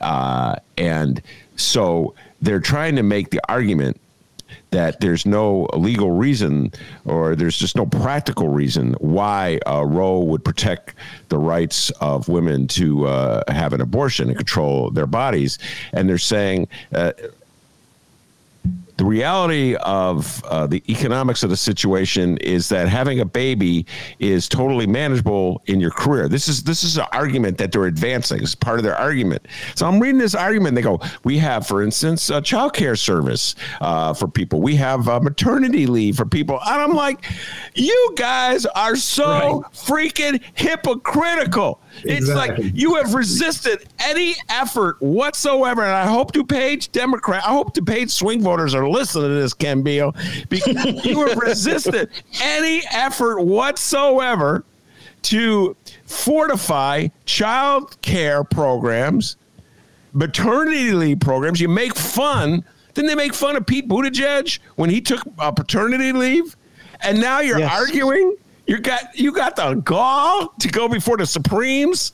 Uh, 0.00 0.56
and 0.76 1.22
so 1.56 2.14
they're 2.40 2.60
trying 2.60 2.96
to 2.96 3.02
make 3.02 3.30
the 3.30 3.40
argument 3.48 4.00
that 4.70 5.00
there's 5.00 5.26
no 5.26 5.68
legal 5.74 6.12
reason 6.12 6.72
or 7.04 7.34
there's 7.34 7.58
just 7.58 7.76
no 7.76 7.86
practical 7.86 8.48
reason 8.48 8.94
why 8.94 9.58
uh, 9.66 9.84
Roe 9.84 10.20
would 10.20 10.44
protect 10.44 10.94
the 11.28 11.38
rights 11.38 11.90
of 12.00 12.28
women 12.28 12.66
to 12.68 13.06
uh, 13.06 13.42
have 13.52 13.72
an 13.72 13.80
abortion 13.80 14.28
and 14.28 14.36
control 14.36 14.90
their 14.90 15.06
bodies. 15.06 15.58
And 15.92 16.08
they're 16.08 16.18
saying 16.18 16.68
uh, 16.94 17.12
the 19.00 19.06
reality 19.06 19.76
of 19.76 20.44
uh, 20.44 20.66
the 20.66 20.82
economics 20.92 21.42
of 21.42 21.48
the 21.48 21.56
situation 21.56 22.36
is 22.36 22.68
that 22.68 22.86
having 22.86 23.20
a 23.20 23.24
baby 23.24 23.86
is 24.18 24.46
totally 24.46 24.86
manageable 24.86 25.62
in 25.64 25.80
your 25.80 25.90
career. 25.90 26.28
This 26.28 26.48
is 26.48 26.64
this 26.64 26.84
is 26.84 26.98
an 26.98 27.06
argument 27.12 27.56
that 27.56 27.72
they're 27.72 27.86
advancing. 27.86 28.42
It's 28.42 28.54
part 28.54 28.78
of 28.78 28.84
their 28.84 28.96
argument. 28.96 29.48
So 29.74 29.86
I'm 29.86 30.00
reading 30.00 30.18
this 30.18 30.34
argument. 30.34 30.74
They 30.74 30.82
go, 30.82 31.00
we 31.24 31.38
have, 31.38 31.66
for 31.66 31.82
instance, 31.82 32.28
a 32.28 32.42
child 32.42 32.74
care 32.74 32.94
service 32.94 33.54
uh, 33.80 34.12
for 34.12 34.28
people. 34.28 34.60
We 34.60 34.76
have 34.76 35.08
uh, 35.08 35.18
maternity 35.18 35.86
leave 35.86 36.18
for 36.18 36.26
people. 36.26 36.60
And 36.66 36.82
I'm 36.82 36.92
like, 36.92 37.24
you 37.74 38.14
guys 38.18 38.66
are 38.66 38.96
so 38.96 39.24
right. 39.24 39.72
freaking 39.72 40.42
hypocritical. 40.52 41.80
It's 42.04 42.28
exactly. 42.28 42.64
like 42.66 42.76
you 42.76 42.96
have 42.96 43.14
resisted 43.14 43.88
any 43.98 44.34
effort 44.50 45.00
whatsoever. 45.00 45.82
And 45.82 45.90
I 45.90 46.04
hope 46.04 46.32
DuPage 46.32 46.92
Democrat, 46.92 47.42
I 47.46 47.48
hope 47.48 47.74
DuPage 47.74 48.10
swing 48.10 48.42
voters 48.42 48.74
are 48.74 48.89
listening 48.90 49.28
to 49.28 49.34
this, 49.34 49.54
Ken 49.54 49.82
Beal, 49.82 50.14
because 50.48 51.04
you 51.04 51.26
have 51.26 51.36
resisted 51.38 52.10
any 52.42 52.82
effort 52.90 53.40
whatsoever 53.42 54.64
to 55.22 55.76
fortify 56.06 57.08
child 57.26 58.00
care 58.02 58.44
programs, 58.44 59.36
maternity 60.12 60.92
leave 60.92 61.20
programs. 61.20 61.60
You 61.60 61.68
make 61.68 61.94
fun. 61.94 62.64
Didn't 62.94 63.08
they 63.08 63.14
make 63.14 63.34
fun 63.34 63.56
of 63.56 63.66
Pete 63.66 63.88
Buttigieg 63.88 64.58
when 64.76 64.90
he 64.90 65.00
took 65.00 65.20
uh, 65.38 65.50
paternity 65.52 66.12
leave? 66.12 66.56
And 67.02 67.20
now 67.20 67.40
you're 67.40 67.60
yes. 67.60 67.72
arguing 67.72 68.36
you 68.70 68.78
got 68.78 69.18
you 69.18 69.32
got 69.32 69.56
the 69.56 69.74
gall 69.74 70.54
to 70.60 70.68
go 70.68 70.88
before 70.88 71.16
the 71.16 71.26
Supremes 71.26 72.12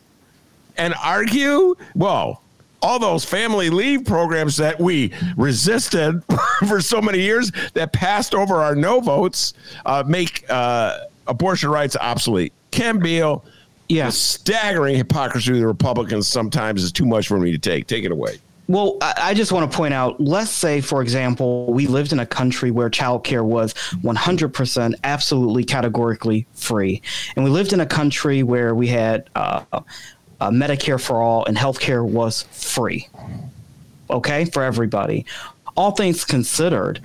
and 0.79 0.95
argue. 1.05 1.75
Well, 1.95 2.43
all 2.83 2.99
those 2.99 3.25
family 3.25 3.71
leave 3.71 4.05
programs 4.05 4.57
that 4.57 4.79
we 4.79 5.13
resisted 5.37 6.23
for 6.69 6.81
so 6.81 7.01
many 7.01 7.21
years 7.21 7.53
that 7.75 7.93
passed 7.93 8.35
over 8.35 8.57
our 8.57 8.75
no 8.75 9.01
votes 9.01 9.55
uh, 9.85 10.05
make 10.07 10.45
uh, 10.51 10.99
abortion 11.27 11.71
rights 11.71 11.97
obsolete. 11.97 12.53
Ken 12.71 12.99
Beal, 12.99 13.45
yeah, 13.89 14.11
staggering 14.11 14.97
hypocrisy 14.97 15.53
of 15.53 15.59
the 15.59 15.67
Republicans 15.67 16.29
sometimes 16.29 16.83
is 16.83 16.93
too 16.93 17.07
much 17.07 17.29
for 17.29 17.39
me 17.39 17.53
to 17.53 17.59
take. 17.59 17.87
Take 17.87 18.05
it 18.05 18.13
away. 18.13 18.39
Well, 18.69 18.99
I 19.01 19.33
just 19.33 19.53
want 19.53 19.71
to 19.71 19.77
point 19.77 19.95
out 19.95 20.21
let's 20.21 20.51
say, 20.51 20.81
for 20.81 21.01
example, 21.01 21.73
we 21.73 21.87
lived 21.87 22.13
in 22.13 22.19
a 22.19 22.27
country 22.27 22.73
where 22.73 22.91
childcare 22.91 23.45
was 23.45 23.75
100% 24.03 24.95
absolutely 25.05 25.63
categorically 25.63 26.47
free. 26.53 27.01
And 27.37 27.45
we 27.45 27.51
lived 27.51 27.73
in 27.73 27.81
a 27.81 27.87
country 27.87 28.43
where 28.43 28.75
we 28.75 28.89
had 28.89 29.31
uh, 29.37 29.63
uh, 30.41 30.51
Medicare 30.51 31.01
for 31.01 31.21
all 31.21 31.45
and 31.47 31.57
healthcare 31.57 32.05
was 32.05 32.43
free. 32.51 33.09
Okay, 34.11 34.45
for 34.45 34.63
everybody. 34.63 35.27
All 35.77 35.91
things 35.91 36.25
considered, 36.25 37.01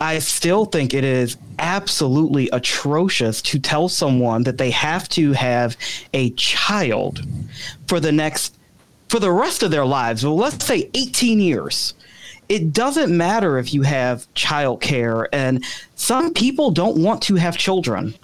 I 0.00 0.18
still 0.18 0.64
think 0.64 0.94
it 0.94 1.04
is 1.04 1.36
absolutely 1.58 2.48
atrocious 2.52 3.40
to 3.42 3.58
tell 3.58 3.88
someone 3.88 4.42
that 4.44 4.58
they 4.58 4.70
have 4.70 5.08
to 5.10 5.32
have 5.32 5.76
a 6.12 6.30
child 6.30 7.22
for 7.86 8.00
the 8.00 8.12
next 8.12 8.56
for 9.08 9.20
the 9.20 9.30
rest 9.30 9.62
of 9.62 9.70
their 9.70 9.86
lives, 9.86 10.24
well, 10.24 10.36
let's 10.36 10.64
say 10.64 10.90
18 10.94 11.38
years, 11.38 11.94
it 12.48 12.72
doesn't 12.72 13.16
matter 13.16 13.58
if 13.58 13.72
you 13.72 13.82
have 13.82 14.26
childcare 14.34 15.26
and 15.32 15.64
some 15.94 16.32
people 16.32 16.70
don't 16.70 16.96
want 16.96 17.22
to 17.22 17.36
have 17.36 17.56
children. 17.56 18.14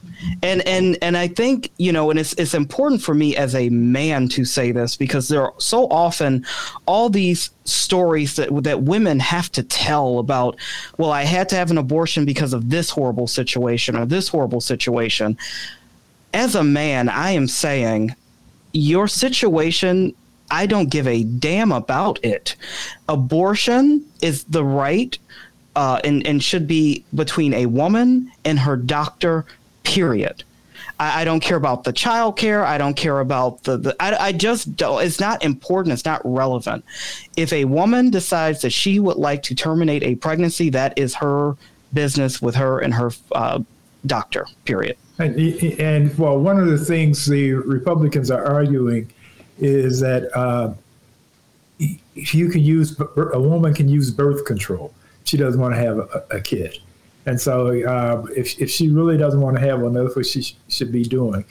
And 0.42 0.66
and 0.66 0.98
and 1.02 1.16
I 1.16 1.28
think, 1.28 1.70
you 1.78 1.92
know, 1.92 2.10
and 2.10 2.18
it's 2.18 2.32
it's 2.34 2.54
important 2.54 3.02
for 3.02 3.14
me 3.14 3.36
as 3.36 3.54
a 3.54 3.68
man 3.70 4.28
to 4.28 4.44
say 4.44 4.72
this 4.72 4.96
because 4.96 5.28
there 5.28 5.42
are 5.42 5.54
so 5.58 5.86
often 5.88 6.46
all 6.86 7.08
these 7.08 7.50
stories 7.64 8.36
that 8.36 8.50
that 8.64 8.82
women 8.82 9.20
have 9.20 9.50
to 9.52 9.62
tell 9.62 10.18
about, 10.18 10.56
well, 10.98 11.10
I 11.10 11.22
had 11.22 11.48
to 11.50 11.56
have 11.56 11.70
an 11.70 11.78
abortion 11.78 12.24
because 12.24 12.52
of 12.52 12.70
this 12.70 12.90
horrible 12.90 13.26
situation 13.26 13.96
or 13.96 14.06
this 14.06 14.28
horrible 14.28 14.60
situation. 14.60 15.36
As 16.34 16.54
a 16.54 16.64
man, 16.64 17.08
I 17.08 17.30
am 17.32 17.46
saying 17.46 18.14
your 18.72 19.08
situation 19.08 20.14
I 20.52 20.66
don't 20.66 20.90
give 20.90 21.08
a 21.08 21.24
damn 21.24 21.72
about 21.72 22.22
it. 22.22 22.56
Abortion 23.08 24.04
is 24.20 24.44
the 24.44 24.62
right 24.62 25.18
uh, 25.74 25.98
and, 26.04 26.26
and 26.26 26.44
should 26.44 26.66
be 26.66 27.04
between 27.14 27.54
a 27.54 27.66
woman 27.66 28.30
and 28.44 28.58
her 28.58 28.76
doctor, 28.76 29.46
period. 29.82 30.44
I, 30.98 31.24
don't 31.24 31.40
care 31.40 31.56
about 31.56 31.82
the 31.82 31.92
child 31.92 32.36
care. 32.36 32.64
I 32.64 32.78
don't 32.78 32.94
care 32.94 33.18
about 33.20 33.64
the, 33.64 33.76
the 33.76 33.96
I, 33.98 34.28
I 34.28 34.32
just 34.32 34.76
don't, 34.76 35.02
it's 35.02 35.18
not 35.18 35.42
important. 35.42 35.92
It's 35.92 36.04
not 36.04 36.20
relevant. 36.24 36.84
If 37.36 37.52
a 37.52 37.64
woman 37.64 38.10
decides 38.10 38.62
that 38.62 38.70
she 38.70 39.00
would 39.00 39.16
like 39.16 39.42
to 39.44 39.54
terminate 39.54 40.04
a 40.04 40.14
pregnancy, 40.14 40.70
that 40.70 40.96
is 40.96 41.14
her 41.16 41.56
business 41.92 42.40
with 42.40 42.54
her 42.54 42.78
and 42.78 42.94
her 42.94 43.10
uh, 43.32 43.60
doctor, 44.06 44.46
period. 44.64 44.96
And, 45.18 45.36
and 45.80 46.16
well, 46.18 46.38
one 46.38 46.58
of 46.58 46.68
the 46.68 46.78
things 46.78 47.26
the 47.26 47.52
Republicans 47.54 48.30
are 48.30 48.44
arguing 48.44 49.12
is 49.58 50.00
that 50.00 50.34
uh, 50.36 50.72
you 51.78 52.48
can 52.48 52.60
use 52.60 52.98
a 53.16 53.40
woman 53.40 53.74
can 53.74 53.88
use 53.88 54.10
birth 54.10 54.44
control. 54.44 54.92
She 55.24 55.36
doesn't 55.36 55.60
want 55.60 55.74
to 55.74 55.80
have 55.80 55.98
a, 55.98 56.24
a 56.30 56.40
kid, 56.40 56.78
and 57.26 57.40
so 57.40 57.68
uh, 57.84 58.26
if 58.34 58.60
if 58.60 58.70
she 58.70 58.88
really 58.88 59.16
doesn't 59.16 59.40
want 59.40 59.56
to 59.56 59.62
have 59.62 59.80
one, 59.80 59.92
that's 59.92 60.16
what 60.16 60.26
she 60.26 60.42
sh- 60.42 60.56
should 60.68 60.92
be 60.92 61.04
doing. 61.04 61.44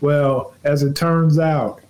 Well, 0.00 0.54
as 0.64 0.82
it 0.82 0.96
turns 0.96 1.38
out, 1.38 1.80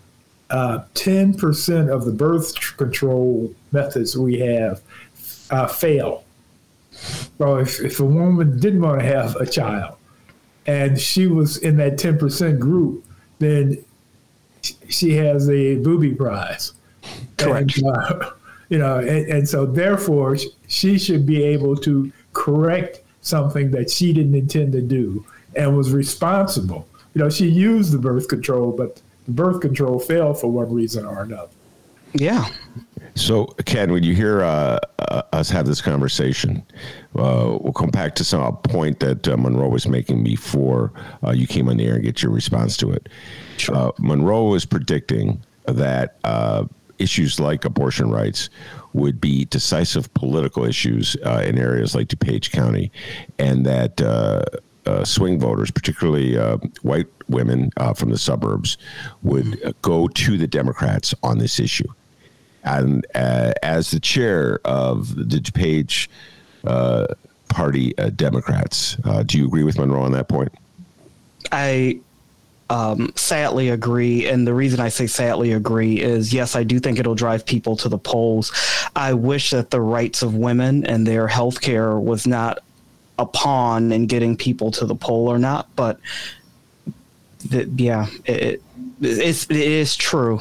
uh, 0.50 0.84
ten 0.94 1.34
percent 1.34 1.90
of 1.90 2.04
the 2.04 2.12
birth 2.12 2.76
control 2.76 3.54
methods 3.72 4.16
we 4.16 4.38
have 4.40 4.82
uh, 5.50 5.66
fail. 5.66 6.24
So 6.90 7.56
if, 7.56 7.80
if 7.80 8.00
a 8.00 8.04
woman 8.04 8.60
didn't 8.60 8.82
want 8.82 9.00
to 9.00 9.06
have 9.06 9.36
a 9.36 9.46
child, 9.46 9.96
and 10.66 11.00
she 11.00 11.26
was 11.26 11.56
in 11.58 11.78
that 11.78 11.98
ten 11.98 12.18
percent 12.18 12.60
group, 12.60 13.04
then 13.38 13.82
she 14.88 15.14
has 15.14 15.48
a 15.48 15.76
booby 15.76 16.14
prize. 16.14 16.72
Correct. 17.38 17.78
And, 17.78 17.86
uh, 17.86 18.30
you 18.68 18.78
know, 18.78 18.98
and, 18.98 19.26
and, 19.28 19.48
so 19.48 19.66
therefore 19.66 20.36
she 20.68 20.98
should 20.98 21.26
be 21.26 21.42
able 21.42 21.76
to 21.76 22.12
correct 22.32 23.01
something 23.22 23.70
that 23.70 23.90
she 23.90 24.12
didn't 24.12 24.34
intend 24.34 24.72
to 24.72 24.82
do 24.82 25.24
and 25.56 25.76
was 25.76 25.92
responsible. 25.92 26.86
You 27.14 27.22
know, 27.22 27.30
she 27.30 27.46
used 27.46 27.92
the 27.92 27.98
birth 27.98 28.28
control, 28.28 28.72
but 28.72 29.00
the 29.24 29.32
birth 29.32 29.60
control 29.60 29.98
failed 29.98 30.40
for 30.40 30.50
one 30.50 30.72
reason 30.72 31.06
or 31.06 31.22
another. 31.22 31.50
Yeah. 32.14 32.48
So, 33.14 33.46
Ken, 33.66 33.92
when 33.92 34.02
you 34.02 34.14
hear 34.14 34.42
uh, 34.42 34.78
uh, 34.98 35.22
us 35.32 35.50
have 35.50 35.66
this 35.66 35.80
conversation, 35.80 36.62
uh, 37.16 37.58
we'll 37.60 37.72
come 37.72 37.90
back 37.90 38.14
to 38.16 38.24
some 38.24 38.56
point 38.58 39.00
that 39.00 39.28
uh, 39.28 39.36
Monroe 39.36 39.68
was 39.68 39.86
making 39.86 40.24
before 40.24 40.92
uh, 41.24 41.30
you 41.30 41.46
came 41.46 41.68
on 41.68 41.76
the 41.76 41.86
air 41.86 41.94
and 41.94 42.04
get 42.04 42.22
your 42.22 42.32
response 42.32 42.76
to 42.78 42.90
it. 42.90 43.08
Sure. 43.58 43.74
Uh, 43.74 43.90
Monroe 43.98 44.44
was 44.44 44.64
predicting 44.64 45.42
that 45.66 46.18
issues 47.02 47.40
like 47.40 47.64
abortion 47.64 48.10
rights 48.10 48.48
would 48.92 49.20
be 49.20 49.44
decisive 49.46 50.12
political 50.14 50.64
issues 50.64 51.14
in 51.16 51.58
areas 51.58 51.94
like 51.94 52.08
DuPage 52.08 52.50
County, 52.50 52.90
and 53.38 53.66
that. 53.66 54.00
Uh, 54.00 54.44
swing 55.04 55.38
voters, 55.38 55.70
particularly 55.70 56.36
uh, 56.36 56.56
white 56.82 57.06
women 57.28 57.70
uh, 57.76 57.94
from 57.94 58.10
the 58.10 58.18
suburbs, 58.18 58.78
would 59.22 59.76
go 59.80 60.08
to 60.08 60.36
the 60.36 60.48
Democrats 60.48 61.14
on 61.22 61.38
this 61.38 61.60
issue 61.60 61.86
and 62.64 63.06
uh, 63.14 63.52
as 63.62 63.90
the 63.90 64.00
chair 64.00 64.60
of 64.64 65.14
the 65.14 65.38
DuPage 65.38 66.08
uh, 66.64 67.06
Party 67.48 67.96
uh, 67.98 68.10
Democrats, 68.10 68.96
uh, 69.04 69.22
do 69.22 69.38
you 69.38 69.46
agree 69.46 69.64
with 69.64 69.78
Monroe 69.78 70.02
on 70.02 70.12
that 70.12 70.28
point? 70.28 70.52
I 71.50 72.00
um, 72.72 73.12
sadly 73.16 73.68
agree. 73.68 74.26
And 74.26 74.46
the 74.46 74.54
reason 74.54 74.80
I 74.80 74.88
say 74.88 75.06
sadly 75.06 75.52
agree 75.52 76.00
is 76.00 76.32
yes, 76.32 76.56
I 76.56 76.62
do 76.62 76.80
think 76.80 76.98
it'll 76.98 77.14
drive 77.14 77.44
people 77.44 77.76
to 77.76 77.88
the 77.90 77.98
polls. 77.98 78.50
I 78.96 79.12
wish 79.12 79.50
that 79.50 79.70
the 79.70 79.80
rights 79.82 80.22
of 80.22 80.34
women 80.34 80.86
and 80.86 81.06
their 81.06 81.28
health 81.28 81.60
care 81.60 81.98
was 81.98 82.26
not 82.26 82.60
a 83.18 83.26
pawn 83.26 83.92
in 83.92 84.06
getting 84.06 84.38
people 84.38 84.70
to 84.72 84.86
the 84.86 84.94
poll 84.94 85.28
or 85.28 85.38
not. 85.38 85.68
But 85.76 86.00
the, 87.44 87.70
yeah, 87.76 88.06
it, 88.24 88.62
it's, 89.02 89.44
it 89.50 89.56
is 89.56 89.94
true 89.94 90.40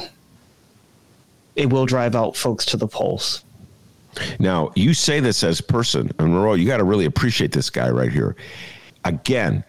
it 1.54 1.68
will 1.68 1.84
drive 1.84 2.14
out 2.14 2.34
folks 2.34 2.64
to 2.64 2.78
the 2.78 2.88
polls. 2.88 3.44
Now, 4.38 4.72
you 4.74 4.94
say 4.94 5.20
this 5.20 5.44
as 5.44 5.60
a 5.60 5.64
person, 5.64 6.10
and 6.18 6.32
Monroe, 6.32 6.54
you 6.54 6.66
got 6.66 6.78
to 6.78 6.84
really 6.84 7.04
appreciate 7.04 7.52
this 7.52 7.68
guy 7.68 7.90
right 7.90 8.10
here. 8.10 8.36
Again, 9.04 9.62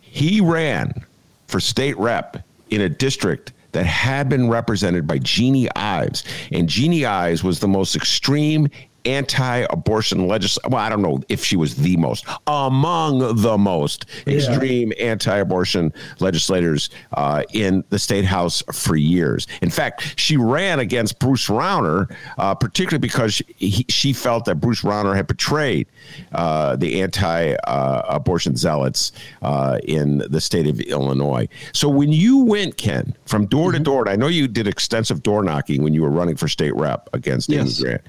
he 0.00 0.40
ran 0.40 1.04
for 1.48 1.60
state 1.60 1.98
rep 1.98 2.44
in 2.70 2.82
a 2.82 2.88
district 2.88 3.52
that 3.72 3.84
had 3.84 4.28
been 4.28 4.48
represented 4.48 5.06
by 5.06 5.18
Jeanne 5.18 5.68
Ives. 5.76 6.24
And 6.52 6.68
Jeanne 6.68 7.04
Ives 7.04 7.44
was 7.44 7.60
the 7.60 7.68
most 7.68 7.96
extreme 7.96 8.68
anti-abortion 9.08 10.26
legislator. 10.26 10.68
Well, 10.68 10.82
I 10.82 10.88
don't 10.88 11.02
know 11.02 11.20
if 11.28 11.44
she 11.44 11.56
was 11.56 11.74
the 11.76 11.96
most 11.96 12.26
among 12.46 13.18
the 13.42 13.56
most 13.58 14.06
yeah. 14.26 14.34
extreme 14.34 14.92
anti-abortion 15.00 15.92
legislators 16.20 16.90
uh, 17.12 17.42
in 17.52 17.84
the 17.88 17.98
state 17.98 18.24
house 18.24 18.62
for 18.72 18.96
years. 18.96 19.46
In 19.62 19.70
fact, 19.70 20.14
she 20.16 20.36
ran 20.36 20.78
against 20.80 21.18
Bruce 21.18 21.48
Rauner, 21.48 22.14
uh, 22.38 22.54
particularly 22.54 23.00
because 23.00 23.42
he, 23.56 23.84
she 23.88 24.12
felt 24.12 24.44
that 24.44 24.56
Bruce 24.56 24.82
Rauner 24.82 25.14
had 25.14 25.26
betrayed 25.26 25.86
uh, 26.32 26.76
the 26.76 27.02
anti-abortion 27.02 28.56
zealots 28.56 29.12
uh, 29.42 29.78
in 29.84 30.18
the 30.18 30.40
state 30.40 30.66
of 30.66 30.80
Illinois. 30.80 31.48
So 31.72 31.88
when 31.88 32.12
you 32.12 32.44
went, 32.44 32.76
Ken, 32.76 33.14
from 33.26 33.46
door 33.46 33.70
mm-hmm. 33.70 33.78
to 33.78 33.82
door, 33.84 34.00
and 34.02 34.10
I 34.10 34.16
know 34.16 34.28
you 34.28 34.48
did 34.48 34.66
extensive 34.66 35.22
door 35.22 35.42
knocking 35.42 35.82
when 35.82 35.94
you 35.94 36.02
were 36.02 36.10
running 36.10 36.36
for 36.36 36.48
state 36.48 36.74
rep 36.74 37.08
against 37.12 37.48
yes. 37.48 37.80
Amy 37.80 37.88
Grant. 37.88 38.02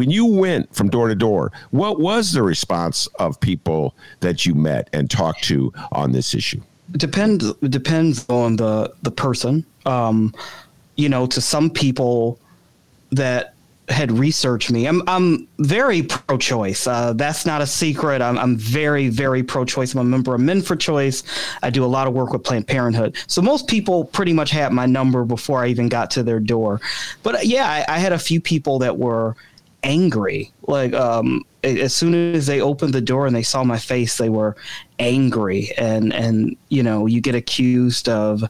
When 0.00 0.10
you 0.10 0.24
went 0.24 0.74
from 0.74 0.88
door 0.88 1.08
to 1.08 1.14
door, 1.14 1.52
what 1.72 2.00
was 2.00 2.32
the 2.32 2.42
response 2.42 3.06
of 3.18 3.38
people 3.38 3.94
that 4.20 4.46
you 4.46 4.54
met 4.54 4.88
and 4.94 5.10
talked 5.10 5.44
to 5.44 5.74
on 5.92 6.12
this 6.12 6.34
issue? 6.34 6.62
Depends 6.92 7.52
depends 7.68 8.26
on 8.30 8.56
the 8.56 8.94
the 9.02 9.10
person. 9.10 9.66
Um, 9.84 10.34
you 10.96 11.10
know, 11.10 11.26
to 11.26 11.42
some 11.42 11.68
people 11.68 12.40
that 13.10 13.52
had 13.90 14.10
researched 14.10 14.70
me. 14.70 14.86
I'm 14.86 15.02
I'm 15.06 15.46
very 15.58 16.02
pro-choice. 16.02 16.86
Uh, 16.86 17.12
that's 17.12 17.44
not 17.44 17.60
a 17.60 17.66
secret. 17.66 18.22
I'm 18.22 18.38
I'm 18.38 18.56
very 18.56 19.08
very 19.08 19.42
pro-choice. 19.42 19.92
I'm 19.92 20.00
a 20.00 20.04
member 20.04 20.34
of 20.34 20.40
Men 20.40 20.62
for 20.62 20.76
Choice. 20.76 21.24
I 21.62 21.68
do 21.68 21.84
a 21.84 21.92
lot 21.96 22.06
of 22.06 22.14
work 22.14 22.32
with 22.32 22.42
Planned 22.42 22.68
Parenthood. 22.68 23.16
So 23.26 23.42
most 23.42 23.68
people 23.68 24.06
pretty 24.06 24.32
much 24.32 24.50
had 24.50 24.72
my 24.72 24.86
number 24.86 25.24
before 25.24 25.62
I 25.62 25.66
even 25.66 25.90
got 25.90 26.10
to 26.12 26.22
their 26.22 26.40
door. 26.40 26.80
But 27.22 27.34
uh, 27.34 27.38
yeah, 27.42 27.68
I, 27.68 27.96
I 27.96 27.98
had 27.98 28.12
a 28.12 28.18
few 28.18 28.40
people 28.40 28.78
that 28.78 28.96
were 28.96 29.36
angry. 29.82 30.52
Like 30.62 30.92
um, 30.94 31.44
as 31.64 31.94
soon 31.94 32.34
as 32.34 32.46
they 32.46 32.60
opened 32.60 32.94
the 32.94 33.00
door 33.00 33.26
and 33.26 33.34
they 33.34 33.42
saw 33.42 33.64
my 33.64 33.78
face, 33.78 34.18
they 34.18 34.28
were 34.28 34.56
angry. 34.98 35.72
And 35.76 36.12
and 36.12 36.56
you 36.68 36.82
know 36.82 37.06
you 37.06 37.20
get 37.20 37.34
accused 37.34 38.08
of 38.08 38.44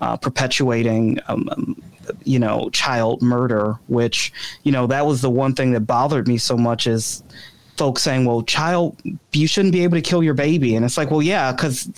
uh, 0.00 0.16
perpetuating 0.16 1.18
um, 1.28 1.48
um 1.50 1.82
you 2.24 2.38
know, 2.38 2.70
child 2.70 3.22
murder, 3.22 3.78
which, 3.88 4.32
you 4.62 4.72
know, 4.72 4.86
that 4.86 5.06
was 5.06 5.20
the 5.20 5.30
one 5.30 5.54
thing 5.54 5.72
that 5.72 5.80
bothered 5.80 6.28
me 6.28 6.38
so 6.38 6.56
much 6.56 6.86
is 6.86 7.22
folks 7.76 8.02
saying, 8.02 8.24
well, 8.24 8.42
child, 8.42 9.00
you 9.32 9.46
shouldn't 9.46 9.72
be 9.72 9.84
able 9.84 9.96
to 9.96 10.02
kill 10.02 10.22
your 10.22 10.34
baby. 10.34 10.74
And 10.74 10.84
it's 10.84 10.96
like, 10.96 11.10
well, 11.10 11.22
yeah, 11.22 11.52
because 11.52 11.90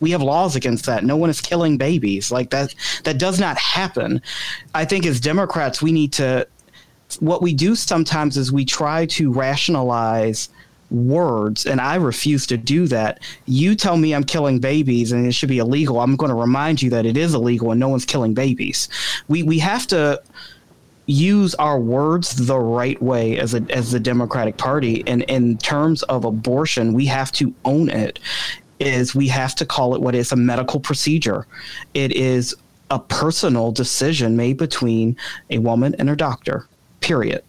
we 0.00 0.10
have 0.10 0.22
laws 0.22 0.56
against 0.56 0.86
that. 0.86 1.04
No 1.04 1.16
one 1.16 1.28
is 1.28 1.40
killing 1.40 1.76
babies. 1.76 2.32
Like 2.32 2.50
that, 2.50 2.74
that 3.04 3.18
does 3.18 3.38
not 3.38 3.58
happen. 3.58 4.22
I 4.74 4.84
think 4.84 5.04
as 5.04 5.20
Democrats, 5.20 5.82
we 5.82 5.92
need 5.92 6.12
to, 6.14 6.46
what 7.16 7.42
we 7.42 7.54
do 7.54 7.74
sometimes 7.74 8.36
is 8.36 8.52
we 8.52 8.64
try 8.64 9.06
to 9.06 9.32
rationalize 9.32 10.48
words 10.90 11.66
and 11.66 11.80
I 11.80 11.96
refuse 11.96 12.46
to 12.46 12.56
do 12.56 12.86
that. 12.88 13.20
You 13.46 13.74
tell 13.74 13.96
me 13.96 14.14
I'm 14.14 14.24
killing 14.24 14.58
babies 14.58 15.12
and 15.12 15.26
it 15.26 15.32
should 15.32 15.48
be 15.48 15.58
illegal. 15.58 16.00
I'm 16.00 16.16
going 16.16 16.30
to 16.30 16.34
remind 16.34 16.80
you 16.80 16.90
that 16.90 17.06
it 17.06 17.16
is 17.16 17.34
illegal 17.34 17.70
and 17.70 17.80
no 17.80 17.88
one's 17.88 18.04
killing 18.04 18.34
babies. 18.34 18.88
We 19.28 19.42
we 19.42 19.58
have 19.58 19.86
to 19.88 20.22
use 21.06 21.54
our 21.54 21.80
words 21.80 22.46
the 22.46 22.58
right 22.58 23.00
way 23.02 23.38
as 23.38 23.54
a 23.54 23.64
as 23.70 23.90
the 23.90 24.00
Democratic 24.00 24.56
Party 24.56 25.02
and 25.06 25.22
in 25.22 25.58
terms 25.58 26.02
of 26.04 26.24
abortion, 26.24 26.92
we 26.92 27.06
have 27.06 27.32
to 27.32 27.54
own 27.64 27.88
it. 27.88 28.18
Is 28.80 29.12
we 29.12 29.26
have 29.28 29.56
to 29.56 29.66
call 29.66 29.96
it 29.96 30.00
what 30.00 30.14
is 30.14 30.30
a 30.30 30.36
medical 30.36 30.78
procedure. 30.78 31.46
It 31.94 32.12
is 32.12 32.54
a 32.90 32.98
personal 32.98 33.72
decision 33.72 34.36
made 34.36 34.56
between 34.56 35.16
a 35.50 35.58
woman 35.58 35.96
and 35.98 36.08
her 36.08 36.14
doctor. 36.14 36.68
Period 37.08 37.42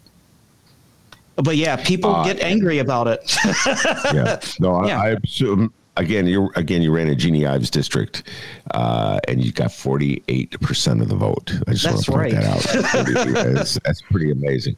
but 1.36 1.56
yeah, 1.56 1.76
people 1.76 2.10
uh, 2.10 2.24
get 2.24 2.40
angry 2.40 2.78
about 2.78 3.08
it. 3.08 3.36
yeah, 4.14 4.40
no, 4.58 4.86
yeah. 4.86 5.00
I, 5.00 5.10
I 5.10 5.16
assume 5.24 5.72
again, 5.96 6.26
you 6.26 6.50
again 6.56 6.82
you 6.82 6.92
ran 6.92 7.08
a 7.08 7.14
Jeanne 7.14 7.44
Ives 7.46 7.70
district, 7.70 8.24
uh, 8.72 9.20
and 9.28 9.44
you 9.44 9.52
got 9.52 9.72
forty 9.72 10.22
eight 10.28 10.58
percent 10.60 11.00
of 11.00 11.08
the 11.08 11.16
vote. 11.16 11.52
I 11.66 11.72
just 11.72 11.84
that's 11.84 12.08
want 12.08 12.30
to 12.30 12.34
point 12.34 12.34
right. 12.34 12.42
that 12.42 13.34
out. 13.34 13.54
that's, 13.54 13.78
that's, 13.84 14.02
pretty 14.02 14.30
amazing. 14.30 14.76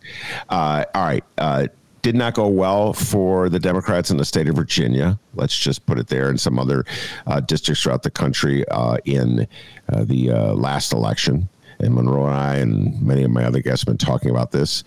Uh, 0.49 0.85
all 0.95 1.05
right. 1.05 1.25
Uh, 1.39 1.67
did 2.03 2.17
not 2.17 2.35
go 2.35 2.49
well 2.49 2.93
for 2.93 3.49
the 3.49 3.61
Democrats 3.61 4.11
in 4.11 4.17
the 4.17 4.25
state 4.25 4.49
of 4.49 4.57
Virginia. 4.57 5.17
Let's 5.35 5.57
just 5.57 5.87
put 5.87 6.01
it 6.01 6.09
there, 6.09 6.29
and 6.29 6.41
some 6.41 6.59
other 6.59 6.85
uh, 7.29 7.39
districts 7.41 7.85
throughout 7.85 8.03
the 8.03 8.11
country 8.11 8.67
uh, 8.69 8.97
in 9.05 9.47
uh, 9.93 10.03
the 10.05 10.33
last 10.55 10.93
election. 10.93 11.49
And 11.83 11.95
Monroe 11.95 12.27
and 12.27 12.35
I 12.35 12.57
and 12.57 13.01
many 13.03 13.25
of 13.25 13.31
my 13.31 13.45
other 13.45 13.61
guests 13.61 13.83
have 13.83 13.87
been 13.87 14.07
talking 14.07 14.31
about 14.31 14.53
this. 14.53 14.85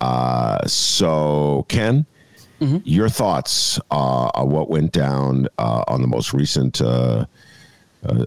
Uh, 0.00 0.66
so, 0.66 1.64
Ken, 1.68 2.04
mm-hmm. 2.60 2.78
your 2.84 3.08
thoughts 3.08 3.78
uh, 3.90 4.30
on 4.34 4.50
what 4.50 4.68
went 4.68 4.92
down 4.92 5.48
uh, 5.58 5.84
on 5.86 6.02
the 6.02 6.08
most 6.08 6.32
recent 6.32 6.80
uh, 6.80 7.24
uh, 8.04 8.24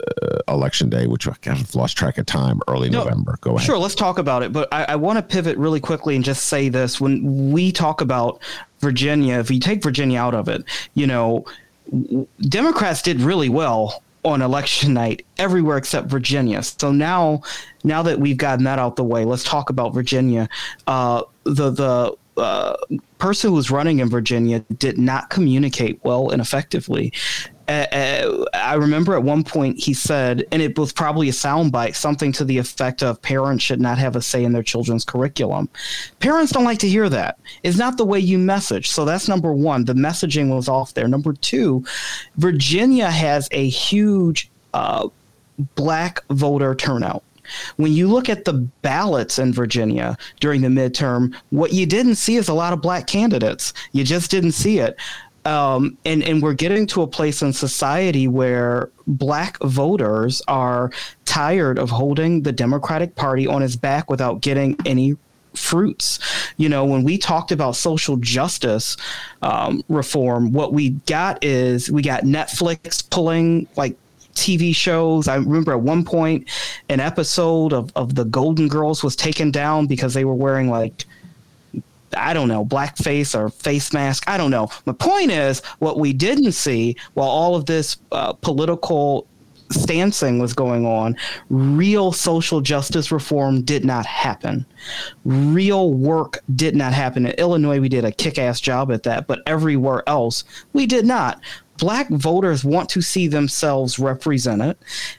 election 0.47 0.89
day, 0.89 1.07
which 1.07 1.27
I've 1.27 1.75
lost 1.75 1.97
track 1.97 2.17
of 2.17 2.25
time, 2.25 2.61
early 2.67 2.89
no, 2.89 3.03
November. 3.03 3.37
Go 3.41 3.55
ahead. 3.55 3.65
Sure, 3.65 3.77
let's 3.77 3.95
talk 3.95 4.19
about 4.19 4.41
it. 4.41 4.53
But 4.53 4.69
I, 4.71 4.85
I 4.85 4.95
want 4.95 5.17
to 5.17 5.23
pivot 5.23 5.57
really 5.57 5.81
quickly 5.81 6.15
and 6.15 6.23
just 6.23 6.45
say 6.45 6.69
this: 6.69 7.01
when 7.01 7.51
we 7.51 7.73
talk 7.73 7.99
about 7.99 8.41
Virginia, 8.79 9.39
if 9.39 9.51
you 9.51 9.59
take 9.59 9.83
Virginia 9.83 10.19
out 10.19 10.33
of 10.33 10.47
it, 10.47 10.63
you 10.93 11.07
know, 11.07 11.45
Democrats 12.41 13.01
did 13.01 13.19
really 13.19 13.49
well 13.49 14.01
on 14.25 14.41
election 14.41 14.93
night 14.93 15.25
everywhere 15.37 15.77
except 15.77 16.07
Virginia. 16.07 16.63
So 16.63 16.91
now, 16.91 17.41
now 17.83 18.01
that 18.03 18.19
we've 18.19 18.37
gotten 18.37 18.65
that 18.65 18.79
out 18.79 18.95
the 18.95 19.03
way, 19.03 19.23
let's 19.23 19.43
talk 19.43 19.69
about 19.69 19.93
Virginia. 19.93 20.49
Uh, 20.87 21.23
the 21.43 21.69
the 21.69 22.17
uh, 22.37 22.75
person 23.17 23.51
who 23.51 23.55
was 23.55 23.71
running 23.71 23.99
in 23.99 24.09
Virginia 24.09 24.59
did 24.77 24.97
not 24.97 25.29
communicate 25.29 26.03
well 26.03 26.31
and 26.31 26.41
effectively. 26.41 27.13
Uh, 27.67 27.85
uh, 27.91 28.45
I 28.53 28.75
remember 28.75 29.15
at 29.15 29.23
one 29.23 29.43
point 29.43 29.77
he 29.79 29.93
said, 29.93 30.45
and 30.51 30.61
it 30.61 30.77
was 30.77 30.93
probably 30.93 31.29
a 31.29 31.33
soundbite, 31.33 31.95
something 31.95 32.31
to 32.33 32.45
the 32.45 32.57
effect 32.57 33.01
of 33.01 33.21
parents 33.21 33.63
should 33.63 33.81
not 33.81 33.97
have 33.97 34.15
a 34.15 34.21
say 34.21 34.43
in 34.43 34.53
their 34.53 34.63
children's 34.63 35.03
curriculum. 35.03 35.69
Parents 36.19 36.51
don't 36.51 36.63
like 36.63 36.79
to 36.79 36.87
hear 36.87 37.09
that. 37.09 37.39
It's 37.63 37.77
not 37.77 37.97
the 37.97 38.05
way 38.05 38.19
you 38.19 38.37
message. 38.37 38.89
So 38.89 39.05
that's 39.05 39.27
number 39.27 39.51
one. 39.51 39.85
The 39.85 39.93
messaging 39.93 40.53
was 40.53 40.69
off 40.69 40.93
there. 40.93 41.07
Number 41.07 41.33
two, 41.33 41.83
Virginia 42.37 43.09
has 43.09 43.47
a 43.51 43.67
huge 43.67 44.49
uh, 44.73 45.09
black 45.75 46.23
voter 46.29 46.75
turnout. 46.75 47.23
When 47.77 47.93
you 47.93 48.07
look 48.07 48.29
at 48.29 48.45
the 48.45 48.53
ballots 48.81 49.39
in 49.39 49.53
Virginia 49.53 50.17
during 50.39 50.61
the 50.61 50.67
midterm, 50.67 51.35
what 51.49 51.73
you 51.73 51.85
didn't 51.85 52.15
see 52.15 52.37
is 52.37 52.47
a 52.47 52.53
lot 52.53 52.73
of 52.73 52.81
black 52.81 53.07
candidates. 53.07 53.73
You 53.91 54.03
just 54.03 54.31
didn't 54.31 54.53
see 54.53 54.79
it. 54.79 54.97
Um, 55.45 55.97
and 56.05 56.23
and 56.23 56.41
we're 56.41 56.53
getting 56.53 56.87
to 56.87 57.03
a 57.03 57.07
place 57.07 57.41
in 57.41 57.53
society 57.53 58.27
where 58.27 58.89
black 59.07 59.59
voters 59.61 60.41
are 60.47 60.91
tired 61.25 61.77
of 61.77 61.89
holding 61.91 62.41
the 62.41 62.51
Democratic 62.51 63.15
Party 63.15 63.45
on 63.45 63.61
his 63.61 63.75
back 63.75 64.09
without 64.09 64.41
getting 64.41 64.75
any 64.85 65.17
fruits. 65.53 66.19
You 66.57 66.69
know, 66.69 66.85
when 66.85 67.03
we 67.03 67.17
talked 67.17 67.51
about 67.51 67.75
social 67.75 68.17
justice 68.17 68.97
um, 69.41 69.83
reform, 69.87 70.51
what 70.51 70.73
we 70.73 70.91
got 71.05 71.43
is 71.43 71.91
we 71.91 72.01
got 72.01 72.23
Netflix 72.23 73.07
pulling 73.09 73.67
like 73.75 73.95
TV 74.35 74.75
shows. 74.75 75.27
I 75.27 75.35
remember 75.35 75.71
at 75.71 75.81
one 75.81 76.03
point 76.03 76.49
an 76.89 76.99
episode 76.99 77.73
of, 77.73 77.91
of 77.95 78.15
the 78.15 78.25
Golden 78.25 78.67
Girls 78.67 79.03
was 79.03 79.15
taken 79.15 79.49
down 79.49 79.87
because 79.87 80.13
they 80.13 80.25
were 80.25 80.33
wearing 80.33 80.69
like 80.69 81.05
I 82.15 82.33
don't 82.33 82.47
know, 82.47 82.65
blackface 82.65 83.37
or 83.37 83.49
face 83.49 83.93
mask. 83.93 84.23
I 84.27 84.37
don't 84.37 84.51
know. 84.51 84.69
My 84.85 84.93
point 84.93 85.31
is, 85.31 85.59
what 85.79 85.99
we 85.99 86.13
didn't 86.13 86.53
see 86.53 86.95
while 87.13 87.29
all 87.29 87.55
of 87.55 87.65
this 87.65 87.97
uh, 88.11 88.33
political 88.33 89.27
stancing 89.71 90.39
was 90.39 90.53
going 90.53 90.85
on, 90.85 91.17
real 91.49 92.11
social 92.11 92.61
justice 92.61 93.11
reform 93.11 93.61
did 93.63 93.83
not 93.83 94.05
happen. 94.05 94.65
Real 95.23 95.93
work 95.93 96.39
did 96.55 96.75
not 96.75 96.93
happen. 96.93 97.25
In 97.25 97.33
Illinois, 97.33 97.79
we 97.79 97.89
did 97.89 98.05
a 98.05 98.11
kick 98.11 98.37
ass 98.37 98.59
job 98.59 98.91
at 98.91 99.03
that, 99.03 99.27
but 99.27 99.41
everywhere 99.45 100.03
else, 100.07 100.43
we 100.73 100.85
did 100.85 101.05
not. 101.05 101.41
Black 101.77 102.07
voters 102.09 102.63
want 102.63 102.87
to 102.89 103.01
see 103.01 103.27
themselves 103.27 103.99
represented 103.99 104.77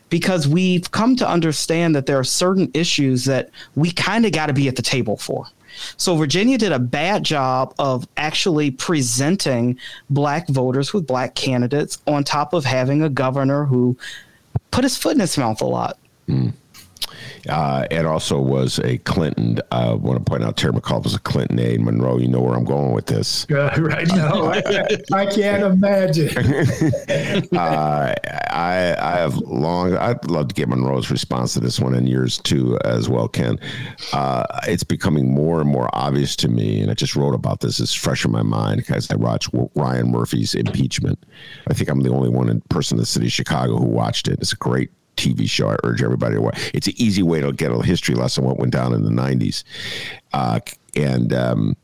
because 0.08 0.48
we've 0.48 0.90
come 0.90 1.14
to 1.16 1.28
understand 1.28 1.94
that 1.94 2.06
there 2.06 2.18
are 2.18 2.24
certain 2.24 2.70
issues 2.72 3.26
that 3.26 3.50
we 3.74 3.90
kind 3.90 4.24
of 4.24 4.32
got 4.32 4.46
to 4.46 4.54
be 4.54 4.68
at 4.68 4.76
the 4.76 4.82
table 4.82 5.18
for. 5.18 5.46
So 5.96 6.16
Virginia 6.16 6.58
did 6.58 6.72
a 6.72 6.78
bad 6.78 7.24
job 7.24 7.74
of 7.78 8.06
actually 8.16 8.70
presenting 8.70 9.78
black 10.10 10.48
voters 10.48 10.92
with 10.92 11.06
black 11.06 11.34
candidates 11.34 11.98
on 12.06 12.24
top 12.24 12.52
of 12.52 12.64
having 12.64 13.02
a 13.02 13.08
governor 13.08 13.64
who 13.64 13.96
put 14.70 14.84
his 14.84 14.96
foot 14.96 15.14
in 15.14 15.20
his 15.20 15.36
mouth 15.38 15.60
a 15.60 15.66
lot. 15.66 15.98
Mm. 16.28 16.52
Uh, 17.48 17.86
and 17.90 18.06
also 18.06 18.40
was 18.40 18.78
a 18.80 18.98
Clinton. 18.98 19.58
Uh, 19.70 19.92
I 19.92 19.94
want 19.94 20.18
to 20.18 20.24
point 20.24 20.44
out 20.44 20.56
Terry 20.56 20.72
McAuliffe 20.72 21.04
was 21.04 21.14
a 21.14 21.20
Clinton 21.20 21.58
aide. 21.58 21.80
Monroe, 21.80 22.18
you 22.18 22.28
know 22.28 22.40
where 22.40 22.54
I'm 22.54 22.64
going 22.64 22.92
with 22.92 23.06
this. 23.06 23.46
Uh, 23.56 23.70
right 23.78 24.06
now, 24.08 24.44
I, 24.44 24.58
I, 25.12 25.26
can't 25.26 25.62
imagine. 25.62 26.28
uh, 27.56 28.14
I, 28.50 28.96
I 28.98 29.16
have 29.16 29.36
long. 29.38 29.96
I'd 29.96 30.30
love 30.30 30.48
to 30.48 30.54
get 30.54 30.68
Monroe's 30.68 31.10
response 31.10 31.54
to 31.54 31.60
this 31.60 31.80
one 31.80 31.94
and 31.94 32.06
yours 32.06 32.36
too, 32.36 32.78
as 32.84 33.08
well, 33.08 33.28
Ken. 33.28 33.58
Uh, 34.12 34.44
it's 34.64 34.84
becoming 34.84 35.32
more 35.32 35.62
and 35.62 35.70
more 35.70 35.88
obvious 35.94 36.36
to 36.36 36.48
me, 36.48 36.80
and 36.82 36.90
I 36.90 36.94
just 36.94 37.16
wrote 37.16 37.34
about 37.34 37.60
this. 37.60 37.80
It's 37.80 37.94
fresh 37.94 38.26
in 38.26 38.30
my 38.30 38.42
mind 38.42 38.76
because 38.76 39.10
I 39.10 39.16
watched 39.16 39.48
Ryan 39.74 40.10
Murphy's 40.10 40.54
impeachment. 40.54 41.18
I 41.68 41.72
think 41.72 41.88
I'm 41.88 42.00
the 42.00 42.10
only 42.10 42.28
one 42.28 42.50
in 42.50 42.60
person 42.62 42.96
in 42.96 43.00
the 43.00 43.06
city 43.06 43.26
of 43.26 43.32
Chicago 43.32 43.78
who 43.78 43.86
watched 43.86 44.28
it. 44.28 44.38
It's 44.40 44.52
a 44.52 44.56
great 44.56 44.90
TV 45.16 45.48
show. 45.48 45.70
I 45.70 45.76
urge 45.84 46.02
everybody 46.02 46.36
to 46.36 46.40
watch. 46.40 46.70
It's 46.74 46.86
an 46.86 46.94
easy 46.96 47.22
way 47.22 47.40
to 47.40 47.52
get 47.52 47.72
a 47.72 47.82
history 47.82 48.14
lesson 48.14 48.44
what 48.44 48.58
went 48.58 48.72
down 48.72 48.92
in 48.92 49.04
the 49.04 49.10
'90s. 49.10 49.64
Uh, 50.32 50.60
and 50.94 51.32
um, 51.32 51.76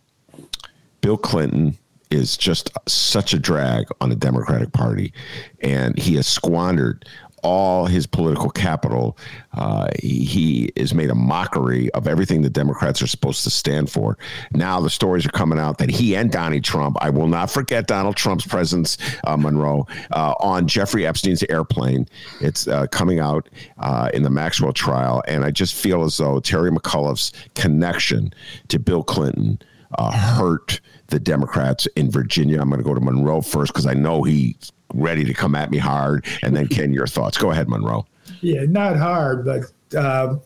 Bill 1.01 1.19
Clinton 1.19 1.77
is 2.11 2.37
just 2.37 2.71
such 2.87 3.33
a 3.33 3.39
drag 3.39 3.87
on 4.01 4.11
the 4.11 4.17
Democratic 4.17 4.73
Party, 4.73 5.13
and 5.61 5.99
he 5.99 6.15
has 6.17 6.27
squandered 6.27 7.07
all 7.43 7.87
his 7.87 8.07
political 8.07 8.51
capital. 8.51 9.17
Uh, 9.53 9.89
he, 10.01 10.25
he 10.25 10.73
is 10.77 10.95
made 10.95 11.11
a 11.11 11.15
mockery 11.15 11.91
of 11.93 12.09
everything 12.09 12.43
the 12.43 12.51
Democrats 12.51 13.03
are 13.03 13.07
supposed 13.07 13.45
to 13.45 13.51
stand 13.51 13.91
for. 13.91 14.17
Now 14.53 14.81
the 14.81 14.91
stories 14.91 15.27
are 15.27 15.31
coming 15.31 15.59
out 15.59 15.79
that 15.79 15.91
he 15.91 16.17
and 16.17 16.31
Donnie 16.31 16.61
Trump, 16.61 16.97
I 17.01 17.11
will 17.11 17.27
not 17.27 17.51
forget 17.51 17.87
Donald 17.87 18.17
Trump's 18.17 18.47
presence, 18.47 18.97
uh, 19.25 19.37
Monroe, 19.37 19.87
uh, 20.13 20.35
on 20.41 20.67
Jeffrey 20.67 21.07
Epstein's 21.07 21.43
airplane. 21.49 22.09
It's 22.41 22.67
uh, 22.69 22.87
coming 22.89 23.19
out 23.19 23.49
uh, 23.79 24.11
in 24.15 24.23
the 24.23 24.31
Maxwell 24.31 24.73
trial. 24.73 25.23
And 25.29 25.45
I 25.45 25.51
just 25.51 25.75
feel 25.75 26.05
as 26.05 26.17
though 26.17 26.41
Terry 26.41 26.71
McAuliffe's 26.71 27.33
connection 27.55 28.33
to 28.69 28.79
Bill 28.79 29.03
Clinton 29.03 29.59
uh, 29.99 30.13
hurt 30.13 30.81
the 31.09 31.21
Democrats 31.21 31.87
in 31.97 32.11
Virginia. 32.11 32.61
I'm 32.61 32.69
going 32.69 32.81
to 32.81 32.85
go 32.85 32.95
to 32.95 33.01
Monroe 33.01 33.43
first 33.43 33.73
because 33.73 33.87
I 33.87 33.95
know 33.95 34.23
he's 34.23 34.73
ready 34.93 35.25
to 35.25 35.35
come 35.35 35.55
at 35.55 35.71
me 35.71 35.79
hard. 35.79 36.27
And 36.43 36.57
then, 36.57 36.69
Ken, 36.69 36.93
your 36.93 37.07
thoughts. 37.07 37.39
Go 37.39 37.51
ahead, 37.51 37.69
Monroe. 37.69 38.07
Yeah, 38.41 38.65
not 38.65 38.97
hard, 38.97 39.45
but 39.45 39.73
uh, 39.97 40.37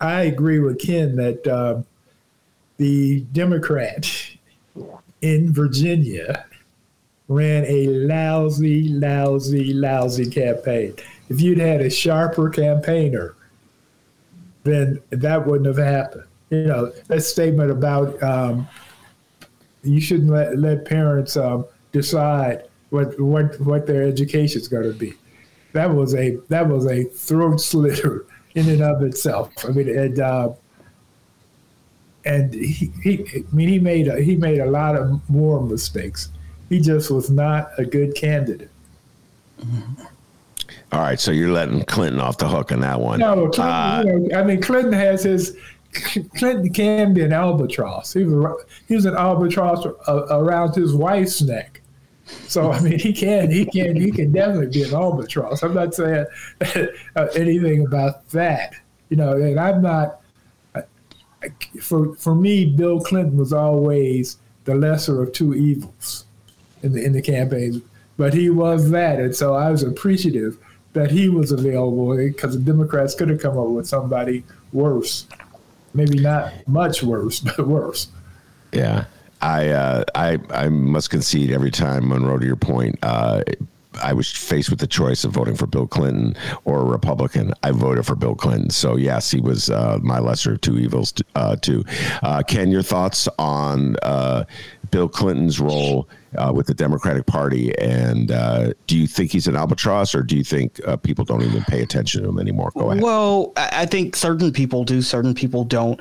I 0.00 0.22
agree 0.22 0.60
with 0.60 0.80
Ken 0.80 1.16
that 1.16 1.46
uh, 1.46 1.82
the 2.76 3.20
Democrat 3.32 4.10
in 5.20 5.52
Virginia 5.52 6.46
ran 7.28 7.64
a 7.66 7.86
lousy, 7.88 8.88
lousy, 8.88 9.72
lousy 9.72 10.30
campaign. 10.30 10.94
If 11.28 11.40
you'd 11.40 11.58
had 11.58 11.80
a 11.80 11.90
sharper 11.90 12.48
campaigner, 12.48 13.34
then 14.64 15.00
that 15.10 15.46
wouldn't 15.46 15.66
have 15.66 15.84
happened. 15.84 16.24
You 16.50 16.64
know, 16.64 16.92
that 17.08 17.20
statement 17.22 17.70
about 17.70 18.22
um, 18.22 18.66
you 19.82 20.00
shouldn't 20.00 20.30
let, 20.30 20.58
let 20.58 20.86
parents 20.86 21.36
um, 21.36 21.66
decide 21.92 22.67
what 22.90 23.18
what 23.20 23.60
what 23.60 23.86
their 23.86 24.02
education 24.02 24.60
is 24.60 24.68
going 24.68 24.90
to 24.90 24.98
be. 24.98 25.14
That 25.72 25.94
was 25.94 26.14
a 26.14 26.36
that 26.48 26.68
was 26.68 26.86
a 26.86 27.04
throat 27.04 27.60
slitter 27.60 28.26
in 28.54 28.68
and 28.68 28.82
of 28.82 29.02
itself. 29.02 29.52
I 29.66 29.68
mean, 29.68 29.88
and 29.88 30.18
uh, 30.18 30.50
and 32.24 32.54
he, 32.54 32.92
he 33.02 33.24
I 33.34 33.54
mean 33.54 33.68
he 33.68 33.78
made 33.78 34.08
a, 34.08 34.20
he 34.20 34.36
made 34.36 34.58
a 34.58 34.66
lot 34.66 34.96
of 34.96 35.28
more 35.28 35.60
mistakes. 35.62 36.30
He 36.68 36.80
just 36.80 37.10
was 37.10 37.30
not 37.30 37.70
a 37.78 37.84
good 37.84 38.14
candidate. 38.14 38.70
All 40.92 41.00
right, 41.00 41.18
so 41.18 41.32
you're 41.32 41.50
letting 41.50 41.84
Clinton 41.84 42.20
off 42.20 42.38
the 42.38 42.48
hook 42.48 42.72
on 42.72 42.80
that 42.80 43.00
one. 43.00 43.20
No, 43.20 43.48
Clinton, 43.48 43.62
uh, 43.64 44.02
you 44.06 44.18
know, 44.18 44.38
I 44.38 44.42
mean 44.44 44.60
Clinton 44.60 44.92
has 44.92 45.22
his 45.22 45.56
Clinton 45.92 46.72
can 46.72 47.14
be 47.14 47.22
an 47.22 47.32
albatross. 47.32 48.12
He 48.12 48.24
was 48.24 48.64
he 48.86 48.94
was 48.94 49.04
an 49.04 49.16
albatross 49.16 49.86
around 50.06 50.74
his 50.74 50.94
wife's 50.94 51.42
neck. 51.42 51.77
So 52.46 52.72
I 52.72 52.80
mean, 52.80 52.98
he 52.98 53.12
can, 53.12 53.50
he 53.50 53.64
can, 53.64 53.96
he 53.96 54.10
can 54.10 54.32
definitely 54.32 54.68
be 54.68 54.82
an 54.82 54.94
albatross. 54.94 55.62
I'm 55.62 55.74
not 55.74 55.94
saying 55.94 56.26
uh, 57.16 57.26
anything 57.34 57.86
about 57.86 58.28
that, 58.30 58.74
you 59.08 59.16
know. 59.16 59.32
And 59.32 59.58
I'm 59.58 59.82
not. 59.82 60.20
For 61.80 62.14
for 62.16 62.34
me, 62.34 62.64
Bill 62.64 63.00
Clinton 63.00 63.36
was 63.36 63.52
always 63.52 64.38
the 64.64 64.74
lesser 64.74 65.22
of 65.22 65.32
two 65.32 65.54
evils 65.54 66.26
in 66.82 66.92
the 66.92 67.04
in 67.04 67.12
the 67.12 67.22
campaigns, 67.22 67.80
but 68.16 68.34
he 68.34 68.50
was 68.50 68.90
that, 68.90 69.20
and 69.20 69.34
so 69.34 69.54
I 69.54 69.70
was 69.70 69.82
appreciative 69.82 70.58
that 70.94 71.10
he 71.10 71.28
was 71.28 71.52
available 71.52 72.16
because 72.16 72.54
the 72.54 72.62
Democrats 72.62 73.14
could 73.14 73.28
have 73.28 73.40
come 73.40 73.56
up 73.56 73.68
with 73.68 73.86
somebody 73.86 74.42
worse, 74.72 75.26
maybe 75.94 76.18
not 76.18 76.52
much 76.66 77.02
worse, 77.02 77.40
but 77.56 77.66
worse. 77.66 78.08
Yeah, 78.72 79.04
I, 79.40 79.68
uh, 79.68 80.04
I 80.14 80.38
I 80.50 80.68
must 80.68 81.10
concede 81.10 81.50
every 81.50 81.70
time, 81.70 82.08
Monroe. 82.08 82.38
To 82.38 82.46
your 82.46 82.56
point, 82.56 82.98
uh, 83.02 83.42
I 84.02 84.12
was 84.12 84.30
faced 84.30 84.70
with 84.70 84.78
the 84.78 84.86
choice 84.86 85.24
of 85.24 85.32
voting 85.32 85.56
for 85.56 85.66
Bill 85.66 85.86
Clinton 85.86 86.36
or 86.64 86.80
a 86.80 86.84
Republican. 86.84 87.52
I 87.62 87.70
voted 87.70 88.06
for 88.06 88.14
Bill 88.14 88.34
Clinton. 88.34 88.70
So 88.70 88.96
yes, 88.96 89.30
he 89.30 89.40
was 89.40 89.70
uh, 89.70 89.98
my 90.02 90.18
lesser 90.18 90.52
of 90.52 90.60
two 90.60 90.78
evils 90.78 91.12
uh, 91.34 91.56
too. 91.56 91.84
Uh, 92.22 92.42
Ken, 92.42 92.70
your 92.70 92.82
thoughts 92.82 93.28
on 93.38 93.96
uh, 94.02 94.44
Bill 94.90 95.08
Clinton's 95.08 95.60
role 95.60 96.08
uh, 96.36 96.52
with 96.54 96.66
the 96.66 96.74
Democratic 96.74 97.26
Party, 97.26 97.76
and 97.78 98.30
uh, 98.30 98.72
do 98.86 98.98
you 98.98 99.06
think 99.06 99.32
he's 99.32 99.46
an 99.46 99.56
albatross, 99.56 100.14
or 100.14 100.22
do 100.22 100.36
you 100.36 100.44
think 100.44 100.80
people 101.02 101.24
don't 101.24 101.42
even 101.42 101.62
pay 101.64 101.82
attention 101.82 102.22
to 102.22 102.28
him 102.28 102.38
anymore? 102.38 102.70
Go 102.74 102.90
ahead. 102.90 103.02
Well, 103.02 103.52
I 103.56 103.86
think 103.86 104.14
certain 104.14 104.52
people 104.52 104.84
do, 104.84 105.02
certain 105.02 105.34
people 105.34 105.64
don't. 105.64 106.00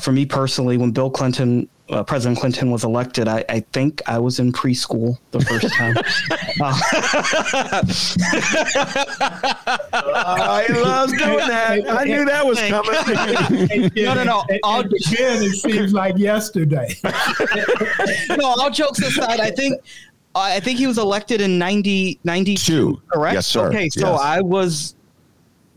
for 0.00 0.12
me 0.12 0.26
personally, 0.26 0.76
when 0.76 0.92
Bill 0.92 1.10
Clinton 1.10 1.68
uh, 1.90 2.04
President 2.04 2.38
Clinton 2.38 2.70
was 2.70 2.84
elected, 2.84 3.26
I, 3.28 3.44
I, 3.48 3.60
think 3.72 4.00
I 4.06 4.18
was 4.18 4.38
in 4.38 4.52
preschool 4.52 5.18
the 5.32 5.40
first 5.40 5.72
time. 5.74 5.96
I 9.92 10.66
love 10.82 11.10
doing 11.10 11.48
that. 11.48 11.90
I 11.90 12.04
knew 12.04 12.24
that 12.24 12.46
was 12.46 12.60
coming. 12.60 13.90
no, 14.04 14.14
no, 14.14 14.24
no. 14.24 14.44
All, 14.62 14.80
again, 14.80 15.42
it 15.42 15.56
seems 15.56 15.92
like 15.92 16.16
yesterday. 16.16 16.94
no, 18.36 18.46
all 18.46 18.70
jokes 18.70 19.00
aside, 19.02 19.40
I 19.40 19.50
think 19.50 19.80
I 20.34 20.60
think 20.60 20.78
he 20.78 20.86
was 20.86 20.98
elected 20.98 21.40
in 21.40 21.58
90, 21.58 22.20
92, 22.22 23.02
correct? 23.12 23.34
Yes, 23.34 23.46
sir. 23.48 23.66
Okay, 23.66 23.88
so 23.88 24.12
yes. 24.12 24.20
I 24.20 24.40
was 24.40 24.94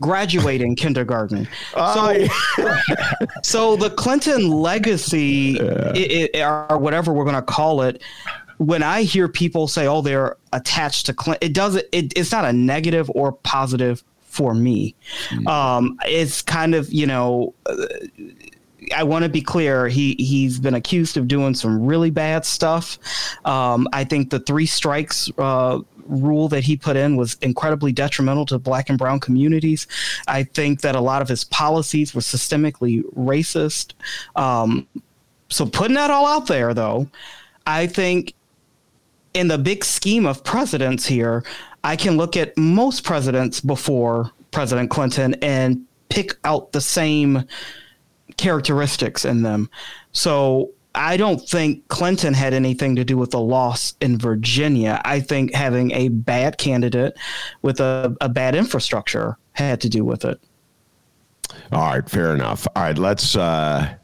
graduating 0.04 0.76
kindergarten. 0.76 1.48
So, 1.94 2.26
so 3.42 3.76
the 3.76 3.90
Clinton 3.90 4.50
legacy, 4.50 5.58
yeah. 5.60 5.92
it, 5.94 6.30
it, 6.34 6.40
or 6.40 6.78
whatever 6.78 7.12
we're 7.12 7.24
going 7.24 7.36
to 7.36 7.42
call 7.42 7.82
it, 7.82 8.02
when 8.58 8.82
I 8.82 9.02
hear 9.02 9.28
people 9.28 9.68
say, 9.68 9.86
"Oh, 9.86 10.00
they're 10.00 10.36
attached 10.52 11.06
to 11.06 11.14
Clinton," 11.14 11.46
it 11.48 11.54
doesn't. 11.54 11.84
It, 11.92 12.12
it's 12.16 12.32
not 12.32 12.44
a 12.44 12.52
negative 12.52 13.10
or 13.14 13.32
positive 13.32 14.02
for 14.22 14.54
me. 14.54 14.94
Mm. 15.30 15.46
Um, 15.46 15.98
it's 16.06 16.42
kind 16.42 16.74
of 16.74 16.92
you 16.92 17.06
know. 17.06 17.54
Uh, 17.66 17.86
I 18.94 19.02
want 19.02 19.22
to 19.22 19.28
be 19.28 19.40
clear. 19.40 19.88
He 19.88 20.14
he's 20.18 20.58
been 20.58 20.74
accused 20.74 21.16
of 21.16 21.26
doing 21.26 21.54
some 21.54 21.86
really 21.86 22.10
bad 22.10 22.44
stuff. 22.44 22.98
Um, 23.44 23.88
I 23.92 24.04
think 24.04 24.30
the 24.30 24.40
three 24.40 24.66
strikes 24.66 25.30
uh, 25.38 25.80
rule 26.06 26.48
that 26.48 26.64
he 26.64 26.76
put 26.76 26.96
in 26.96 27.16
was 27.16 27.36
incredibly 27.40 27.92
detrimental 27.92 28.46
to 28.46 28.58
black 28.58 28.88
and 28.88 28.98
brown 28.98 29.20
communities. 29.20 29.86
I 30.28 30.44
think 30.44 30.80
that 30.82 30.94
a 30.94 31.00
lot 31.00 31.22
of 31.22 31.28
his 31.28 31.44
policies 31.44 32.14
were 32.14 32.20
systemically 32.20 33.02
racist. 33.14 33.94
Um, 34.36 34.86
so 35.48 35.66
putting 35.66 35.94
that 35.94 36.10
all 36.10 36.26
out 36.26 36.46
there, 36.46 36.74
though, 36.74 37.08
I 37.66 37.86
think 37.86 38.34
in 39.34 39.48
the 39.48 39.58
big 39.58 39.84
scheme 39.84 40.26
of 40.26 40.44
presidents 40.44 41.06
here, 41.06 41.44
I 41.82 41.96
can 41.96 42.16
look 42.16 42.36
at 42.36 42.56
most 42.56 43.04
presidents 43.04 43.60
before 43.60 44.30
President 44.50 44.90
Clinton 44.90 45.34
and 45.42 45.84
pick 46.08 46.36
out 46.44 46.72
the 46.72 46.80
same 46.80 47.44
characteristics 48.36 49.24
in 49.24 49.42
them. 49.42 49.68
So 50.12 50.70
I 50.94 51.16
don't 51.16 51.40
think 51.40 51.88
Clinton 51.88 52.34
had 52.34 52.54
anything 52.54 52.96
to 52.96 53.04
do 53.04 53.16
with 53.16 53.30
the 53.30 53.40
loss 53.40 53.94
in 54.00 54.18
Virginia. 54.18 55.00
I 55.04 55.20
think 55.20 55.52
having 55.52 55.90
a 55.92 56.08
bad 56.08 56.58
candidate 56.58 57.16
with 57.62 57.80
a, 57.80 58.16
a 58.20 58.28
bad 58.28 58.54
infrastructure 58.54 59.36
had 59.52 59.80
to 59.80 59.88
do 59.88 60.04
with 60.04 60.24
it. 60.24 60.40
All 61.72 61.82
right, 61.82 62.08
fair 62.08 62.34
enough. 62.34 62.66
All 62.74 62.82
right, 62.82 62.98
let's 62.98 63.36
uh, 63.36 63.94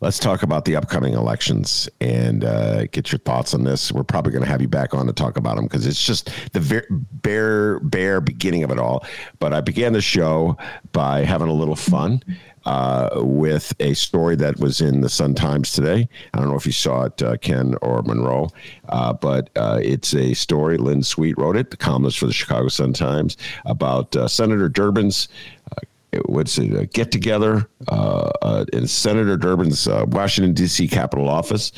let's 0.00 0.18
talk 0.18 0.42
about 0.42 0.64
the 0.64 0.76
upcoming 0.76 1.12
elections 1.12 1.88
and 2.00 2.44
uh, 2.44 2.86
get 2.86 3.12
your 3.12 3.18
thoughts 3.18 3.54
on 3.54 3.64
this. 3.64 3.92
We're 3.92 4.02
probably 4.02 4.32
going 4.32 4.44
to 4.44 4.50
have 4.50 4.62
you 4.62 4.68
back 4.68 4.94
on 4.94 5.06
to 5.06 5.12
talk 5.12 5.36
about 5.36 5.56
them 5.56 5.66
because 5.66 5.86
it's 5.86 6.04
just 6.04 6.30
the 6.52 6.84
bare 7.12 7.78
bare 7.80 8.20
beginning 8.20 8.64
of 8.64 8.70
it 8.70 8.78
all. 8.78 9.04
But 9.38 9.52
I 9.52 9.60
began 9.60 9.92
the 9.92 10.00
show 10.00 10.56
by 10.92 11.24
having 11.24 11.48
a 11.48 11.52
little 11.52 11.76
fun 11.76 12.22
uh, 12.64 13.10
with 13.16 13.74
a 13.80 13.94
story 13.94 14.36
that 14.36 14.58
was 14.58 14.80
in 14.80 15.00
the 15.00 15.08
Sun 15.08 15.34
Times 15.34 15.72
today. 15.72 16.08
I 16.34 16.38
don't 16.38 16.48
know 16.48 16.56
if 16.56 16.66
you 16.66 16.72
saw 16.72 17.04
it, 17.04 17.22
uh, 17.22 17.36
Ken 17.38 17.74
or 17.82 18.02
Monroe, 18.02 18.50
uh, 18.88 19.12
but 19.12 19.50
uh, 19.56 19.80
it's 19.82 20.14
a 20.14 20.34
story. 20.34 20.76
Lynn 20.76 21.02
Sweet 21.02 21.38
wrote 21.38 21.56
it, 21.56 21.70
the 21.70 21.76
columnist 21.76 22.18
for 22.18 22.26
the 22.26 22.32
Chicago 22.32 22.68
Sun 22.68 22.94
Times, 22.94 23.36
about 23.64 24.14
uh, 24.16 24.28
Senator 24.28 24.68
Durbin's 24.68 25.28
uh, 25.72 25.80
what's 26.26 26.58
it, 26.58 26.74
a 26.74 26.86
get 26.86 27.12
together 27.12 27.68
uh, 27.88 28.30
uh, 28.42 28.64
in 28.72 28.86
Senator 28.86 29.36
Durbin's 29.36 29.86
uh, 29.86 30.04
Washington, 30.08 30.52
D.C. 30.54 30.88
Capitol 30.88 31.28
office. 31.28 31.72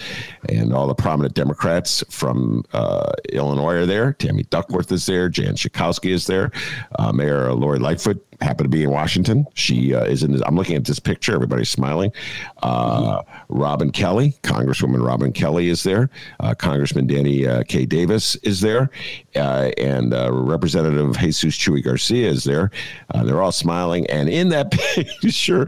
And 0.49 0.73
all 0.73 0.87
the 0.87 0.95
prominent 0.95 1.35
Democrats 1.35 2.03
from 2.09 2.65
uh, 2.73 3.13
Illinois 3.33 3.75
are 3.75 3.87
there. 3.87 4.13
Tammy 4.15 4.45
Duckworth 4.45 4.91
is 4.93 5.07
there. 5.07 5.29
Jan 5.29 5.55
Schakowsky 5.55 6.11
is 6.11 6.27
there. 6.27 6.51
Uh, 6.99 7.13
Mayor 7.13 7.53
Lori 7.53 7.79
Lightfoot 7.79 8.25
happened 8.43 8.71
to 8.71 8.77
be 8.77 8.83
in 8.83 8.91
Washington. 8.91 9.47
She 9.55 9.95
uh, 9.95 10.05
is 10.05 10.23
in. 10.23 10.33
This, 10.33 10.43
I'm 10.47 10.57
looking 10.57 10.77
at 10.77 10.85
this 10.85 10.99
picture. 10.99 11.35
Everybody's 11.35 11.71
smiling. 11.71 12.13
Uh, 12.63 13.23
Robin 13.49 13.91
Kelly, 13.91 14.35
Congresswoman 14.43 15.07
Robin 15.07 15.33
Kelly 15.33 15.69
is 15.69 15.83
there. 15.83 16.11
Uh, 16.41 16.55
Congressman 16.55 17.07
Danny 17.07 17.47
uh, 17.47 17.63
K. 17.65 17.87
Davis 17.87 18.37
is 18.37 18.61
there, 18.61 18.91
uh, 19.37 19.71
and 19.79 20.15
uh, 20.15 20.31
Representative 20.33 21.17
Jesus 21.19 21.57
Chuy 21.57 21.83
Garcia 21.83 22.29
is 22.29 22.45
there. 22.45 22.71
they're 23.25 23.43
all 23.43 23.53
smiling, 23.53 24.07
and 24.09 24.29
in 24.29 24.49
that 24.51 24.71
picture 24.95 25.67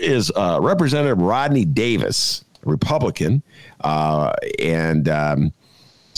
is 0.00 0.32
Representative 0.36 1.18
Rodney 1.18 1.64
Davis, 1.64 2.44
Republican, 2.64 3.42
and. 3.82 5.08
Um, 5.08 5.52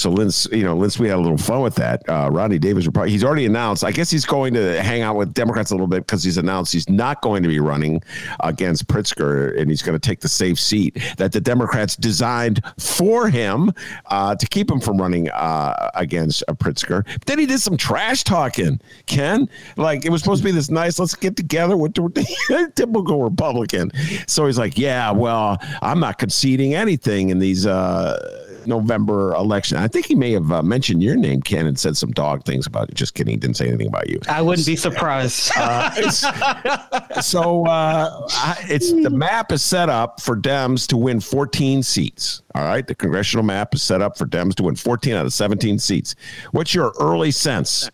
so 0.03 0.11
Linz, 0.11 0.49
you 0.51 0.65
know, 0.65 0.77
Linz, 0.77 0.99
we 0.99 1.09
had 1.09 1.17
a 1.17 1.21
little 1.21 1.39
fun 1.39 1.63
with 1.63 1.77
that. 1.77 2.03
Uh, 2.09 2.29
Rodney 2.31 2.59
Davis, 2.59 2.89
he's 3.07 3.23
already 3.23 3.47
announced. 3.47 3.85
I 3.85 3.93
guess 3.93 4.11
he's 4.11 4.27
going 4.27 4.53
to 4.55 4.83
hang 4.83 5.03
out 5.03 5.15
with 5.15 5.33
Democrats 5.33 5.71
a 5.71 5.75
little 5.75 5.87
bit 5.87 6.05
because 6.05 6.25
he's 6.25 6.39
announced 6.39 6.73
he's 6.73 6.89
not 6.89 7.23
going 7.23 7.45
to 7.45 7.49
be 7.49 7.61
running 7.61 8.03
against 8.41 8.89
Pritzker, 8.89 9.57
and 9.59 9.71
he's 9.71 9.81
going 9.81 9.99
to 9.99 10.05
take 10.05 10.19
the 10.19 10.29
safe 10.29 10.59
seat 10.59 11.01
that 11.19 11.31
the 11.31 11.41
Democrats 11.41 11.95
designed 11.95 12.63
for 12.79 13.29
him 13.29 13.73
uh, 14.07 14.35
to 14.35 14.47
keep 14.49 14.69
him 14.69 14.81
from 14.81 15.01
running 15.01 15.31
uh, 15.31 15.91
against 15.95 16.43
uh, 16.49 16.53
Pritzker. 16.55 17.05
But 17.05 17.27
then 17.27 17.39
he 17.39 17.47
did 17.47 17.61
some 17.61 17.77
trash 17.77 18.25
talking. 18.25 18.81
Ken, 19.07 19.49
like 19.77 20.05
it 20.05 20.11
was 20.11 20.21
supposed 20.21 20.43
to 20.43 20.49
be 20.49 20.53
this 20.53 20.69
nice. 20.69 20.99
Let's 20.99 21.15
get 21.15 21.37
together 21.37 21.77
with 21.77 21.95
the 21.95 22.73
typical 22.75 23.23
Republican. 23.23 23.93
So 24.27 24.47
he's 24.47 24.59
like, 24.59 24.77
yeah, 24.77 25.13
well, 25.13 25.59
I'm 25.81 26.01
not 26.01 26.19
conceding 26.19 26.75
anything 26.75 27.31
in 27.31 27.39
these 27.39 27.67
uh, 27.67 28.49
November 28.67 29.35
election. 29.35 29.77
I 29.79 29.89
think 29.89 30.07
he 30.07 30.15
may 30.15 30.33
have 30.33 30.51
uh, 30.53 30.63
mentioned 30.63 31.03
your 31.03 31.17
name, 31.17 31.43
Ken, 31.43 31.67
and 31.67 31.79
said 31.79 31.97
some 31.97 32.11
dog 32.11 32.45
things 32.45 32.67
about 32.67 32.89
it. 32.89 32.95
Just 32.95 33.15
kidding. 33.15 33.33
He 33.33 33.37
didn't 33.37 33.57
say 33.57 33.69
anything 33.69 33.89
about 33.89 34.09
you. 34.09 34.21
I 34.29 34.43
wouldn't 34.43 34.67
be 34.67 34.77
surprised. 34.77 35.51
Uh, 35.63 37.21
so 37.21 37.67
uh, 37.67 38.27
it's 38.63 38.93
the 38.93 39.11
map 39.11 39.53
is 39.53 39.63
set 39.63 39.89
up 39.89 40.21
for 40.21 40.37
Dems 40.37 40.87
to 40.89 40.97
win 40.97 41.21
14 41.21 41.83
seats. 41.83 42.43
All 42.55 42.65
right. 42.65 42.87
The 42.87 42.95
congressional 42.95 43.45
map 43.45 43.75
is 43.75 43.83
set 43.83 44.03
up 44.03 44.19
for 44.19 44.27
Dems 44.27 44.55
to 44.57 44.65
win 44.65 44.77
14 44.77 45.15
out 45.15 45.27
of 45.27 45.33
17 45.33 45.79
seats. 45.79 46.15
What's 46.51 46.75
your 46.75 46.93
early 46.99 47.31
sense 47.31 47.91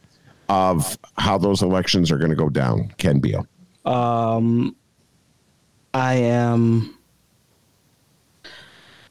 of 0.48 0.98
how 1.18 1.38
those 1.38 1.62
elections 1.62 2.10
are 2.10 2.18
going 2.18 2.30
to 2.30 2.36
go 2.36 2.48
down, 2.48 2.92
Ken 2.98 3.20
Beal? 3.20 3.46
Um, 3.84 4.74
I 5.94 6.14
am 6.14 6.97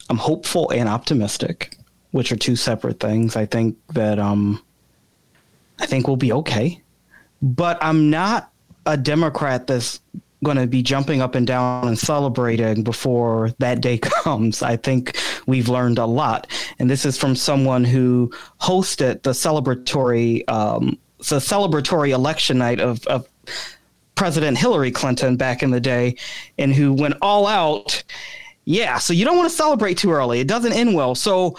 I'm 0.09 0.17
hopeful 0.17 0.69
and 0.71 0.87
optimistic, 0.87 1.77
which 2.11 2.31
are 2.31 2.37
two 2.37 2.55
separate 2.55 2.99
things. 2.99 3.35
I 3.35 3.45
think 3.45 3.77
that 3.93 4.19
um, 4.19 4.63
I 5.79 5.85
think 5.85 6.07
we'll 6.07 6.15
be 6.15 6.33
okay, 6.33 6.81
but 7.41 7.77
I'm 7.81 8.09
not 8.09 8.51
a 8.85 8.97
Democrat 8.97 9.67
that's 9.67 9.99
going 10.43 10.57
to 10.57 10.67
be 10.67 10.83
jumping 10.83 11.21
up 11.21 11.35
and 11.35 11.47
down 11.47 11.87
and 11.87 11.97
celebrating 11.97 12.83
before 12.83 13.51
that 13.59 13.81
day 13.81 13.97
comes. 14.23 14.61
I 14.61 14.77
think 14.77 15.17
we've 15.45 15.69
learned 15.69 15.97
a 15.97 16.05
lot, 16.05 16.47
and 16.79 16.89
this 16.89 17.05
is 17.05 17.17
from 17.17 17.35
someone 17.35 17.83
who 17.83 18.31
hosted 18.61 19.23
the 19.23 19.31
celebratory 19.31 20.47
um, 20.49 20.97
the 21.17 21.39
celebratory 21.39 22.09
election 22.09 22.59
night 22.59 22.79
of, 22.79 23.05
of 23.07 23.27
President 24.13 24.57
Hillary 24.57 24.91
Clinton 24.91 25.35
back 25.35 25.63
in 25.63 25.71
the 25.71 25.79
day, 25.79 26.15
and 26.57 26.73
who 26.73 26.93
went 26.93 27.15
all 27.21 27.47
out 27.47 28.03
yeah, 28.69 28.97
so 28.97 29.13
you 29.13 29.23
don't 29.23 29.37
want 29.37 29.49
to 29.49 29.55
celebrate 29.55 29.97
too 29.97 30.11
early. 30.11 30.41
It 30.41 30.47
doesn't 30.47 30.73
end 30.73 30.93
well. 30.93 31.15
So 31.15 31.57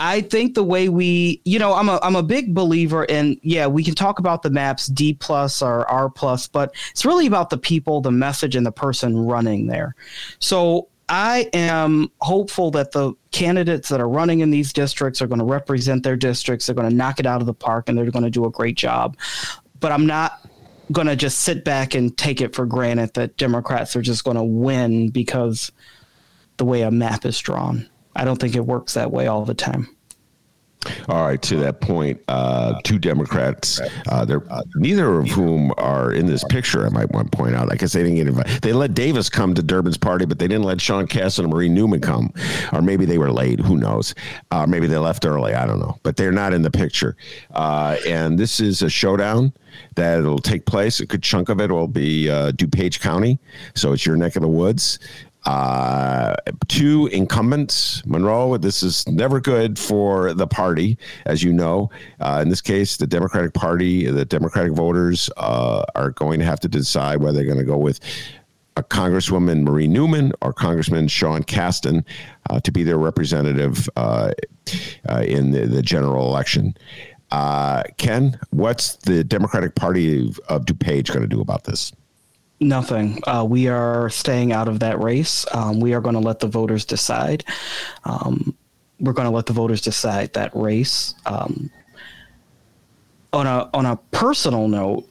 I 0.00 0.20
think 0.20 0.56
the 0.56 0.64
way 0.64 0.88
we, 0.88 1.40
you 1.44 1.60
know, 1.60 1.74
I'm 1.74 1.88
a 1.88 2.00
I'm 2.02 2.16
a 2.16 2.24
big 2.24 2.54
believer 2.54 3.04
in 3.04 3.38
yeah, 3.44 3.68
we 3.68 3.84
can 3.84 3.94
talk 3.94 4.18
about 4.18 4.42
the 4.42 4.50
maps 4.50 4.88
D 4.88 5.14
plus 5.14 5.62
or 5.62 5.88
R 5.88 6.10
plus, 6.10 6.48
but 6.48 6.74
it's 6.90 7.04
really 7.04 7.28
about 7.28 7.50
the 7.50 7.56
people, 7.56 8.00
the 8.00 8.10
message, 8.10 8.56
and 8.56 8.66
the 8.66 8.72
person 8.72 9.16
running 9.16 9.68
there. 9.68 9.94
So 10.40 10.88
I 11.08 11.48
am 11.52 12.10
hopeful 12.20 12.72
that 12.72 12.90
the 12.90 13.12
candidates 13.30 13.88
that 13.88 14.00
are 14.00 14.08
running 14.08 14.40
in 14.40 14.50
these 14.50 14.72
districts 14.72 15.22
are 15.22 15.28
going 15.28 15.38
to 15.38 15.44
represent 15.44 16.02
their 16.02 16.16
districts. 16.16 16.66
They're 16.66 16.74
going 16.74 16.90
to 16.90 16.96
knock 16.96 17.20
it 17.20 17.26
out 17.26 17.40
of 17.40 17.46
the 17.46 17.54
park, 17.54 17.88
and 17.88 17.96
they're 17.96 18.10
going 18.10 18.24
to 18.24 18.30
do 18.30 18.44
a 18.44 18.50
great 18.50 18.76
job. 18.76 19.16
But 19.78 19.92
I'm 19.92 20.04
not 20.04 20.44
going 20.90 21.06
to 21.06 21.14
just 21.14 21.38
sit 21.38 21.64
back 21.64 21.94
and 21.94 22.18
take 22.18 22.40
it 22.40 22.56
for 22.56 22.66
granted 22.66 23.14
that 23.14 23.36
Democrats 23.36 23.94
are 23.94 24.02
just 24.02 24.24
going 24.24 24.36
to 24.36 24.42
win 24.42 25.10
because 25.10 25.70
the 26.60 26.66
way 26.66 26.82
a 26.82 26.90
map 26.90 27.24
is 27.24 27.38
drawn. 27.38 27.88
I 28.14 28.26
don't 28.26 28.38
think 28.38 28.54
it 28.54 28.66
works 28.66 28.92
that 28.92 29.10
way 29.10 29.28
all 29.28 29.46
the 29.46 29.54
time. 29.54 29.96
All 31.08 31.26
right, 31.26 31.40
to 31.42 31.56
that 31.56 31.80
point, 31.80 32.20
uh, 32.28 32.78
two 32.84 32.98
Democrats, 32.98 33.80
uh, 34.08 34.26
they're, 34.26 34.42
neither 34.74 35.18
of 35.18 35.28
whom 35.28 35.72
are 35.78 36.12
in 36.12 36.26
this 36.26 36.44
picture. 36.44 36.86
I 36.86 36.90
might 36.90 37.10
want 37.12 37.32
to 37.32 37.36
point 37.36 37.54
out. 37.54 37.72
I 37.72 37.76
guess 37.76 37.94
they 37.94 38.02
didn't 38.02 38.16
get 38.16 38.28
invited. 38.28 38.60
They 38.62 38.74
let 38.74 38.92
Davis 38.92 39.30
come 39.30 39.54
to 39.54 39.62
Durbin's 39.62 39.96
party, 39.96 40.26
but 40.26 40.38
they 40.38 40.48
didn't 40.48 40.64
let 40.64 40.82
Sean 40.82 41.06
Casten 41.06 41.40
and 41.40 41.50
Marie 41.50 41.70
Newman 41.70 42.00
come, 42.00 42.32
or 42.74 42.82
maybe 42.82 43.06
they 43.06 43.18
were 43.18 43.32
late. 43.32 43.60
Who 43.60 43.78
knows? 43.78 44.14
Uh, 44.50 44.66
maybe 44.66 44.86
they 44.86 44.98
left 44.98 45.24
early. 45.24 45.54
I 45.54 45.66
don't 45.66 45.80
know. 45.80 45.98
But 46.02 46.16
they're 46.16 46.32
not 46.32 46.52
in 46.52 46.60
the 46.60 46.70
picture. 46.70 47.16
Uh, 47.52 47.96
and 48.06 48.38
this 48.38 48.60
is 48.60 48.82
a 48.82 48.90
showdown 48.90 49.52
that 49.96 50.22
will 50.22 50.38
take 50.38 50.66
place. 50.66 51.00
A 51.00 51.06
good 51.06 51.22
chunk 51.22 51.48
of 51.48 51.60
it 51.60 51.70
will 51.70 51.88
be 51.88 52.28
uh, 52.28 52.52
DuPage 52.52 53.00
County, 53.00 53.38
so 53.74 53.92
it's 53.92 54.04
your 54.04 54.16
neck 54.16 54.36
of 54.36 54.42
the 54.42 54.48
woods. 54.48 54.98
Uh, 55.46 56.34
two 56.68 57.08
incumbents, 57.12 58.04
Monroe. 58.06 58.56
This 58.58 58.82
is 58.82 59.06
never 59.08 59.40
good 59.40 59.78
for 59.78 60.34
the 60.34 60.46
party, 60.46 60.98
as 61.24 61.42
you 61.42 61.52
know. 61.52 61.90
Uh, 62.20 62.40
in 62.42 62.50
this 62.50 62.60
case, 62.60 62.96
the 62.96 63.06
Democratic 63.06 63.54
Party, 63.54 64.06
the 64.06 64.24
Democratic 64.24 64.72
voters 64.72 65.30
uh, 65.38 65.84
are 65.94 66.10
going 66.10 66.40
to 66.40 66.44
have 66.44 66.60
to 66.60 66.68
decide 66.68 67.20
whether 67.20 67.38
they're 67.38 67.46
going 67.46 67.58
to 67.58 67.64
go 67.64 67.78
with 67.78 68.00
a 68.76 68.82
Congresswoman 68.82 69.62
Marie 69.62 69.88
Newman 69.88 70.32
or 70.42 70.52
Congressman 70.52 71.08
Sean 71.08 71.42
Casten 71.42 72.04
uh, 72.50 72.60
to 72.60 72.70
be 72.70 72.82
their 72.82 72.98
representative 72.98 73.88
uh, 73.96 74.32
uh, 75.08 75.22
in 75.26 75.50
the, 75.50 75.66
the, 75.66 75.82
general 75.82 76.28
election. 76.28 76.76
Ken, 77.96 78.38
what's 78.50 78.96
the 78.96 79.24
Democratic 79.24 79.74
Party 79.74 80.32
of 80.48 80.64
DuPage 80.66 81.08
going 81.08 81.22
to 81.22 81.26
do 81.26 81.40
about 81.40 81.64
this? 81.64 81.92
Nothing. 82.60 83.20
Uh, 83.26 83.46
we 83.48 83.68
are 83.68 84.10
staying 84.10 84.52
out 84.52 84.68
of 84.68 84.80
that 84.80 85.00
race. 85.00 85.46
Um, 85.52 85.80
we 85.80 85.94
are 85.94 86.00
going 86.00 86.14
to 86.14 86.20
let 86.20 86.40
the 86.40 86.46
voters 86.46 86.84
decide. 86.84 87.44
Um, 88.04 88.54
we're 89.00 89.14
going 89.14 89.28
to 89.28 89.34
let 89.34 89.46
the 89.46 89.54
voters 89.54 89.80
decide 89.80 90.34
that 90.34 90.54
race. 90.54 91.14
Um, 91.24 91.70
on 93.32 93.46
a 93.46 93.70
on 93.72 93.86
a 93.86 93.96
personal 94.10 94.68
note, 94.68 95.08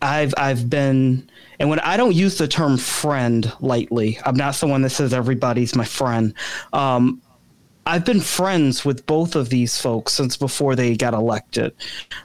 I've 0.00 0.34
I've 0.36 0.68
been 0.68 1.30
and 1.60 1.70
when 1.70 1.78
I 1.80 1.96
don't 1.96 2.14
use 2.14 2.38
the 2.38 2.48
term 2.48 2.76
friend 2.76 3.52
lightly, 3.60 4.18
I'm 4.24 4.34
not 4.34 4.56
someone 4.56 4.82
that 4.82 4.90
says 4.90 5.14
everybody's 5.14 5.76
my 5.76 5.84
friend. 5.84 6.34
Um, 6.72 7.22
I've 7.86 8.04
been 8.04 8.20
friends 8.20 8.84
with 8.84 9.06
both 9.06 9.36
of 9.36 9.48
these 9.48 9.80
folks 9.80 10.12
since 10.12 10.36
before 10.36 10.74
they 10.74 10.96
got 10.96 11.14
elected. 11.14 11.74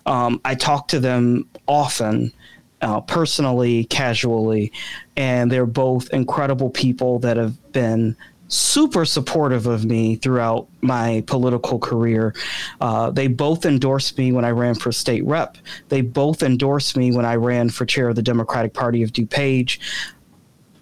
Um, 0.07 0.41
I 0.45 0.55
talk 0.55 0.87
to 0.89 0.99
them 0.99 1.47
often 1.67 2.33
uh, 2.81 3.01
personally, 3.01 3.85
casually, 3.85 4.71
and 5.15 5.51
they're 5.51 5.65
both 5.65 6.09
incredible 6.11 6.69
people 6.69 7.19
that 7.19 7.37
have 7.37 7.71
been 7.71 8.15
super 8.49 9.03
supportive 9.03 9.67
of 9.67 9.83
me 9.85 10.15
throughout 10.15 10.67
my 10.81 11.23
political 11.27 11.79
career. 11.79 12.33
Uh, 12.79 13.11
they 13.11 13.27
both 13.27 13.65
endorsed 13.65 14.17
me 14.17 14.31
when 14.31 14.45
I 14.45 14.51
ran 14.51 14.75
for 14.75 14.91
state 14.91 15.25
rep. 15.25 15.57
They 15.89 16.01
both 16.01 16.43
endorsed 16.43 16.95
me 16.95 17.11
when 17.11 17.25
I 17.25 17.35
ran 17.35 17.69
for 17.69 17.85
chair 17.85 18.09
of 18.09 18.15
the 18.15 18.21
Democratic 18.21 18.73
Party 18.73 19.03
of 19.03 19.11
DuPage. 19.11 19.79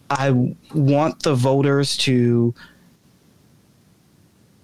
I 0.10 0.56
want 0.74 1.24
the 1.24 1.34
voters 1.34 1.98
to 1.98 2.54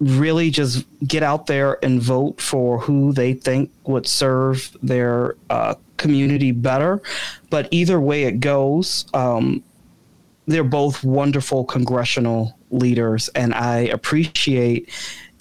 really 0.01 0.49
just 0.49 0.85
get 1.07 1.21
out 1.21 1.45
there 1.45 1.77
and 1.85 2.01
vote 2.01 2.41
for 2.41 2.79
who 2.79 3.13
they 3.13 3.33
think 3.33 3.71
would 3.85 4.07
serve 4.07 4.75
their 4.81 5.35
uh, 5.49 5.75
community 5.97 6.51
better. 6.51 7.01
But 7.49 7.67
either 7.71 8.01
way 8.01 8.23
it 8.23 8.39
goes, 8.39 9.05
um, 9.13 9.63
they're 10.47 10.63
both 10.63 11.03
wonderful 11.03 11.63
congressional 11.63 12.57
leaders, 12.71 13.29
and 13.29 13.53
I 13.53 13.79
appreciate 13.79 14.89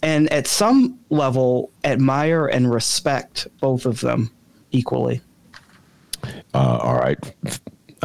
and 0.02 0.32
at 0.32 0.46
some 0.46 0.98
level 1.11 1.70
admire 1.84 2.46
and 2.46 2.72
respect 2.72 3.48
both 3.61 3.86
of 3.86 4.00
them 4.00 4.30
equally. 4.70 5.20
Uh, 6.54 6.78
all 6.82 6.96
right. 6.96 7.18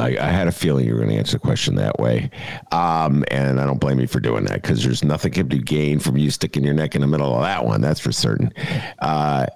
I, 0.05 0.27
I, 0.27 0.29
had 0.29 0.47
a 0.47 0.51
feeling 0.51 0.85
you 0.85 0.93
were 0.93 0.99
going 0.99 1.09
to 1.09 1.17
answer 1.17 1.33
the 1.33 1.39
question 1.39 1.75
that 1.75 1.99
way. 1.99 2.29
Um, 2.71 3.23
and 3.29 3.59
I 3.59 3.65
don't 3.65 3.79
blame 3.79 3.99
you 3.99 4.07
for 4.07 4.19
doing 4.19 4.45
that 4.45 4.61
because 4.61 4.83
there's 4.83 5.03
nothing 5.03 5.33
to 5.33 5.43
be 5.43 5.59
gained 5.59 6.03
from 6.03 6.17
you 6.17 6.29
sticking 6.29 6.63
your 6.63 6.73
neck 6.73 6.95
in 6.95 7.01
the 7.01 7.07
middle 7.07 7.33
of 7.33 7.41
that 7.41 7.65
one. 7.65 7.81
That's 7.81 7.99
for 7.99 8.11
certain. 8.11 8.53
Uh, 8.99 9.47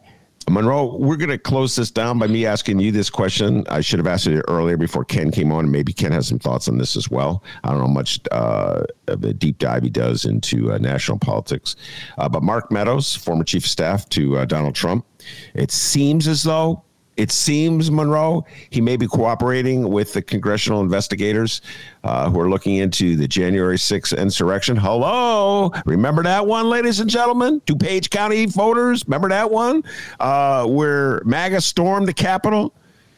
Monroe, 0.50 0.98
we're 0.98 1.16
going 1.16 1.30
to 1.30 1.38
close 1.38 1.76
this 1.76 1.92
down 1.92 2.18
by 2.18 2.26
me 2.26 2.46
asking 2.46 2.80
you 2.80 2.92
this 2.92 3.10
question. 3.10 3.66
I 3.70 3.82
should 3.82 4.00
have 4.00 4.08
asked 4.08 4.26
it 4.26 4.44
earlier 4.48 4.78
before 4.78 5.06
Ken 5.06 5.30
came 5.30 5.52
on, 5.52 5.70
maybe 5.70 5.94
Ken 5.94 6.12
has 6.12 6.28
some 6.28 6.40
thoughts 6.40 6.68
on 6.68 6.80
this 6.80 6.96
as 6.96 7.10
well. 7.10 7.44
I 7.64 7.70
don't 7.70 7.80
know 7.80 7.88
much 7.88 8.20
uh, 8.32 8.84
of 9.08 9.24
a 9.24 9.34
deep 9.34 9.60
dive 9.60 9.84
he 9.84 9.92
does 9.92 10.26
into 10.26 10.72
uh, 10.72 10.80
national 10.80 11.20
politics. 11.20 11.76
Uh, 12.18 12.28
but 12.28 12.42
Mark 12.42 12.72
Meadows, 12.72 13.16
former 13.16 13.44
chief 13.44 13.64
of 13.64 13.70
staff 13.70 14.10
to 14.10 14.38
uh, 14.38 14.46
Donald 14.46 14.74
Trump, 14.74 15.06
it 15.54 15.70
seems 15.72 16.28
as 16.28 16.42
though 16.42 16.84
it 17.20 17.32
seems 17.32 17.92
Monroe 17.92 18.46
he 18.70 18.80
may 18.80 18.96
be 18.96 19.06
cooperating 19.06 19.90
with 19.90 20.14
the 20.14 20.22
congressional 20.22 20.80
investigators 20.80 21.62
uh, 22.06 22.30
who 22.30 22.40
are 22.40 22.50
looking 22.50 22.78
into 22.78 23.18
the 23.18 23.28
January 23.28 23.76
6th 23.76 24.18
insurrection. 24.18 24.78
Hello, 24.78 25.70
remember 25.86 26.24
that 26.24 26.48
one, 26.48 26.70
ladies 26.70 27.02
and 27.02 27.10
gentlemen? 27.10 27.60
DuPage 27.66 28.10
County 28.10 28.46
voters, 28.46 29.06
remember 29.06 29.28
that 29.28 29.52
one 29.52 29.84
uh, 30.22 30.66
where 30.66 31.22
MAGA 31.26 31.60
stormed 31.60 32.08
the 32.08 32.14
Capitol, 32.14 32.74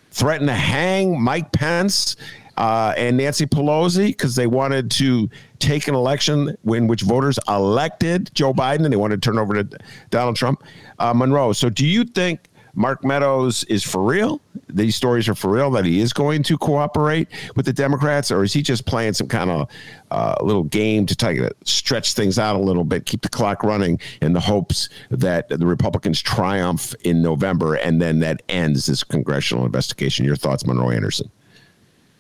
threatened 0.09 0.49
to 0.49 0.55
hang 0.55 1.21
Mike 1.21 1.51
Pence. 1.51 2.15
Uh, 2.57 2.93
and 2.97 3.17
Nancy 3.17 3.47
Pelosi 3.47 4.07
because 4.07 4.35
they 4.35 4.45
wanted 4.45 4.91
to 4.91 5.29
take 5.57 5.87
an 5.87 5.95
election 5.95 6.55
in 6.65 6.85
which 6.85 7.01
voters 7.01 7.39
elected 7.47 8.29
Joe 8.35 8.53
Biden 8.53 8.83
and 8.83 8.91
they 8.91 8.97
wanted 8.97 9.21
to 9.21 9.27
turn 9.27 9.39
over 9.39 9.63
to 9.63 9.79
Donald 10.09 10.35
Trump. 10.35 10.61
Uh, 10.99 11.13
Monroe, 11.13 11.53
so 11.53 11.69
do 11.69 11.87
you 11.87 12.03
think 12.03 12.50
Mark 12.73 13.03
Meadows 13.03 13.63
is 13.65 13.83
for 13.83 14.01
real? 14.01 14.41
These 14.69 14.95
stories 14.95 15.27
are 15.27 15.35
for 15.35 15.51
real 15.51 15.71
that 15.71 15.85
he 15.85 15.99
is 15.99 16.13
going 16.13 16.43
to 16.43 16.57
cooperate 16.57 17.27
with 17.55 17.65
the 17.65 17.73
Democrats, 17.73 18.31
or 18.31 18.43
is 18.43 18.53
he 18.53 18.61
just 18.61 18.85
playing 18.85 19.13
some 19.13 19.27
kind 19.27 19.49
of 19.49 19.69
uh, 20.11 20.35
little 20.41 20.63
game 20.63 21.05
to 21.05 21.15
try 21.15 21.35
to 21.35 21.53
stretch 21.65 22.13
things 22.13 22.39
out 22.39 22.55
a 22.55 22.59
little 22.59 22.83
bit, 22.83 23.05
keep 23.05 23.21
the 23.21 23.29
clock 23.29 23.63
running 23.63 23.99
in 24.21 24.33
the 24.33 24.39
hopes 24.39 24.89
that 25.09 25.49
the 25.49 25.65
Republicans 25.65 26.21
triumph 26.21 26.95
in 27.03 27.21
November 27.21 27.75
and 27.75 28.01
then 28.01 28.19
that 28.19 28.41
ends 28.49 28.85
this 28.85 29.03
congressional 29.03 29.65
investigation? 29.65 30.25
Your 30.25 30.35
thoughts, 30.35 30.65
Monroe 30.65 30.91
Anderson? 30.91 31.29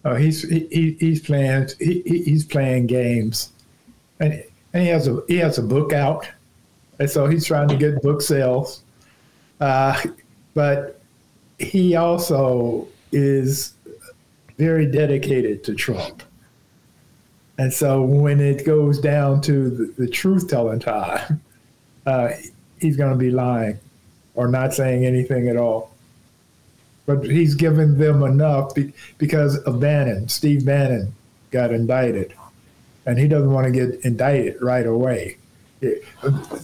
Oh, 0.03 0.15
he's 0.15 0.41
he, 0.49 0.97
he's 0.99 1.21
playing 1.21 1.69
he, 1.79 2.01
he's 2.01 2.43
playing 2.43 2.87
games, 2.87 3.51
and, 4.19 4.43
and 4.73 4.83
he 4.83 4.89
has 4.89 5.07
a 5.07 5.21
he 5.27 5.37
has 5.37 5.59
a 5.59 5.61
book 5.61 5.93
out, 5.93 6.27
and 6.99 7.09
so 7.09 7.27
he's 7.27 7.45
trying 7.45 7.67
to 7.67 7.77
get 7.77 8.01
book 8.01 8.21
sales. 8.21 8.83
Uh, 9.59 10.01
but 10.53 11.01
he 11.59 11.95
also 11.95 12.87
is 13.11 13.73
very 14.57 14.85
dedicated 14.85 15.63
to 15.65 15.75
Trump. 15.75 16.23
And 17.57 17.71
so 17.73 18.01
when 18.01 18.39
it 18.39 18.65
goes 18.65 18.99
down 18.99 19.41
to 19.41 19.69
the, 19.69 19.93
the 19.97 20.07
truth 20.07 20.47
telling 20.47 20.79
time, 20.79 21.41
uh, 22.05 22.29
he's 22.79 22.97
going 22.97 23.11
to 23.11 23.17
be 23.17 23.31
lying 23.31 23.79
or 24.35 24.47
not 24.47 24.73
saying 24.73 25.05
anything 25.05 25.47
at 25.47 25.57
all. 25.57 25.91
But 27.05 27.25
he's 27.25 27.55
given 27.55 27.97
them 27.97 28.23
enough 28.23 28.73
be, 28.73 28.93
because 29.17 29.57
of 29.59 29.79
Bannon. 29.79 30.29
Steve 30.29 30.65
Bannon 30.65 31.13
got 31.49 31.71
indicted, 31.71 32.33
and 33.05 33.17
he 33.19 33.27
doesn't 33.27 33.51
want 33.51 33.65
to 33.65 33.71
get 33.71 34.05
indicted 34.05 34.61
right 34.61 34.85
away. 34.85 35.37
It, 35.81 36.03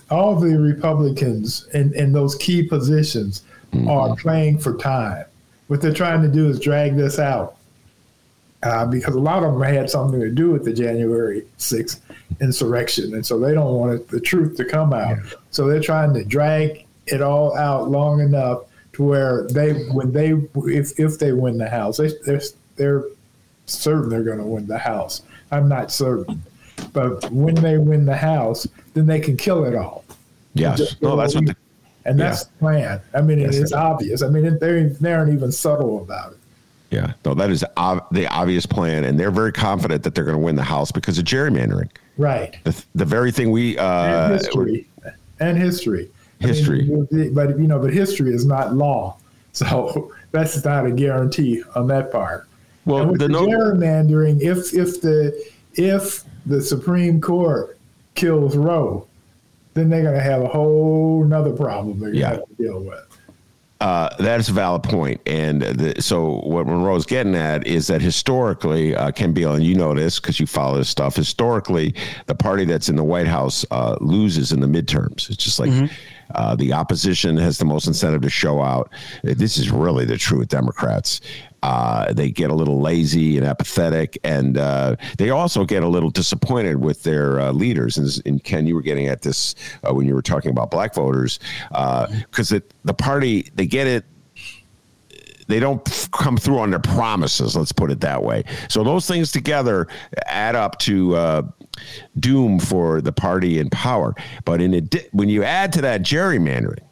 all 0.09 0.35
the 0.35 0.57
Republicans 0.57 1.67
in, 1.73 1.93
in 1.95 2.13
those 2.13 2.35
key 2.35 2.63
positions 2.63 3.41
mm-hmm. 3.71 3.87
are 3.87 4.15
playing 4.15 4.59
for 4.59 4.77
time. 4.77 5.25
What 5.67 5.81
they're 5.81 5.93
trying 5.93 6.21
to 6.21 6.27
do 6.27 6.49
is 6.49 6.59
drag 6.59 6.95
this 6.95 7.19
out 7.19 7.57
uh, 8.63 8.85
because 8.85 9.15
a 9.15 9.19
lot 9.19 9.43
of 9.43 9.53
them 9.53 9.61
had 9.61 9.89
something 9.89 10.19
to 10.19 10.31
do 10.31 10.51
with 10.51 10.65
the 10.65 10.73
January 10.73 11.45
6th 11.57 11.99
insurrection. 12.41 13.13
And 13.13 13.25
so 13.25 13.39
they 13.39 13.53
don't 13.53 13.73
want 13.73 13.93
it, 13.93 14.07
the 14.07 14.19
truth 14.19 14.57
to 14.57 14.65
come 14.65 14.93
out. 14.93 15.17
Yeah. 15.17 15.31
So 15.51 15.67
they're 15.67 15.81
trying 15.81 16.13
to 16.13 16.23
drag 16.23 16.85
it 17.07 17.21
all 17.21 17.55
out 17.57 17.89
long 17.89 18.19
enough 18.19 18.63
to 18.93 19.03
where 19.03 19.47
they, 19.47 19.73
when 19.91 20.11
they, 20.11 20.33
if, 20.55 20.99
if 20.99 21.19
they 21.19 21.33
win 21.33 21.57
the 21.57 21.69
House, 21.69 21.97
they, 21.97 22.11
they're, 22.25 22.41
they're 22.75 23.05
certain 23.65 24.09
they're 24.09 24.23
going 24.23 24.39
to 24.39 24.45
win 24.45 24.67
the 24.67 24.77
House. 24.77 25.21
I'm 25.51 25.67
not 25.67 25.91
certain. 25.91 26.41
But 26.93 27.29
when 27.31 27.55
they 27.55 27.77
win 27.77 28.05
the 28.05 28.17
House, 28.17 28.67
then 28.93 29.05
they 29.05 29.19
can 29.19 29.37
kill 29.37 29.65
it 29.65 29.75
all. 29.75 30.03
Yes. 30.53 30.99
No, 31.01 31.15
that's 31.15 31.35
what 31.35 31.45
the 31.45 31.55
and 32.07 32.19
that's 32.19 32.41
yeah. 32.41 32.45
the 32.45 32.59
plan. 32.59 33.01
I 33.13 33.21
mean, 33.21 33.39
it 33.39 33.53
is 33.53 33.73
obvious. 33.73 34.23
I 34.23 34.29
mean, 34.29 34.57
they 34.59 34.83
they 34.83 35.13
aren't 35.13 35.33
even 35.33 35.51
subtle 35.51 36.01
about 36.01 36.31
it. 36.31 36.39
Yeah, 36.89 37.13
no, 37.25 37.33
that 37.33 37.49
is 37.49 37.65
ob- 37.75 38.07
the 38.11 38.27
obvious 38.27 38.65
plan, 38.65 39.03
and 39.03 39.19
they're 39.19 39.29
very 39.29 39.51
confident 39.51 40.03
that 40.03 40.15
they're 40.15 40.23
going 40.23 40.37
to 40.37 40.43
win 40.43 40.55
the 40.55 40.63
House 40.63 40.89
because 40.91 41.19
of 41.19 41.25
gerrymandering. 41.25 41.89
Right. 42.17 42.57
The, 42.63 42.83
the 42.95 43.03
very 43.03 43.31
thing 43.31 43.51
we 43.51 43.77
uh, 43.77 44.29
and 44.29 44.33
history 44.33 44.87
and 45.39 45.57
history. 45.57 46.09
History, 46.39 46.83
mean, 46.83 47.33
but 47.33 47.59
you 47.59 47.67
know, 47.67 47.79
but 47.79 47.91
history 47.91 48.33
is 48.33 48.45
not 48.45 48.73
law, 48.73 49.17
so 49.51 50.13
that's 50.31 50.63
not 50.63 50.85
a 50.85 50.91
guarantee 50.91 51.63
on 51.75 51.87
that 51.87 52.11
part. 52.11 52.47
Well, 52.85 53.11
the, 53.11 53.17
the 53.17 53.27
no- 53.27 53.47
gerrymandering, 53.47 54.41
if 54.41 54.73
if 54.73 55.01
the 55.01 55.51
if 55.73 56.23
the 56.45 56.61
Supreme 56.61 57.19
Court 57.19 57.77
kills 58.13 58.55
Roe, 58.55 59.07
then 59.77 59.89
they're 59.89 60.03
going 60.03 60.15
to 60.15 60.21
have 60.21 60.41
a 60.41 60.47
whole 60.47 61.23
nother 61.23 61.53
problem 61.53 61.99
they're 61.99 62.09
going 62.09 62.21
yeah. 62.21 62.31
to 62.31 62.35
have 62.37 62.47
to 62.47 62.55
deal 62.55 62.79
with. 62.81 63.03
Uh, 63.79 64.09
that's 64.17 64.49
a 64.49 64.53
valid 64.53 64.81
point. 64.81 65.21
And 65.27 65.61
the, 65.61 66.01
so 66.01 66.39
what 66.39 66.65
Monroe's 66.65 67.05
getting 67.05 67.35
at 67.35 67.67
is 67.67 67.85
that 67.87 68.01
historically, 68.01 68.95
uh, 68.95 69.11
Ken 69.11 69.33
Beal, 69.33 69.53
and 69.53 69.63
you 69.63 69.75
know 69.75 69.93
this 69.93 70.19
because 70.19 70.39
you 70.39 70.47
follow 70.47 70.77
this 70.77 70.89
stuff, 70.89 71.15
historically, 71.15 71.93
the 72.25 72.33
party 72.33 72.65
that's 72.65 72.89
in 72.89 72.95
the 72.95 73.03
White 73.03 73.27
House 73.27 73.65
uh, 73.69 73.95
loses 74.01 74.51
in 74.51 74.61
the 74.61 74.67
midterms. 74.67 75.29
It's 75.29 75.43
just 75.43 75.59
like 75.59 75.69
mm-hmm. 75.69 75.93
Uh, 76.35 76.55
the 76.55 76.73
opposition 76.73 77.37
has 77.37 77.57
the 77.57 77.63
most 77.63 77.87
incentive 77.87 78.21
to 78.21 78.29
show 78.29 78.61
out. 78.61 78.91
This 79.23 79.57
is 79.57 79.71
really 79.71 80.03
the 80.03 80.17
truth, 80.17 80.39
with 80.39 80.49
Democrats. 80.49 81.21
Uh, 81.63 82.13
they 82.13 82.29
get 82.29 82.49
a 82.49 82.53
little 82.53 82.79
lazy 82.81 83.37
and 83.37 83.45
apathetic, 83.45 84.17
and 84.23 84.57
uh, 84.57 84.95
they 85.17 85.31
also 85.31 85.65
get 85.65 85.83
a 85.83 85.87
little 85.87 86.09
disappointed 86.09 86.77
with 86.77 87.03
their 87.03 87.39
uh, 87.39 87.51
leaders. 87.51 87.97
And, 87.97 88.21
and, 88.25 88.43
Ken, 88.43 88.67
you 88.67 88.75
were 88.75 88.81
getting 88.81 89.07
at 89.07 89.21
this 89.21 89.55
uh, 89.83 89.93
when 89.93 90.05
you 90.05 90.13
were 90.13 90.21
talking 90.21 90.51
about 90.51 90.69
black 90.69 90.93
voters, 90.93 91.39
because 91.69 92.53
uh, 92.53 92.59
the 92.83 92.93
party 92.93 93.49
they 93.55 93.65
get 93.65 93.87
it 93.87 94.05
they 95.47 95.59
don't 95.59 96.09
come 96.11 96.37
through 96.37 96.59
on 96.59 96.69
their 96.69 96.79
promises. 96.79 97.55
Let's 97.55 97.71
put 97.71 97.89
it 97.89 98.01
that 98.01 98.21
way. 98.21 98.43
So 98.69 98.83
those 98.83 99.07
things 99.07 99.31
together 99.31 99.87
add 100.25 100.55
up 100.55 100.77
to 100.79 101.15
uh, 101.15 101.41
doom 102.19 102.59
for 102.59 103.01
the 103.01 103.11
party 103.11 103.59
in 103.59 103.69
power. 103.69 104.13
But 104.45 104.61
in 104.61 104.75
adi- 104.75 105.07
when 105.11 105.29
you 105.29 105.43
add 105.43 105.73
to 105.73 105.81
that 105.81 106.01
gerrymandering, 106.01 106.83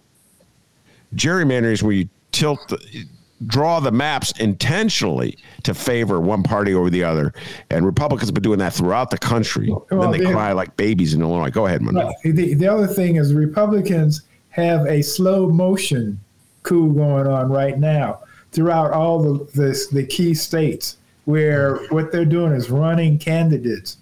gerrymandering 1.16 1.74
is 1.74 1.84
where 1.84 1.93
you 1.93 2.09
tilt. 2.32 2.68
The, 2.70 3.05
draw 3.48 3.80
the 3.80 3.91
maps 3.91 4.32
intentionally 4.39 5.38
to 5.64 5.74
favor 5.74 6.20
one 6.20 6.43
party 6.43 6.74
over 6.74 6.89
the 6.89 7.04
other. 7.04 7.34
And 7.70 7.86
Republicans 7.86 8.30
have 8.30 8.34
been 8.34 8.43
doing 8.43 8.60
that 8.60 8.74
throughout 8.74 9.12
the 9.12 9.18
country. 9.18 9.70
Well, 9.70 9.86
then 9.89 10.12
they, 10.12 10.20
they 10.20 10.32
cry 10.32 10.52
like 10.54 10.76
babies 10.78 11.14
in 11.14 11.22
Illinois. 11.22 11.50
Go 11.50 11.66
ahead, 11.66 11.82
Monroe. 11.82 12.12
The, 12.24 12.54
the 12.54 12.68
other 12.68 12.88
thing 12.88 13.18
is 13.18 13.34
Republicans 13.34 14.24
have 14.50 14.86
a 14.86 15.02
slow 15.02 15.50
motion 15.50 16.20
coup 16.64 16.93
going 16.93 17.28
on 17.28 17.50
right 17.50 17.78
now 17.78 18.20
throughout 18.52 18.91
all 18.91 19.22
the, 19.22 19.46
the, 19.52 19.88
the 19.91 20.06
key 20.06 20.34
states 20.34 20.98
where 21.26 21.78
what 21.89 22.12
they're 22.12 22.24
doing 22.24 22.54
is 22.54 22.70
running 22.70 23.18
candidates 23.20 23.98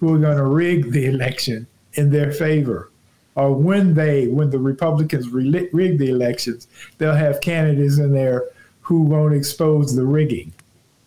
who 0.00 0.14
are 0.14 0.18
going 0.18 0.36
to 0.36 0.44
rig 0.44 0.92
the 0.92 1.06
election 1.06 1.66
in 1.94 2.10
their 2.10 2.32
favor 2.32 2.90
or 3.34 3.52
when 3.52 3.94
they 3.94 4.28
when 4.28 4.50
the 4.50 4.58
republicans 4.58 5.28
rig 5.28 5.98
the 5.98 6.08
elections 6.08 6.68
they'll 6.98 7.14
have 7.14 7.40
candidates 7.40 7.98
in 7.98 8.12
there 8.12 8.44
who 8.86 9.00
won't 9.02 9.34
expose 9.34 9.96
the 9.96 10.04
rigging. 10.04 10.52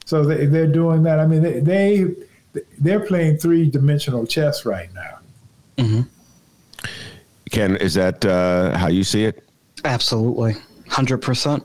So 0.03 0.25
they, 0.25 0.45
they're 0.47 0.67
doing 0.67 1.03
that. 1.03 1.17
I 1.17 1.25
mean, 1.25 1.41
they, 1.41 1.61
they 1.61 2.07
they're 2.77 2.99
playing 2.99 3.37
three 3.37 3.69
dimensional 3.69 4.25
chess 4.27 4.65
right 4.65 4.89
now. 4.93 5.19
Mm-hmm. 5.77 6.01
Ken, 7.51 7.77
is 7.77 7.93
that 7.93 8.25
uh, 8.25 8.77
how 8.77 8.89
you 8.89 9.05
see 9.05 9.23
it? 9.23 9.47
Absolutely, 9.85 10.55
hundred 10.89 11.19
percent. 11.19 11.63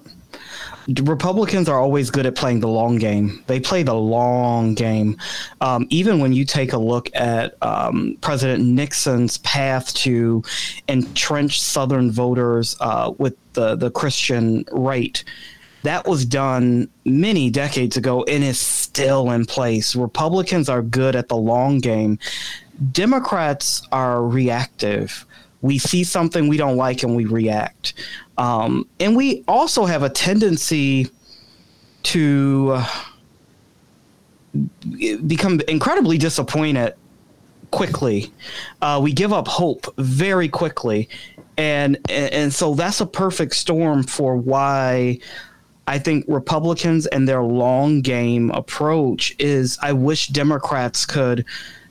Republicans 1.03 1.69
are 1.69 1.81
always 1.81 2.11
good 2.11 2.27
at 2.27 2.37
playing 2.37 2.61
the 2.61 2.69
long 2.69 2.97
game. 2.97 3.43
They 3.49 3.59
play 3.59 3.83
the 3.83 3.95
long 3.95 4.75
game. 4.75 5.17
Um, 5.61 5.87
even 5.91 6.21
when 6.21 6.33
you 6.33 6.45
take 6.45 6.75
a 6.75 6.79
look 6.79 7.09
at 7.15 7.57
um, 7.63 8.19
President 8.21 8.63
Nixon's 8.63 9.39
path 9.39 9.95
to 9.95 10.43
entrench 10.89 11.61
Southern 11.61 12.13
voters 12.13 12.77
uh, 12.81 13.15
with 13.17 13.35
the, 13.55 13.77
the 13.77 13.91
Christian 13.91 14.65
right, 14.73 15.25
that 15.85 16.07
was 16.07 16.25
done 16.25 16.89
many 17.05 17.51
decades 17.51 17.97
ago 17.97 18.25
and 18.25 18.43
is 18.43 18.59
still 18.59 19.31
in 19.31 19.45
place. 19.45 19.95
Republicans 19.95 20.69
are 20.71 20.81
good 20.81 21.15
at 21.15 21.29
the 21.29 21.37
long 21.37 21.79
game. 21.79 22.19
Democrats 22.91 23.87
are 23.93 24.25
reactive. 24.25 25.27
We 25.61 25.79
see 25.79 26.03
something 26.03 26.49
we 26.49 26.57
don't 26.57 26.77
like 26.77 27.03
and 27.03 27.15
we 27.15 27.27
react. 27.27 27.93
Um, 28.39 28.89
and 28.99 29.15
we 29.15 29.45
also 29.47 29.85
have 29.85 30.03
a 30.03 30.09
tendency 30.09 31.11
to 32.05 32.73
uh, 32.77 33.05
become 35.27 35.61
incredibly 35.69 36.17
disappointed 36.17 36.95
quickly. 37.71 38.33
Uh, 38.81 39.01
we 39.03 39.13
give 39.13 39.35
up 39.35 39.49
hope 39.49 39.87
very 39.99 40.49
quickly, 40.49 41.11
and 41.59 41.99
and 42.09 42.53
so 42.53 42.75
that's 42.75 43.01
a 43.01 43.07
perfect 43.07 43.55
storm 43.55 44.03
for 44.03 44.37
why 44.37 45.19
I 45.87 45.99
think 45.99 46.25
Republicans 46.29 47.07
and 47.07 47.29
their 47.29 47.43
long 47.43 48.01
game 48.01 48.51
approach 48.51 49.35
is. 49.39 49.79
I 49.83 49.93
wish 49.93 50.29
Democrats 50.29 51.05
could 51.05 51.45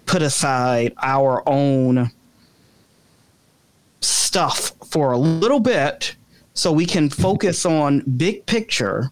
put 0.05 0.21
aside 0.21 0.93
our 1.01 1.47
own 1.47 2.11
stuff 4.01 4.71
for 4.85 5.11
a 5.11 5.17
little 5.17 5.59
bit 5.59 6.15
so 6.53 6.71
we 6.71 6.85
can 6.85 7.09
focus 7.09 7.65
on 7.65 8.01
big 8.01 8.45
picture 8.45 9.11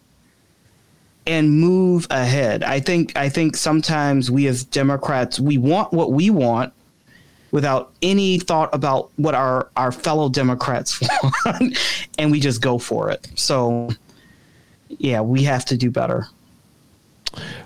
and 1.25 1.59
move 1.59 2.07
ahead. 2.09 2.63
I 2.63 2.79
think 2.79 3.15
I 3.15 3.29
think 3.29 3.55
sometimes 3.55 4.31
we 4.31 4.47
as 4.47 4.63
Democrats 4.63 5.39
we 5.39 5.57
want 5.57 5.93
what 5.93 6.11
we 6.11 6.29
want 6.29 6.73
without 7.51 7.91
any 8.01 8.39
thought 8.39 8.69
about 8.73 9.11
what 9.17 9.35
our 9.35 9.69
our 9.75 9.91
fellow 9.91 10.29
Democrats 10.29 10.99
want 11.45 11.77
and 12.17 12.31
we 12.31 12.39
just 12.39 12.61
go 12.61 12.77
for 12.77 13.11
it. 13.11 13.27
So 13.35 13.89
yeah, 14.99 15.21
we 15.21 15.43
have 15.43 15.65
to 15.65 15.77
do 15.77 15.91
better. 15.91 16.27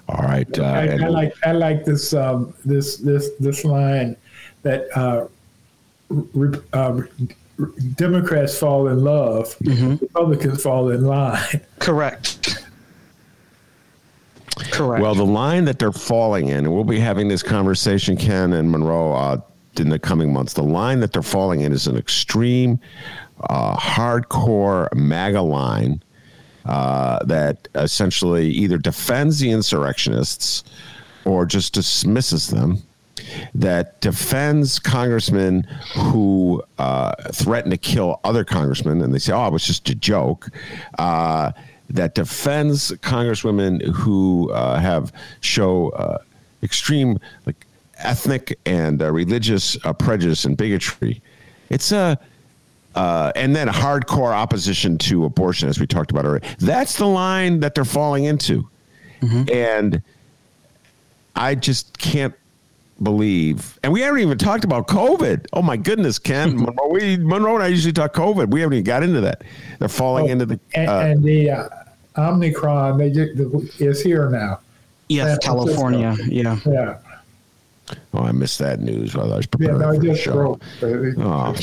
All 0.08 0.24
right. 0.24 0.60
Uh, 0.60 0.64
I, 0.64 0.88
I, 0.88 1.08
like 1.08 1.34
I 1.46 1.52
like 1.52 1.86
this 1.86 2.14
um, 2.14 2.54
this 2.64 2.98
this 2.98 3.32
this 3.40 3.66
line 3.66 4.16
that 4.62 4.86
uh, 4.96 5.28
re, 6.10 6.60
uh, 6.74 7.02
Democrats 7.96 8.58
fall 8.58 8.88
in 8.88 9.04
love, 9.04 9.58
mm-hmm. 9.60 9.96
Republicans 10.02 10.62
fall 10.62 10.90
in 10.90 11.06
line. 11.06 11.62
Correct. 11.80 12.64
Correct. 14.72 15.02
Well, 15.02 15.16
the 15.16 15.26
line 15.26 15.66
that 15.66 15.80
they're 15.80 15.92
falling 15.92 16.50
in, 16.50 16.60
and 16.60 16.74
we'll 16.74 16.84
be 16.84 17.00
having 17.00 17.28
this 17.28 17.44
conversation, 17.44 18.16
Ken 18.16 18.54
and 18.54 18.72
Monroe, 18.72 19.14
uh, 19.14 19.42
in 19.80 19.90
the 19.90 20.00
coming 20.00 20.32
months. 20.32 20.54
The 20.54 20.64
line 20.64 21.00
that 21.02 21.12
they're 21.12 21.22
falling 21.22 21.62
in 21.62 21.74
is 21.74 21.88
an 21.88 21.98
extreme, 21.98 22.80
uh, 23.50 23.76
hardcore 23.76 24.94
MAGA 24.94 25.42
line 25.42 26.02
uh, 26.66 27.24
that 27.26 27.68
essentially 27.76 28.50
either 28.50 28.78
defends 28.78 29.40
the 29.40 29.52
insurrectionists 29.52 30.64
or 31.24 31.46
just 31.46 31.74
dismisses 31.74 32.48
them. 32.48 32.82
That 33.54 34.02
defends 34.02 34.78
congressmen 34.78 35.64
who 35.96 36.64
uh, 36.78 37.14
threaten 37.32 37.72
to 37.72 37.78
kill 37.78 38.20
other 38.24 38.44
congressmen, 38.44 39.02
and 39.02 39.14
they 39.14 39.20
say, 39.20 39.34
"Oh, 39.34 39.48
it 39.48 39.54
was 39.54 39.66
just 39.66 39.90
a 39.90 39.96
joke." 39.96 40.50
Uh, 41.00 41.52
that 41.90 42.16
defends 42.16 42.92
congresswomen 42.92 43.82
who 43.94 44.52
uh, 44.52 44.80
have 44.80 45.14
show 45.42 45.90
uh, 45.90 46.18
extreme 46.62 47.20
like 47.46 47.66
ethnic 47.98 48.60
and 48.66 49.02
religious 49.02 49.78
prejudice 49.98 50.46
and 50.46 50.58
bigotry. 50.58 51.22
It's 51.70 51.92
a 51.92 52.20
uh, 52.96 53.32
and 53.36 53.56
then 53.56 53.68
hardcore 53.68 54.34
opposition 54.34 54.98
to 54.98 55.26
abortion, 55.26 55.70
as 55.70 55.80
we 55.80 55.88
talked 55.88 56.12
about 56.12 56.26
earlier. 56.26 56.42
That's 56.60 56.98
the 56.98 57.08
line 57.08 57.60
that 57.60 57.76
they're 57.76 57.86
falling 57.86 58.26
into, 58.26 58.68
mm-hmm. 59.22 59.44
and 59.54 60.02
I 61.36 61.56
just 61.56 61.98
can't 61.98 62.34
believe. 63.04 63.78
And 63.84 63.92
we 63.92 64.02
haven't 64.02 64.22
even 64.22 64.38
talked 64.38 64.64
about 64.64 64.88
COVID. 64.88 65.48
Oh 65.54 65.62
my 65.62 65.78
goodness, 65.78 66.18
Ken 66.18 66.56
Monroe, 66.62 66.88
we, 66.90 67.18
Monroe 67.18 67.56
and 67.56 67.64
I 67.64 67.68
usually 67.68 67.94
talk 67.94 68.14
COVID. 68.14 68.52
We 68.52 68.62
haven't 68.62 68.76
even 68.76 68.86
got 68.86 69.04
into 69.04 69.22
that. 69.22 69.44
They're 69.80 69.90
falling 69.90 70.30
oh, 70.30 70.32
into 70.32 70.46
the 70.46 70.60
and, 70.74 70.90
uh, 70.90 71.00
and 71.00 71.24
the 71.24 71.50
uh, 71.50 71.70
Omicron. 72.18 72.98
They 72.98 73.10
the, 73.10 73.72
is 73.80 74.02
here 74.02 74.30
now. 74.30 74.60
Yes, 75.10 75.38
California. 75.40 76.16
Yeah. 76.28 76.58
Yeah. 76.66 76.98
Oh, 78.14 78.24
I 78.24 78.32
missed 78.32 78.58
that 78.60 78.80
news 78.80 79.16
while 79.16 79.32
I 79.32 79.38
was 79.38 79.46
preparing 79.46 79.80
yeah, 79.80 79.88
no, 79.88 79.94
for 79.94 80.00
the 80.00 80.16
show. 80.16 80.60
Broke, 80.80 81.18
oh, 81.20 81.54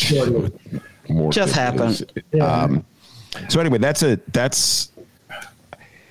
more 1.08 1.32
just 1.32 1.54
happened. 1.54 2.04
Um, 2.40 2.84
so 3.48 3.60
anyway, 3.60 3.78
that's 3.78 4.02
a 4.02 4.20
that's 4.32 4.90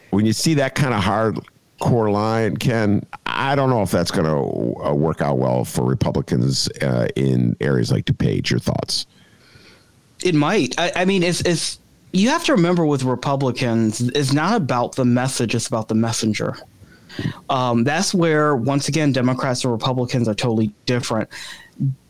when 0.10 0.26
you 0.26 0.34
see 0.34 0.54
that 0.56 0.76
kind 0.76 0.94
of 0.94 1.02
hardcore 1.02 2.12
line, 2.12 2.58
Ken. 2.58 3.06
I 3.26 3.56
don't 3.56 3.70
know 3.70 3.82
if 3.82 3.92
that's 3.92 4.12
going 4.12 4.26
to 4.26 4.84
uh, 4.84 4.94
work 4.94 5.22
out 5.22 5.38
well 5.38 5.66
for 5.66 5.86
Republicans 5.86 6.70
uh, 6.82 7.08
in 7.16 7.56
areas 7.62 7.92
like 7.92 8.06
DuPage. 8.06 8.50
Your 8.50 8.60
thoughts? 8.60 9.06
It 10.24 10.36
might. 10.36 10.76
I, 10.78 10.92
I 10.98 11.06
mean, 11.06 11.24
it's 11.24 11.42
it's 11.42 11.80
you 12.12 12.30
have 12.30 12.44
to 12.46 12.54
remember 12.54 12.86
with 12.86 13.04
Republicans, 13.04 14.02
it's 14.02 14.34
not 14.34 14.56
about 14.56 14.96
the 14.96 15.06
message; 15.06 15.56
it's 15.56 15.68
about 15.68 15.88
the 15.88 15.96
messenger. 15.96 16.58
Um, 17.50 17.84
that's 17.84 18.14
where, 18.14 18.56
once 18.56 18.88
again, 18.88 19.12
Democrats 19.12 19.64
and 19.64 19.72
Republicans 19.72 20.28
are 20.28 20.34
totally 20.34 20.72
different. 20.86 21.30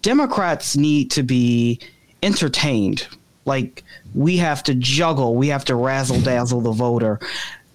Democrats 0.01 0.77
need 0.77 1.11
to 1.11 1.23
be 1.23 1.79
entertained. 2.23 3.07
Like 3.45 3.83
we 4.13 4.37
have 4.37 4.63
to 4.63 4.75
juggle, 4.75 5.35
we 5.35 5.47
have 5.47 5.65
to 5.65 5.75
razzle 5.75 6.21
dazzle 6.21 6.61
the 6.61 6.71
voter. 6.71 7.19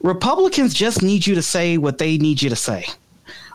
Republicans 0.03 0.75
just 0.75 1.03
need 1.03 1.27
you 1.27 1.35
to 1.35 1.43
say 1.43 1.79
what 1.79 1.99
they 1.99 2.19
need 2.19 2.43
you 2.43 2.51
to 2.51 2.57
say. 2.57 2.87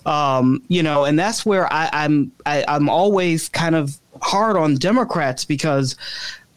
Um, 0.05 0.63
you 0.67 0.81
know, 0.81 1.05
and 1.05 1.17
that's 1.17 1.45
where 1.45 1.71
I, 1.71 1.89
I'm 1.93 2.31
I, 2.45 2.65
I'm 2.67 2.89
always 2.89 3.49
kind 3.49 3.75
of 3.75 3.97
hard 4.21 4.57
on 4.57 4.75
Democrats 4.75 5.45
because 5.45 5.95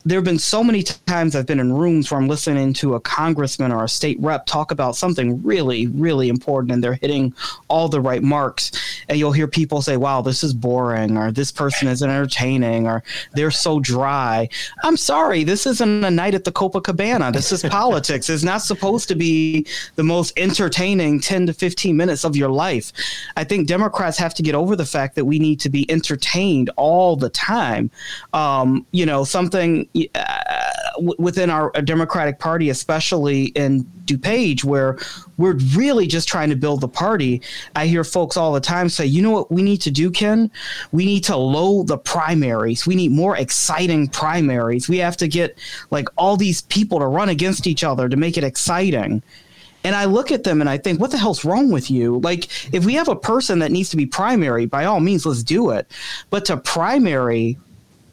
there 0.06 0.18
have 0.18 0.24
been 0.24 0.38
so 0.38 0.62
many 0.62 0.82
times 0.82 1.34
I've 1.34 1.46
been 1.46 1.60
in 1.60 1.72
rooms 1.72 2.10
where 2.10 2.20
I'm 2.20 2.28
listening 2.28 2.74
to 2.74 2.94
a 2.94 3.00
congressman 3.00 3.72
or 3.72 3.84
a 3.84 3.88
state 3.88 4.18
rep 4.20 4.44
talk 4.44 4.70
about 4.70 4.96
something 4.96 5.42
really, 5.42 5.86
really 5.86 6.28
important 6.28 6.72
and 6.72 6.84
they're 6.84 6.94
hitting 6.94 7.32
all 7.68 7.88
the 7.88 8.02
right 8.02 8.22
marks. 8.22 8.70
And 9.08 9.18
you'll 9.18 9.32
hear 9.32 9.48
people 9.48 9.80
say, 9.80 9.96
wow, 9.96 10.20
this 10.20 10.44
is 10.44 10.52
boring, 10.52 11.16
or 11.16 11.30
this 11.30 11.50
person 11.50 11.88
isn't 11.88 12.08
entertaining, 12.08 12.86
or 12.86 13.02
they're 13.32 13.50
so 13.50 13.80
dry. 13.80 14.48
I'm 14.82 14.96
sorry, 14.96 15.44
this 15.44 15.66
isn't 15.66 16.04
a 16.04 16.10
night 16.10 16.34
at 16.34 16.44
the 16.44 16.52
Copacabana. 16.52 17.32
This 17.32 17.52
is 17.52 17.62
politics. 17.62 18.28
It's 18.28 18.42
not 18.42 18.62
supposed 18.62 19.08
to 19.08 19.14
be 19.14 19.66
the 19.96 20.02
most 20.02 20.32
entertaining 20.38 21.20
10 21.20 21.46
to 21.46 21.54
15 21.54 21.96
minutes 21.96 22.24
of 22.24 22.36
your 22.36 22.50
life. 22.50 22.92
I 23.36 23.44
think 23.44 23.68
Democrats 23.68 24.18
have 24.18 24.34
to 24.34 24.42
get 24.42 24.54
over 24.54 24.76
the 24.76 24.86
fact 24.86 25.14
that 25.16 25.24
we 25.24 25.38
need 25.38 25.60
to 25.60 25.70
be 25.70 25.90
entertained 25.90 26.70
all 26.76 27.16
the 27.16 27.30
time. 27.30 27.90
Um, 28.32 28.86
you 28.92 29.06
know, 29.06 29.24
something 29.24 29.88
uh, 30.14 31.12
within 31.18 31.50
our 31.50 31.70
Democratic 31.82 32.38
Party, 32.38 32.70
especially 32.70 33.46
in 33.46 33.84
DuPage, 34.06 34.64
where 34.64 34.98
we're 35.38 35.56
really 35.74 36.06
just 36.06 36.28
trying 36.28 36.50
to 36.50 36.56
build 36.56 36.80
the 36.80 36.88
party. 36.88 37.40
I 37.76 37.86
hear 37.86 38.02
folks 38.04 38.36
all 38.36 38.52
the 38.52 38.60
time 38.60 38.88
say, 38.88 39.06
you 39.06 39.22
know 39.22 39.30
what 39.30 39.52
we 39.52 39.62
need 39.62 39.80
to 39.82 39.90
do, 39.90 40.10
Ken? 40.10 40.50
We 40.92 41.04
need 41.04 41.24
to 41.24 41.36
low 41.36 41.84
the 41.84 41.98
primaries. 41.98 42.86
We 42.86 42.96
need 42.96 43.12
more 43.12 43.36
exciting 43.36 44.08
primaries. 44.08 44.88
We 44.88 44.98
have 44.98 45.16
to 45.18 45.28
get 45.28 45.58
like 45.90 46.08
all 46.16 46.36
these 46.36 46.62
people 46.62 46.98
to 46.98 47.06
run 47.06 47.28
against 47.28 47.66
each 47.66 47.84
other 47.84 48.08
to 48.08 48.16
make 48.16 48.36
it 48.36 48.44
exciting. 48.44 49.22
And 49.84 49.94
I 49.94 50.06
look 50.06 50.32
at 50.32 50.44
them 50.44 50.60
and 50.60 50.70
I 50.70 50.78
think, 50.78 50.98
what 50.98 51.10
the 51.10 51.18
hell's 51.18 51.44
wrong 51.44 51.70
with 51.70 51.90
you? 51.90 52.18
Like, 52.20 52.48
if 52.74 52.86
we 52.86 52.94
have 52.94 53.08
a 53.08 53.14
person 53.14 53.58
that 53.58 53.70
needs 53.70 53.90
to 53.90 53.98
be 53.98 54.06
primary, 54.06 54.64
by 54.64 54.86
all 54.86 54.98
means, 54.98 55.26
let's 55.26 55.42
do 55.42 55.70
it. 55.70 55.90
But 56.30 56.46
to 56.46 56.56
primary 56.56 57.58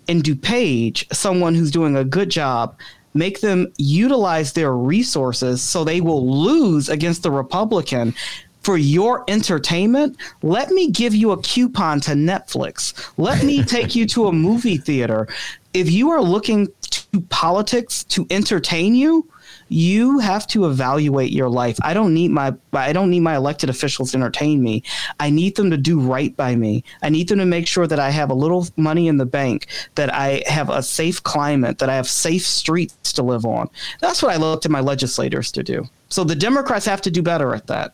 in 0.07 0.21
DuPage 0.21 1.13
someone 1.13 1.55
who's 1.55 1.71
doing 1.71 1.95
a 1.95 2.03
good 2.03 2.29
job, 2.29 2.77
make 3.13 3.41
them 3.41 3.71
utilize 3.77 4.53
their 4.53 4.73
resources 4.73 5.61
so 5.61 5.83
they 5.83 6.01
will 6.01 6.41
lose 6.41 6.89
against 6.89 7.23
the 7.23 7.31
Republican 7.31 8.13
for 8.61 8.77
your 8.77 9.23
entertainment, 9.27 10.17
let 10.43 10.69
me 10.69 10.89
give 10.91 11.15
you 11.15 11.31
a 11.31 11.41
coupon 11.41 11.99
to 12.01 12.11
Netflix. 12.11 13.11
Let 13.17 13.43
me 13.43 13.63
take 13.65 13.95
you 13.95 14.05
to 14.07 14.27
a 14.27 14.31
movie 14.31 14.77
theater. 14.77 15.27
If 15.73 15.91
you 15.91 16.11
are 16.11 16.21
looking 16.21 16.67
to 16.81 17.21
politics 17.29 18.03
to 18.05 18.27
entertain 18.29 18.93
you, 18.95 19.27
you 19.71 20.19
have 20.19 20.45
to 20.47 20.65
evaluate 20.65 21.31
your 21.31 21.47
life. 21.47 21.77
I 21.81 21.93
don't 21.93 22.13
need 22.13 22.29
my 22.31 22.53
I 22.73 22.91
don't 22.91 23.09
need 23.09 23.21
my 23.21 23.37
elected 23.37 23.69
officials 23.69 24.11
to 24.11 24.17
entertain 24.17 24.61
me. 24.61 24.83
I 25.19 25.29
need 25.29 25.55
them 25.55 25.71
to 25.71 25.77
do 25.77 25.97
right 25.97 26.35
by 26.35 26.57
me. 26.57 26.83
I 27.01 27.07
need 27.09 27.29
them 27.29 27.39
to 27.39 27.45
make 27.45 27.67
sure 27.67 27.87
that 27.87 27.99
I 27.99 28.09
have 28.09 28.29
a 28.29 28.33
little 28.33 28.67
money 28.75 29.07
in 29.07 29.15
the 29.15 29.25
bank, 29.25 29.67
that 29.95 30.13
I 30.13 30.43
have 30.45 30.69
a 30.69 30.83
safe 30.83 31.23
climate, 31.23 31.79
that 31.79 31.89
I 31.89 31.95
have 31.95 32.09
safe 32.09 32.45
streets 32.45 33.13
to 33.13 33.23
live 33.23 33.45
on. 33.45 33.69
That's 34.01 34.21
what 34.21 34.33
I 34.33 34.37
look 34.37 34.61
to 34.63 34.69
my 34.69 34.81
legislators 34.81 35.51
to 35.53 35.63
do. 35.63 35.85
So 36.09 36.25
the 36.25 36.35
Democrats 36.35 36.85
have 36.87 37.01
to 37.03 37.11
do 37.11 37.21
better 37.21 37.55
at 37.55 37.67
that. 37.67 37.93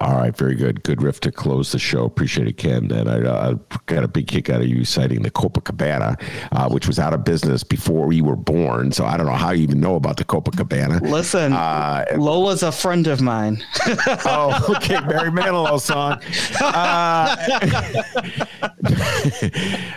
All 0.00 0.16
right, 0.16 0.36
very 0.36 0.54
good. 0.54 0.82
Good 0.82 1.02
riff 1.02 1.20
to 1.20 1.32
close 1.32 1.72
the 1.72 1.78
show. 1.78 2.04
Appreciate 2.04 2.46
it, 2.46 2.56
Ken. 2.56 2.90
And 2.90 3.08
I, 3.08 3.20
uh, 3.20 3.54
got 3.86 4.04
a 4.04 4.08
big 4.08 4.28
kick 4.28 4.48
out 4.50 4.60
of 4.60 4.68
you 4.68 4.84
citing 4.84 5.22
the 5.22 5.30
Copacabana, 5.30 6.20
uh, 6.52 6.68
which 6.68 6.86
was 6.86 6.98
out 6.98 7.14
of 7.14 7.24
business 7.24 7.64
before 7.64 8.12
you 8.12 8.24
were 8.24 8.36
born. 8.36 8.92
So 8.92 9.04
I 9.04 9.16
don't 9.16 9.26
know 9.26 9.32
how 9.32 9.50
you 9.50 9.62
even 9.62 9.80
know 9.80 9.96
about 9.96 10.16
the 10.16 10.24
Copacabana. 10.24 11.00
Listen, 11.00 11.52
uh, 11.52 12.04
Lola's 12.16 12.62
a 12.62 12.70
friend 12.70 13.06
of 13.06 13.20
mine. 13.20 13.64
oh, 14.24 14.76
okay. 14.76 15.00
Barry 15.00 15.30
Manilow 15.30 15.80
song. 15.80 16.20
Uh, 16.60 17.36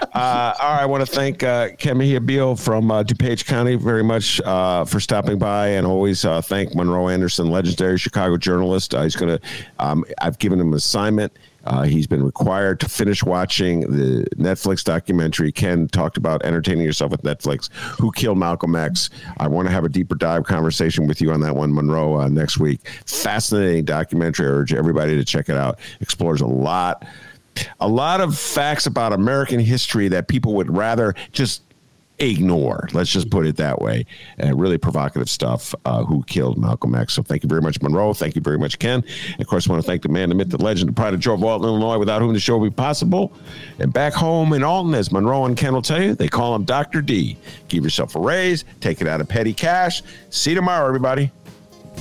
uh, 0.13 0.53
all 0.59 0.73
right. 0.73 0.81
I 0.81 0.85
want 0.85 1.05
to 1.05 1.11
thank 1.11 1.43
uh, 1.43 1.69
Ken 1.77 1.97
Mejia 1.97 2.55
from 2.55 2.89
uh, 2.89 3.03
DuPage 3.03 3.45
County 3.45 3.75
very 3.75 4.03
much 4.03 4.37
for 4.37 4.99
stopping 4.99 5.37
by 5.37 5.67
and 5.67 5.85
always 5.85 6.23
thank 6.43 6.73
Monroe 6.73 7.09
Anderson, 7.09 7.51
legendary 7.51 7.97
Chicago 7.97 8.37
journalist. 8.37 8.93
he's 8.93 9.15
going 9.15 9.37
to 9.37 9.90
um, 9.91 10.05
I've 10.19 10.39
given 10.39 10.59
him 10.59 10.69
an 10.69 10.73
assignment. 10.75 11.33
Uh, 11.63 11.83
he's 11.83 12.07
been 12.07 12.23
required 12.23 12.79
to 12.79 12.89
finish 12.89 13.23
watching 13.23 13.81
the 13.81 14.25
Netflix 14.35 14.83
documentary. 14.83 15.51
Ken 15.51 15.87
talked 15.87 16.17
about 16.17 16.43
entertaining 16.43 16.83
yourself 16.83 17.11
with 17.11 17.21
Netflix. 17.21 17.71
Who 17.99 18.11
killed 18.11 18.39
Malcolm 18.39 18.75
X? 18.75 19.09
I 19.37 19.47
want 19.47 19.67
to 19.67 19.71
have 19.71 19.83
a 19.83 19.89
deeper 19.89 20.15
dive 20.15 20.45
conversation 20.45 21.07
with 21.07 21.21
you 21.21 21.31
on 21.31 21.41
that 21.41 21.55
one, 21.55 21.73
Monroe, 21.73 22.19
uh, 22.19 22.29
next 22.29 22.57
week. 22.57 22.87
Fascinating 23.05 23.85
documentary. 23.85 24.47
I 24.47 24.49
urge 24.49 24.73
everybody 24.73 25.15
to 25.15 25.23
check 25.23 25.49
it 25.49 25.55
out. 25.55 25.79
Explores 25.99 26.41
a 26.41 26.47
lot, 26.47 27.05
a 27.79 27.87
lot 27.87 28.21
of 28.21 28.37
facts 28.37 28.87
about 28.87 29.13
American 29.13 29.59
history 29.59 30.07
that 30.07 30.27
people 30.27 30.55
would 30.55 30.75
rather 30.75 31.13
just 31.31 31.61
ignore. 32.21 32.87
Let's 32.93 33.11
just 33.11 33.29
put 33.29 33.45
it 33.45 33.57
that 33.57 33.81
way. 33.81 34.05
Uh, 34.41 34.55
really 34.55 34.77
provocative 34.77 35.29
stuff. 35.29 35.73
Uh, 35.85 36.03
who 36.03 36.23
killed 36.23 36.57
Malcolm 36.57 36.95
X? 36.95 37.13
So 37.13 37.23
thank 37.23 37.43
you 37.43 37.49
very 37.49 37.61
much, 37.61 37.81
Monroe. 37.81 38.13
Thank 38.13 38.35
you 38.35 38.41
very 38.41 38.57
much, 38.57 38.79
Ken. 38.79 39.03
And 39.31 39.41
of 39.41 39.47
course, 39.47 39.67
I 39.67 39.71
want 39.71 39.83
to 39.83 39.87
thank 39.87 40.03
the 40.03 40.09
man, 40.09 40.29
the 40.29 40.35
myth, 40.35 40.49
the 40.49 40.57
legend, 40.61 40.89
the 40.89 40.93
pride 40.93 41.13
of 41.13 41.19
George 41.19 41.41
Alton, 41.41 41.67
Illinois, 41.67 41.97
without 41.97 42.21
whom 42.21 42.33
the 42.33 42.39
show 42.39 42.57
would 42.57 42.69
be 42.69 42.75
possible. 42.75 43.33
And 43.79 43.91
back 43.91 44.13
home 44.13 44.53
in 44.53 44.63
Alton, 44.63 44.93
as 44.93 45.11
Monroe 45.11 45.45
and 45.45 45.57
Ken 45.57 45.73
will 45.73 45.81
tell 45.81 46.01
you, 46.01 46.15
they 46.15 46.27
call 46.27 46.55
him 46.55 46.63
Dr. 46.63 47.01
D. 47.01 47.37
Give 47.67 47.83
yourself 47.83 48.15
a 48.15 48.19
raise, 48.19 48.65
take 48.79 49.01
it 49.01 49.07
out 49.07 49.21
of 49.21 49.27
petty 49.27 49.53
cash. 49.53 50.03
See 50.29 50.51
you 50.51 50.55
tomorrow, 50.55 50.87
everybody. 50.87 51.31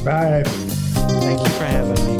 Bye. 0.04 0.42
Thank 0.44 1.40
you 1.40 1.48
for 1.54 1.64
having 1.64 2.16
me. 2.16 2.19